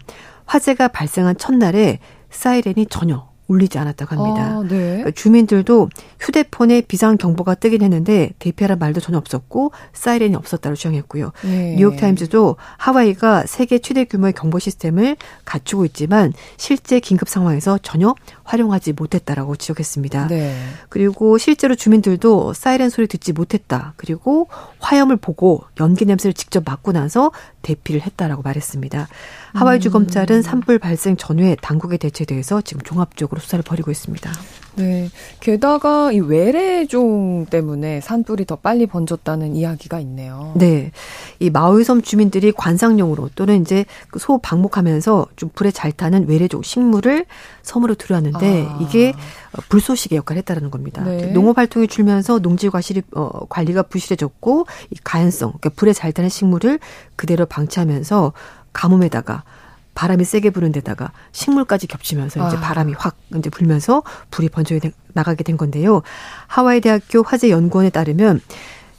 화재가 0.50 0.88
발생한 0.88 1.38
첫날에 1.38 2.00
사이렌이 2.32 2.88
전혀 2.88 3.30
울리지 3.50 3.78
않았다고 3.80 4.16
합니다. 4.16 4.45
아, 4.45 4.62
네. 4.62 4.68
그러니까 4.68 5.12
주민들도 5.12 5.89
휴대폰에 6.20 6.82
비상 6.82 7.18
경보가 7.18 7.56
뜨긴 7.56 7.82
했는데 7.82 8.32
대피하라 8.39 8.76
말도 8.76 9.02
전혀 9.02 9.18
없었고 9.18 9.72
사이렌이 9.91 10.36
없었다고 10.36 10.76
주장했고요. 10.76 11.32
네. 11.43 11.76
뉴욕타임즈도 11.78 12.58
하와이가 12.78 13.45
세계 13.47 13.80
최대 13.80 14.06
규모의 14.06 14.34
경보 14.34 14.60
시스템을 14.60 15.18
갖추고 15.45 15.86
있지만 15.86 16.32
실제 16.58 17.00
긴급 17.00 17.28
상황에서 17.28 17.80
전혀 17.82 18.14
활용하지 18.43 18.93
못했다라고 18.93 19.56
지적했습니다. 19.56 20.28
네. 20.28 20.56
그리고 20.89 21.39
실제로 21.39 21.74
주민들도 21.76 22.54
사이렌 22.54 22.89
소리 22.89 23.08
듣지 23.08 23.34
못했다. 23.34 23.93
그리고 23.97 24.47
화염을 24.80 25.18
보고 25.18 25.64
연기 25.80 26.06
냄새를 26.06 26.34
직접 26.34 26.64
맡고 26.66 26.91
나서 26.91 27.32
대피를 27.64 28.02
했다라고 28.02 28.43
말했습니다. 28.43 29.08
하와이주 29.54 29.91
검찰은 29.91 30.41
산불 30.41 30.80
발생 30.80 31.18
전후에 31.18 31.56
당국의 31.62 31.97
대처에 31.97 32.26
대해서 32.26 32.62
지금 32.62 32.82
종합적으로 32.82 33.39
수사를 33.41 33.64
벌이고 33.64 33.91
있습니다. 33.91 34.32
네. 34.76 35.10
게다가 35.39 36.12
이 36.12 36.20
외래종 36.20 37.47
때문에 37.50 38.02
산불이 38.02 38.45
더 38.45 38.56
빨리 38.56 38.86
번졌다는 38.86 39.56
이야기가 39.56 40.00
있네요. 40.02 40.54
네. 40.56 40.91
이 41.39 41.50
마오이섬 41.50 42.02
주민들이 42.02 42.52
관상용으로 42.52 43.30
또는 43.36 43.62
이제 43.62 43.86
그소 44.10 44.38
방목하면서 44.38 45.28
좀 45.36 45.50
불에 45.54 45.72
잘 45.72 45.91
타는 45.91 46.30
외래종 46.30 46.62
식물을 46.62 47.26
섬으로 47.62 47.95
들여왔는데 47.95 48.68
아. 48.70 48.80
이게 48.82 49.14
불쏘시개 49.68 50.16
역할을 50.16 50.38
했다는 50.39 50.72
겁니다. 50.72 51.04
네. 51.04 51.28
농업 51.34 51.58
활동이 51.58 51.88
줄면서 51.88 52.39
농지 52.39 52.70
과실이 52.70 53.02
어, 53.16 53.45
관리가 53.50 53.84
부실해졌고 53.84 54.66
이 54.91 54.95
가연성, 55.04 55.54
그러니까 55.60 55.70
불에 55.76 55.93
잘 55.93 56.12
타는 56.14 56.30
식물을 56.30 56.80
그대로 57.16 57.45
방치하면서 57.45 58.34
가뭄에다가 58.74 59.43
바람이 59.95 60.24
세게 60.24 60.51
부는 60.51 60.72
데다가 60.72 61.11
식물까지 61.34 61.88
겹치면서 61.88 62.47
이제 62.47 62.57
아. 62.57 62.61
바람이 62.61 62.93
확 62.97 63.17
이제 63.36 63.49
불면서 63.49 64.03
불이 64.32 64.49
번져 64.49 64.80
나가게 65.13 65.43
된 65.43 65.57
건데요. 65.57 66.03
하와이 66.47 66.80
대학교 66.80 67.22
화재 67.22 67.49
연구원에 67.49 67.89
따르면 67.89 68.39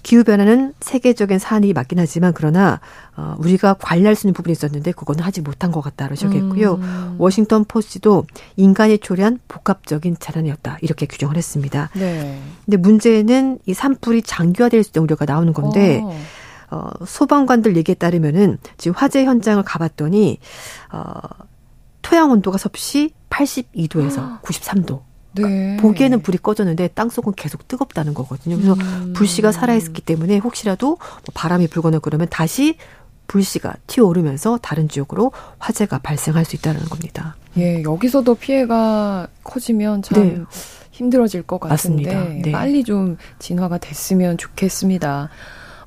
기후 0.02 0.24
변화는 0.24 0.74
세계적인 0.80 1.38
사안이 1.38 1.72
맞긴 1.72 1.98
하지만 1.98 2.32
그러나 2.34 2.80
어 3.16 3.34
우리가 3.38 3.74
관리할 3.74 4.14
수 4.14 4.26
있는 4.26 4.34
부분이 4.34 4.52
있었는데 4.52 4.92
그거는 4.92 5.22
하지 5.22 5.40
못한 5.40 5.70
것 5.72 5.80
같다고 5.80 6.14
지적했고요. 6.14 6.74
음. 6.74 7.14
워싱턴 7.18 7.64
포스트도 7.64 8.26
인간이 8.56 8.98
초래한 8.98 9.40
복합적인 9.48 10.16
자연이었다 10.18 10.78
이렇게 10.82 11.06
규정을 11.06 11.36
했습니다. 11.36 11.90
네. 11.94 12.40
근데 12.64 12.76
문제는 12.76 13.58
이 13.66 13.74
산불이 13.74 14.22
장기화될 14.22 14.82
수 14.84 14.90
있는 14.90 15.04
우려가 15.04 15.24
나오는 15.24 15.52
건데. 15.52 16.00
어. 16.04 16.14
어, 16.70 16.90
소방관들 17.04 17.76
얘기에 17.76 17.96
따르면은 17.96 18.58
지금 18.76 18.96
화재 18.96 19.24
현장을 19.24 19.62
가봤더니 19.62 20.38
어, 20.92 21.12
토양 22.02 22.30
온도가 22.30 22.58
섭씨 22.58 23.12
82도에서 23.30 24.40
93도. 24.42 25.02
네. 25.32 25.76
보기에는 25.76 26.22
불이 26.22 26.38
꺼졌는데 26.38 26.88
땅속은 26.88 27.34
계속 27.36 27.68
뜨겁다는 27.68 28.14
거거든요. 28.14 28.56
그래서 28.56 28.74
음. 28.74 29.12
불씨가 29.14 29.52
살아있기 29.52 30.02
때문에 30.02 30.38
혹시라도 30.38 30.96
뭐 30.96 31.22
바람이 31.34 31.68
불거나 31.68 32.00
그러면 32.00 32.26
다시 32.28 32.76
불씨가 33.28 33.74
튀어오르면서 33.86 34.58
다른 34.60 34.88
지역으로 34.88 35.30
화재가 35.58 35.98
발생할 35.98 36.44
수 36.44 36.56
있다는 36.56 36.80
겁니다. 36.86 37.36
예, 37.58 37.82
여기서도 37.82 38.34
피해가 38.34 39.28
커지면 39.44 40.02
참 40.02 40.20
네. 40.20 40.40
힘들어질 40.90 41.42
것 41.42 41.60
같은데 41.60 42.40
네. 42.44 42.50
빨리 42.50 42.82
좀 42.82 43.16
진화가 43.38 43.78
됐으면 43.78 44.36
좋겠습니다. 44.36 45.30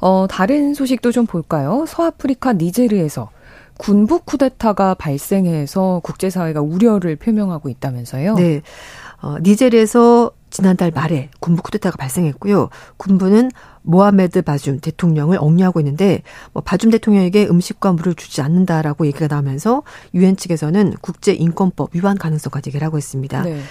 어, 0.04 0.28
다른 0.28 0.74
소식도 0.74 1.14
좀 1.14 1.26
볼까요? 1.26 1.86
서아프리카 1.88 2.52
니제르에서 2.52 3.30
군부 3.78 4.20
쿠데타가 4.20 4.96
발생해서 4.96 6.02
국제사회가 6.04 6.60
우려를 6.60 7.16
표명하고 7.16 7.70
있다면서요? 7.70 8.36
네. 8.36 8.62
어, 9.22 9.38
니제르에서 9.42 10.32
지난달 10.50 10.92
말에 10.92 11.30
군부 11.40 11.64
쿠데타가 11.64 11.96
발생했고요. 11.96 12.68
군부는 12.98 13.50
모하메드 13.82 14.42
바줌 14.42 14.82
대통령을 14.82 15.38
억류하고 15.40 15.80
있는데 15.80 16.22
뭐 16.52 16.62
바줌 16.62 16.92
대통령에게 16.92 17.48
음식과 17.48 17.94
물을 17.94 18.14
주지 18.14 18.42
않는다라고 18.42 19.08
얘기가 19.08 19.28
나오면서 19.28 19.84
유엔 20.14 20.36
측에서는 20.36 20.96
국제 21.00 21.32
인권법 21.32 21.96
위반 21.96 22.18
가능성까지 22.18 22.70
얘기를 22.70 22.86
하고 22.86 22.98
있습니다. 22.98 23.42
네. 23.44 23.62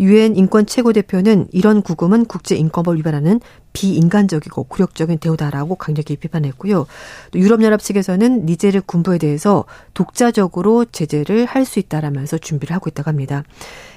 유엔 0.00 0.34
인권 0.34 0.66
최고 0.66 0.92
대표는 0.92 1.48
이런 1.52 1.82
구금은 1.82 2.24
국제 2.24 2.56
인권법 2.56 2.96
위반하는 2.96 3.40
비인간적이고 3.72 4.64
굴욕적인 4.64 5.18
대우다라고 5.18 5.76
강력히 5.76 6.16
비판했고요. 6.16 6.86
또 7.30 7.38
유럽연합 7.38 7.80
측에서는 7.80 8.46
니제르 8.46 8.80
군부에 8.82 9.18
대해서 9.18 9.64
독자적으로 9.94 10.86
제재를 10.86 11.44
할 11.44 11.60
수 11.64 11.78
있다라면서 11.78 12.38
준비를 12.38 12.74
하고 12.74 12.88
있다고 12.88 13.08
합니다. 13.08 13.44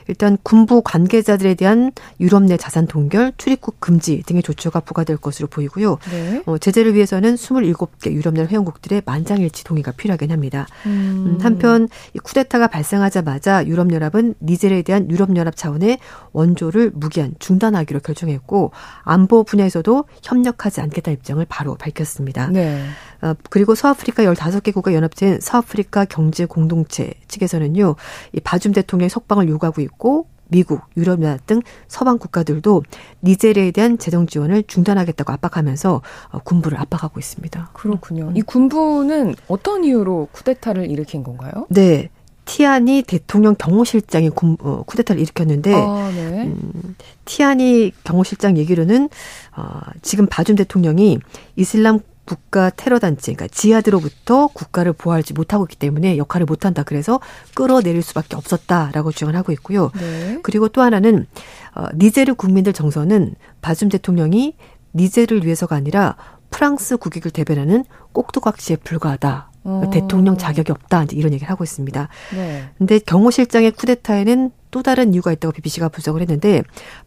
일단 0.07 0.37
군부 0.43 0.81
관계자들에 0.83 1.55
대한 1.55 1.91
유럽 2.19 2.43
내 2.43 2.57
자산 2.57 2.87
동결, 2.87 3.33
출입국 3.37 3.79
금지 3.79 4.23
등의 4.25 4.43
조처가 4.43 4.81
부과될 4.81 5.17
것으로 5.17 5.47
보이고요. 5.47 5.97
네. 6.11 6.43
어, 6.45 6.57
제재를 6.57 6.93
위해서는 6.93 7.35
27개 7.35 8.11
유럽연 8.11 8.47
회원국들의 8.47 9.03
만장일치 9.05 9.63
동의가 9.63 9.91
필요하긴 9.91 10.31
합니다. 10.31 10.67
음. 10.85 10.91
음 11.25 11.37
한편 11.41 11.87
이 12.13 12.19
쿠데타가 12.19 12.67
발생하자마자 12.67 13.67
유럽연합은 13.67 14.35
니제르에 14.41 14.81
대한 14.81 15.09
유럽연합 15.09 15.55
차원의 15.55 15.99
원조를 16.31 16.91
무기한 16.93 17.33
중단하기로 17.39 17.99
결정했고 18.01 18.71
안보 19.03 19.43
분야에서도 19.43 20.05
협력하지 20.23 20.81
않겠다 20.81 21.11
입장을 21.11 21.45
바로 21.47 21.75
밝혔습니다. 21.75 22.47
네. 22.47 22.83
어, 23.21 23.33
그리고 23.49 23.73
서아프리카 23.73 24.23
15개국의 24.23 24.93
연합체인 24.93 25.39
서아프리카 25.39 26.05
경제 26.05 26.45
공동체 26.45 27.13
측에서는요. 27.29 27.95
이 28.33 28.39
바줌 28.41 28.73
대통령의 28.73 29.09
석방을 29.09 29.47
요구하고 29.47 29.81
있고 29.81 29.92
미국, 30.53 30.81
유럽연합 30.95 31.47
등 31.47 31.61
서방 31.87 32.19
국가들도 32.19 32.83
니제리에 33.23 33.71
대한 33.71 33.97
재정 33.97 34.27
지원을 34.27 34.63
중단하겠다고 34.67 35.33
압박하면서 35.33 36.01
어, 36.29 36.39
군부를 36.43 36.79
압박하고 36.79 37.19
있습니다. 37.19 37.69
그렇군요. 37.73 38.31
이 38.35 38.41
군부는 38.43 39.33
어떤 39.47 39.83
이유로 39.83 40.29
쿠데타를 40.31 40.91
일으킨 40.91 41.23
건가요? 41.23 41.65
네. 41.69 42.09
티아니 42.45 43.03
대통령 43.03 43.55
경호실장이 43.55 44.29
군, 44.29 44.57
어, 44.59 44.83
쿠데타를 44.85 45.21
일으켰는데 45.21 45.73
아, 45.73 46.11
네. 46.13 46.43
음, 46.43 46.95
티아니 47.25 47.91
경호실장 48.03 48.57
얘기로는 48.57 49.09
어, 49.55 49.79
지금 50.01 50.27
바줌 50.27 50.57
대통령이 50.57 51.19
이슬람 51.55 51.99
국가 52.25 52.69
테러 52.69 52.99
단체, 52.99 53.33
그러니까 53.33 53.53
지하드로부터 53.53 54.47
국가를 54.47 54.93
보호하지 54.93 55.33
못하고 55.33 55.65
있기 55.65 55.75
때문에 55.75 56.17
역할을 56.17 56.45
못한다. 56.45 56.83
그래서 56.83 57.19
끌어내릴 57.53 58.01
수밖에 58.01 58.35
없었다라고 58.35 59.11
주장을 59.11 59.35
하고 59.35 59.51
있고요. 59.51 59.91
네. 59.99 60.39
그리고 60.41 60.69
또 60.69 60.81
하나는 60.81 61.25
어, 61.75 61.85
니제르 61.95 62.35
국민들 62.35 62.71
정서는 62.71 63.35
바줌 63.61 63.89
대통령이 63.89 64.55
니제를 64.93 65.43
위해서가 65.43 65.75
아니라 65.75 66.15
프랑스 66.49 66.97
국익을 66.97 67.31
대변하는 67.31 67.83
꼭두각시에 68.13 68.77
불과하다. 68.77 69.51
어. 69.65 69.89
대통령 69.91 70.37
자격이 70.37 70.71
없다. 70.71 71.03
이제 71.03 71.15
이런 71.15 71.33
얘기를 71.33 71.49
하고 71.49 71.63
있습니다. 71.63 72.07
네. 72.35 72.69
근데 72.77 72.99
경호실장의 72.99 73.71
쿠데타에는 73.71 74.51
또 74.71 74.81
다른 74.81 75.13
이유가 75.13 75.31
있다고 75.31 75.51
BBC가 75.53 75.89
분석을 75.89 76.21
했는데 76.21 76.63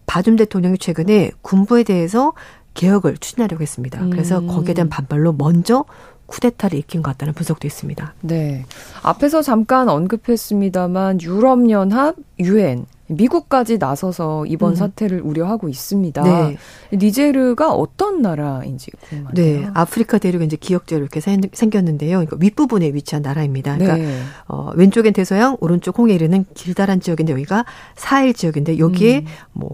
바줌 0.07 0.37
대통령이 0.37 0.79
최근에 0.79 1.33
군부에 1.43 1.83
대해서 1.83 2.33
개혁을 2.77 3.17
추진하려고 3.17 3.63
했습니다. 3.63 4.01
음. 4.03 4.11
그래서 4.11 4.41
거기에 4.41 4.75
대한 4.75 4.89
반발로 4.89 5.33
먼저 5.33 5.85
쿠데타를 6.27 6.79
일으킨 6.79 7.03
것 7.03 7.11
같다는 7.13 7.35
분석도 7.35 7.67
있습니다. 7.67 8.15
네. 8.23 8.65
앞에서 9.03 9.43
잠깐 9.43 9.89
언급했습니다만 9.89 11.21
유럽연합, 11.23 12.17
유엔, 12.41 12.87
미국까지 13.09 13.79
나서서 13.79 14.47
이번 14.47 14.73
음. 14.73 14.75
사태를 14.75 15.21
우려하고 15.21 15.69
있습니다. 15.69 16.23
네. 16.23 16.57
니제르가 16.93 17.73
어떤 17.73 18.21
나라인지 18.21 18.91
궁금하네요. 18.91 19.61
네, 19.61 19.71
아프리카 19.75 20.19
대륙에 20.19 20.45
이제 20.45 20.57
기역제로 20.57 21.03
이렇게 21.03 21.21
생겼는데요. 21.21 22.19
그러니까 22.19 22.37
윗부분에 22.41 22.89
위치한 22.89 23.23
나라입니다. 23.23 23.79
그러니까 23.79 23.97
네. 23.97 24.21
어, 24.49 24.73
왼쪽엔 24.75 25.13
대서양, 25.13 25.57
오른쪽 25.61 25.99
홍해 25.99 26.15
이르는 26.15 26.45
길다란 26.55 27.01
지역인데 27.01 27.33
여기가 27.33 27.65
사헬 27.95 28.35
지역인데 28.35 28.79
여기에 28.81 29.19
음. 29.21 29.27
뭐 29.53 29.71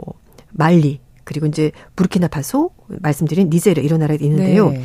말리, 0.50 1.00
그리고 1.24 1.46
이제 1.46 1.72
부르키나파소 1.96 2.70
말씀드린 3.00 3.50
니제르 3.50 3.80
이런 3.82 4.00
나라에 4.00 4.18
있는데요. 4.20 4.70
네. 4.70 4.84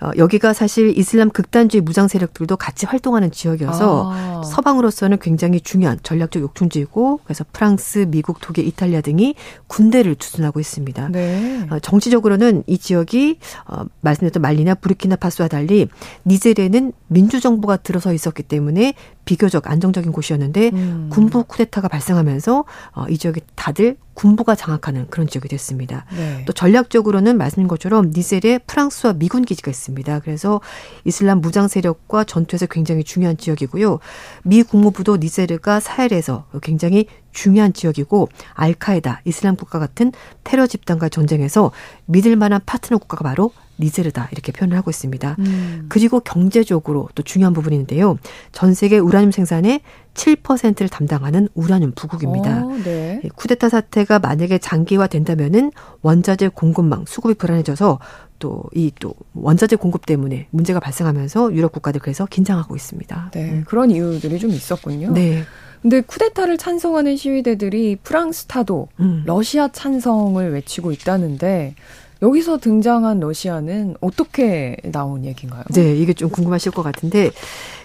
어, 0.00 0.10
여기가 0.16 0.52
사실 0.52 0.96
이슬람 0.96 1.28
극단주의 1.28 1.80
무장 1.80 2.06
세력들도 2.06 2.56
같이 2.56 2.86
활동하는 2.86 3.32
지역이어서 3.32 4.12
아. 4.14 4.42
서방으로서는 4.44 5.18
굉장히 5.18 5.60
중요한 5.60 5.98
전략적 6.02 6.40
욕충지이고 6.40 7.20
그래서 7.24 7.44
프랑스, 7.52 8.06
미국, 8.08 8.38
독일, 8.40 8.68
이탈리아 8.68 9.00
등이 9.00 9.34
군대를 9.66 10.14
추진하고 10.14 10.60
있습니다. 10.60 11.08
네. 11.08 11.66
어, 11.70 11.80
정치적으로는 11.80 12.62
이 12.68 12.78
지역이 12.78 13.38
어, 13.66 13.84
말씀드렸던 14.02 14.40
말리나 14.40 14.76
부르키나파소와 14.76 15.48
달리 15.48 15.88
니제르에는 16.26 16.92
민주정부가 17.08 17.78
들어서 17.78 18.12
있었기 18.12 18.44
때문에 18.44 18.94
비교적 19.28 19.70
안정적인 19.70 20.10
곳이었는데 20.10 20.70
음. 20.72 21.08
군부 21.12 21.44
쿠데타가 21.44 21.88
발생하면서 21.88 22.64
어, 22.92 23.04
이 23.10 23.18
지역이 23.18 23.42
다들 23.56 23.98
군부가 24.14 24.54
장악하는 24.54 25.08
그런 25.10 25.26
지역이 25.26 25.48
됐습니다. 25.48 26.06
네. 26.16 26.44
또 26.46 26.54
전략적으로는 26.54 27.36
말씀인 27.36 27.68
것처럼 27.68 28.10
니셀에 28.14 28.60
프랑스와 28.66 29.12
미군 29.12 29.44
기지가 29.44 29.70
있습니다. 29.70 30.20
그래서 30.20 30.62
이슬람 31.04 31.42
무장 31.42 31.68
세력과 31.68 32.24
전투에서 32.24 32.64
굉장히 32.64 33.04
중요한 33.04 33.36
지역이고요. 33.36 33.98
미 34.44 34.62
국무부도 34.62 35.18
니세르가 35.18 35.78
사헬에서 35.78 36.46
굉장히 36.62 37.04
중요한 37.30 37.74
지역이고 37.74 38.30
알카에다, 38.54 39.20
이슬람 39.26 39.56
국가 39.56 39.78
같은 39.78 40.10
테러 40.42 40.66
집단과 40.66 41.10
전쟁에서 41.10 41.70
믿을 42.06 42.34
만한 42.36 42.62
파트너 42.64 42.96
국가가 42.96 43.24
바로 43.24 43.52
니제르다 43.80 44.28
이렇게 44.32 44.52
표현을 44.52 44.76
하고 44.76 44.90
있습니다. 44.90 45.36
음. 45.38 45.86
그리고 45.88 46.20
경제적으로 46.20 47.08
또 47.14 47.22
중요한 47.22 47.52
부분인데요. 47.52 48.18
전 48.52 48.74
세계 48.74 48.98
우라늄 48.98 49.30
생산의 49.30 49.80
7%를 50.14 50.88
담당하는 50.88 51.48
우라늄 51.54 51.92
부국입니다. 51.94 52.64
오, 52.64 52.72
어, 52.72 52.76
네. 52.82 53.22
쿠데타 53.36 53.68
사태가 53.68 54.18
만약에 54.18 54.58
장기화된다면은 54.58 55.70
원자재 56.02 56.48
공급망 56.48 57.04
수급이 57.06 57.34
불안해져서 57.34 57.98
또 58.38 58.64
이 58.74 58.90
또 59.00 59.14
원자재 59.34 59.76
공급 59.76 60.06
때문에 60.06 60.46
문제가 60.50 60.80
발생하면서 60.80 61.54
유럽 61.54 61.72
국가들 61.72 62.00
그래서 62.00 62.26
긴장하고 62.26 62.76
있습니다. 62.76 63.30
네, 63.34 63.50
음. 63.50 63.64
그런 63.66 63.90
이유들이 63.90 64.38
좀 64.38 64.50
있었군요. 64.50 65.12
네. 65.12 65.44
근데 65.82 66.00
쿠데타를 66.00 66.58
찬성하는 66.58 67.16
시위대들이 67.16 67.98
프랑스 68.02 68.46
타도, 68.46 68.88
음. 68.98 69.22
러시아 69.26 69.68
찬성을 69.68 70.52
외치고 70.52 70.90
있다는데 70.90 71.76
여기서 72.20 72.58
등장한 72.58 73.20
러시아는 73.20 73.96
어떻게 74.00 74.76
나온 74.84 75.24
얘기인가요? 75.24 75.64
네, 75.72 75.94
이게 75.94 76.12
좀 76.12 76.30
궁금하실 76.30 76.72
것 76.72 76.82
같은데 76.82 77.30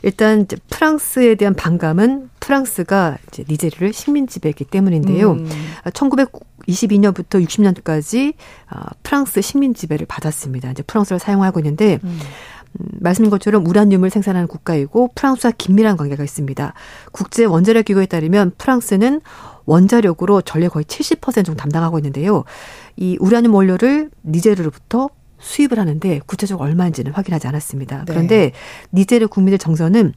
일단 0.01 0.47
프랑스에 0.69 1.36
대한 1.36 1.53
반감은 1.53 2.29
프랑스가 2.39 3.17
이제 3.27 3.45
니제르를 3.47 3.93
식민 3.93 4.27
지배했기 4.27 4.65
때문인데요. 4.65 5.34
음. 5.34 5.49
1922년부터 5.86 7.43
60년까지 7.45 8.34
아, 8.69 8.89
프랑스 9.03 9.41
식민 9.41 9.73
지배를 9.73 10.07
받았습니다. 10.07 10.71
이제 10.71 10.84
프랑스를 10.84 11.19
사용하고 11.19 11.59
있는데 11.59 11.99
음. 12.03 12.19
음, 12.80 12.86
말씀인 12.99 13.30
것처럼 13.30 13.65
우라늄을 13.65 14.09
생산하는 14.09 14.47
국가이고 14.47 15.11
프랑스와 15.15 15.53
긴밀한 15.57 15.97
관계가 15.97 16.24
있습니다. 16.24 16.74
국제 17.11 17.45
원자력 17.45 17.86
기구에 17.86 18.05
따르면 18.05 18.53
프랑스는 18.57 19.21
원자력으로 19.65 20.41
전력 20.41 20.74
거의 20.74 20.86
70% 20.86 21.45
정도 21.45 21.55
담당하고 21.55 21.99
있는데요. 21.99 22.43
이 22.95 23.17
우라늄 23.19 23.53
원료를 23.53 24.09
니제르로부터 24.26 25.09
수입을 25.39 25.78
하는데 25.78 26.21
구체적으로 26.26 26.67
얼마인지는 26.67 27.11
확인하지 27.11 27.47
않았습니다. 27.47 27.99
네. 27.99 28.05
그런데 28.07 28.51
니제르 28.93 29.28
국민의 29.28 29.59
정서는 29.59 30.13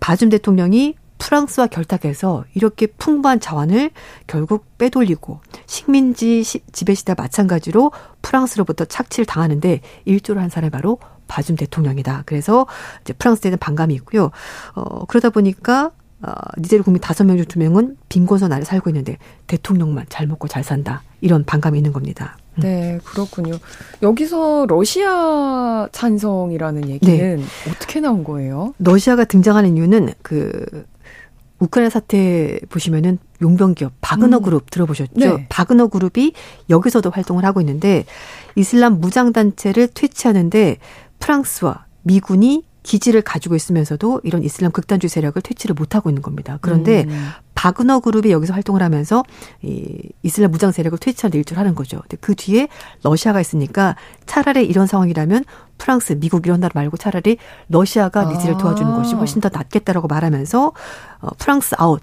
바줌 0.00 0.30
대통령이 0.30 0.94
프랑스와 1.18 1.66
결탁해서 1.66 2.44
이렇게 2.54 2.86
풍부한 2.86 3.40
자원을 3.40 3.90
결국 4.26 4.66
빼돌리고 4.78 5.40
식민지 5.66 6.42
지배 6.72 6.94
시대 6.94 7.14
마찬가지로 7.14 7.92
프랑스로부터 8.22 8.86
착취를 8.86 9.26
당하는데 9.26 9.82
일조를 10.06 10.40
한 10.40 10.48
사람이 10.48 10.70
바로 10.70 10.98
바줌 11.30 11.54
대통령이다. 11.54 12.24
그래서 12.26 12.66
이제 13.02 13.12
프랑스에는 13.12 13.56
반감이 13.58 13.94
있고요. 13.94 14.32
어, 14.74 15.04
그러다 15.06 15.30
보니까 15.30 15.92
어, 16.22 16.32
니제르 16.58 16.82
국민 16.82 17.00
다섯 17.00 17.24
명 17.24 17.36
중 17.36 17.46
두 17.46 17.58
명은 17.58 17.96
빈곤선 18.10 18.52
아래 18.52 18.64
살고 18.64 18.90
있는데 18.90 19.16
대통령만 19.46 20.06
잘 20.10 20.26
먹고 20.26 20.48
잘 20.48 20.62
산다. 20.64 21.02
이런 21.22 21.44
반감이 21.44 21.78
있는 21.78 21.92
겁니다. 21.92 22.36
음. 22.56 22.62
네, 22.62 22.98
그렇군요. 23.04 23.58
여기서 24.02 24.66
러시아 24.68 25.88
찬성이라는 25.92 26.88
얘기는 26.88 27.36
네. 27.36 27.42
어떻게 27.70 28.00
나온 28.00 28.24
거예요? 28.24 28.74
러시아가 28.78 29.24
등장하는 29.24 29.76
이유는 29.76 30.12
그 30.22 30.50
우크라이나 31.60 31.90
사태 31.90 32.58
보시면은 32.70 33.18
용병 33.42 33.74
기업 33.74 33.92
바그너 34.00 34.38
음. 34.38 34.42
그룹 34.42 34.70
들어보셨죠? 34.70 35.12
네. 35.14 35.46
바그너 35.48 35.88
그룹이 35.88 36.32
여기서도 36.70 37.10
활동을 37.10 37.44
하고 37.44 37.60
있는데 37.60 38.04
이슬람 38.56 39.00
무장 39.00 39.32
단체를 39.32 39.88
퇴치하는데 39.88 40.78
프랑스와 41.20 41.86
미군이 42.02 42.64
기지를 42.82 43.22
가지고 43.22 43.54
있으면서도 43.54 44.22
이런 44.24 44.42
이슬람 44.42 44.72
극단주의 44.72 45.10
세력을 45.10 45.40
퇴치를 45.42 45.74
못하고 45.74 46.10
있는 46.10 46.22
겁니다. 46.22 46.58
그런데 46.60 47.04
음. 47.04 47.28
바그너 47.54 48.00
그룹이 48.00 48.30
여기서 48.30 48.54
활동을 48.54 48.82
하면서 48.82 49.22
이 49.62 49.98
이슬람 50.22 50.50
무장 50.50 50.72
세력을 50.72 50.96
퇴치하는 50.98 51.32
데 51.32 51.38
일조를 51.38 51.60
하는 51.60 51.74
거죠. 51.74 52.00
근데 52.00 52.16
그 52.20 52.34
뒤에 52.34 52.68
러시아가 53.02 53.40
있으니까 53.40 53.96
차라리 54.24 54.64
이런 54.64 54.86
상황이라면 54.86 55.44
프랑스, 55.76 56.14
미국 56.14 56.46
이런 56.46 56.60
나라 56.60 56.72
말고 56.74 56.96
차라리 56.96 57.36
러시아가 57.68 58.24
니제르를 58.32 58.56
도와주는 58.56 58.94
것이 58.94 59.14
훨씬 59.14 59.42
더 59.42 59.50
낫겠다라고 59.52 60.08
말하면서 60.08 60.72
어, 61.20 61.28
프랑스 61.38 61.74
아웃 61.78 62.00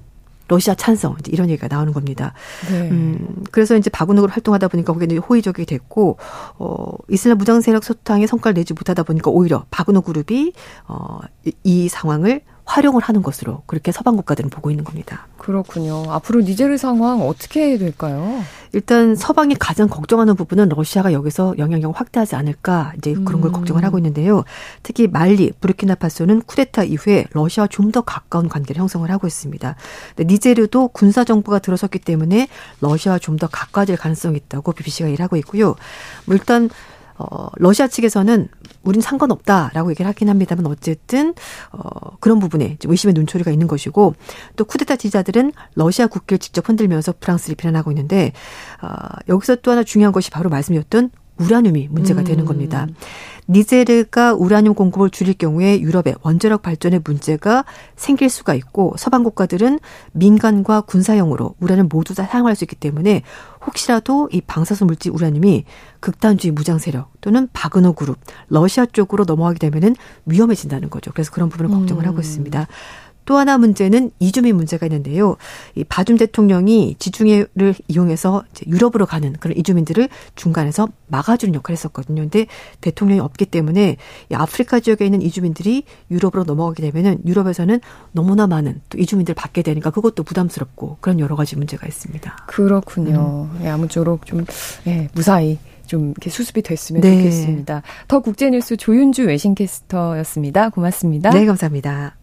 러시아 0.47 0.73
찬성 0.75 1.15
이제 1.19 1.31
이런 1.33 1.49
얘기가 1.49 1.67
나오는 1.67 1.91
겁니다. 1.93 2.33
네. 2.69 2.89
음, 2.89 3.43
그래서 3.51 3.75
이제 3.75 3.89
바구으로 3.89 4.27
활동하다 4.27 4.67
보니까 4.69 4.93
거기에 4.93 5.17
호의적이 5.17 5.65
됐고 5.65 6.17
어 6.59 6.85
이슬람 7.09 7.37
무장 7.37 7.61
세력 7.61 7.83
소탕에 7.83 8.27
성과를 8.27 8.53
내지 8.55 8.73
못하다 8.73 9.03
보니까 9.03 9.31
오히려 9.31 9.65
바구너 9.71 10.01
그룹이 10.01 10.53
어 10.87 11.19
이 11.45 11.51
이 11.63 11.89
상황을 11.89 12.41
활용을 12.67 13.01
하는 13.01 13.21
것으로 13.23 13.63
그렇게 13.65 13.91
서방 13.93 14.17
국가들은 14.17 14.49
보고 14.49 14.69
있는 14.69 14.83
겁니다. 14.83 15.25
그렇군요. 15.37 16.03
앞으로 16.09 16.41
니제르 16.41 16.77
상황 16.77 17.21
어떻게 17.21 17.77
될까요? 17.77 18.43
일단 18.73 19.15
서방이 19.15 19.55
가장 19.55 19.87
걱정하는 19.87 20.35
부분은 20.35 20.67
러시아가 20.69 21.13
여기서 21.13 21.55
영향력을 21.57 21.97
확대하지 21.97 22.35
않을까 22.35 22.91
이제 22.97 23.13
그런 23.13 23.39
걸 23.39 23.51
음. 23.51 23.53
걱정을 23.53 23.85
하고 23.85 23.97
있는데요. 23.97 24.43
특히 24.83 25.07
말리, 25.07 25.51
부르키나파소는 25.53 26.41
쿠데타 26.41 26.83
이후에 26.83 27.25
러시아와 27.31 27.67
좀 27.67 27.87
더 27.87 28.01
가까운 28.01 28.49
관계를 28.49 28.81
형성을 28.81 29.09
하고 29.09 29.27
있습니다. 29.27 29.75
니제르도 30.19 30.89
군사 30.89 31.23
정부가 31.23 31.59
들어섰기 31.59 31.99
때문에 31.99 32.49
러시아와 32.81 33.17
좀 33.19 33.37
더 33.37 33.47
가까워질 33.47 33.95
가능성이 33.95 34.35
있다고 34.37 34.73
BBC가 34.73 35.07
일하고 35.07 35.37
있고요. 35.37 35.75
뭐 36.25 36.35
일단 36.35 36.69
어, 37.17 37.49
러시아 37.55 37.87
측에서는 37.87 38.47
우린 38.83 39.01
상관없다라고 39.01 39.91
얘기를 39.91 40.07
하긴 40.07 40.29
합니다만 40.29 40.65
어쨌든 40.67 41.33
어, 41.71 42.17
그런 42.19 42.39
부분에 42.39 42.77
좀 42.79 42.91
의심의 42.91 43.13
눈초리가 43.13 43.51
있는 43.51 43.67
것이고 43.67 44.15
또 44.55 44.65
쿠데타 44.65 44.95
지지자들은 44.97 45.51
러시아 45.75 46.07
국기를 46.07 46.39
직접 46.39 46.67
흔들면서 46.69 47.13
프랑스를 47.19 47.55
비난하고 47.55 47.91
있는데 47.91 48.33
어, 48.81 48.87
여기서 49.27 49.57
또 49.57 49.71
하나 49.71 49.83
중요한 49.83 50.11
것이 50.13 50.29
바로 50.31 50.49
말씀드렸던 50.49 51.11
우라늄이 51.37 51.87
문제가 51.89 52.21
음. 52.21 52.25
되는 52.25 52.45
겁니다. 52.45 52.87
니제르가 53.49 54.33
우라늄 54.33 54.73
공급을 54.73 55.09
줄일 55.09 55.35
경우에 55.35 55.79
유럽의 55.79 56.15
원자력 56.21 56.61
발전에 56.61 56.99
문제가 57.03 57.63
생길 57.95 58.29
수가 58.29 58.53
있고 58.55 58.93
서방 58.97 59.23
국가들은 59.23 59.79
민간과 60.11 60.81
군사용으로 60.81 61.55
우라늄 61.59 61.87
모두 61.89 62.13
다 62.13 62.25
사용할 62.25 62.55
수 62.55 62.65
있기 62.65 62.75
때문에 62.75 63.21
혹시라도 63.67 64.29
이 64.31 64.41
방사수 64.41 64.85
물질 64.85 65.11
우라늄이 65.11 65.65
극단주의 65.99 66.51
무장 66.51 66.79
세력 66.79 67.11
또는 67.21 67.49
바그너 67.53 67.91
그룹 67.91 68.17
러시아 68.47 68.85
쪽으로 68.85 69.25
넘어가게 69.25 69.59
되면은 69.59 69.95
위험해진다는 70.25 70.89
거죠. 70.89 71.11
그래서 71.11 71.31
그런 71.31 71.49
부분을 71.49 71.69
걱정을 71.71 72.05
음. 72.05 72.07
하고 72.07 72.19
있습니다. 72.21 72.67
또 73.27 73.37
하나 73.37 73.57
문제는 73.57 74.11
이주민 74.19 74.55
문제가 74.55 74.85
있는데요. 74.85 75.35
이 75.75 75.83
바줌 75.83 76.17
대통령이 76.17 76.95
지중해를 76.97 77.75
이용해서 77.89 78.43
유럽으로 78.65 79.05
가는 79.05 79.33
그런 79.33 79.55
이주민들을 79.57 80.07
중간에서 80.35 80.87
막아주는 81.07 81.53
역할을 81.53 81.73
했었거든요. 81.73 82.21
근데 82.21 82.47
대통령이 82.79 83.19
없기 83.19 83.45
때문에 83.45 83.97
이 84.31 84.33
아프리카 84.33 84.79
지역에 84.79 85.03
있는 85.05 85.21
이주민들이 85.21 85.83
유럽으로 86.09 86.45
넘어가게 86.45 86.81
되면은 86.89 87.19
유럽에서는 87.25 87.81
너무나 88.13 88.47
많은 88.47 88.79
또 88.89 88.97
이주민들을 88.97 89.35
받게 89.35 89.61
되니까 89.61 89.91
그것도 89.91 90.23
부담스럽고 90.23 90.97
그런 91.01 91.19
여러 91.19 91.35
가지 91.35 91.57
문제가 91.57 91.85
있습니다. 91.85 92.45
그렇군요. 92.47 93.49
음. 93.51 93.59
예, 93.65 93.67
아무쪼록 93.67 94.25
좀 94.25 94.45
예, 94.87 95.09
무사히 95.13 95.59
좀 95.85 96.11
이렇게 96.11 96.29
수습이 96.29 96.61
됐으면 96.61 97.01
네. 97.01 97.17
좋겠습니다. 97.17 97.81
더 98.07 98.19
국제뉴스 98.21 98.77
조윤주 98.77 99.25
외신캐스터였습니다. 99.25 100.69
고맙습니다. 100.69 101.31
네, 101.31 101.45
감사합니다. 101.45 102.15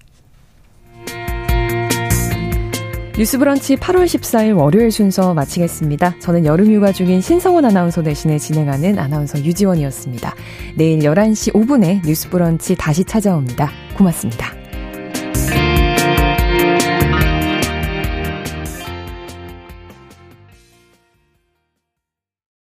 뉴스브런치 3.16 3.76
8월 3.76 4.06
14일 4.06 4.56
월요일 4.56 4.90
순서 4.90 5.34
마치겠습니다. 5.34 6.16
저는 6.18 6.44
여름휴가 6.44 6.90
중인 6.90 7.20
신성원 7.20 7.64
아나운서 7.64 8.02
대신에 8.02 8.38
진행하는 8.38 8.98
아나운서 8.98 9.38
유지원이었습니다. 9.38 10.34
내일 10.74 10.98
11시 10.98 11.52
5분에 11.52 12.04
뉴스브런치 12.04 12.74
다시 12.74 13.04
찾아옵니다. 13.04 13.70
고맙습니다. 13.96 14.63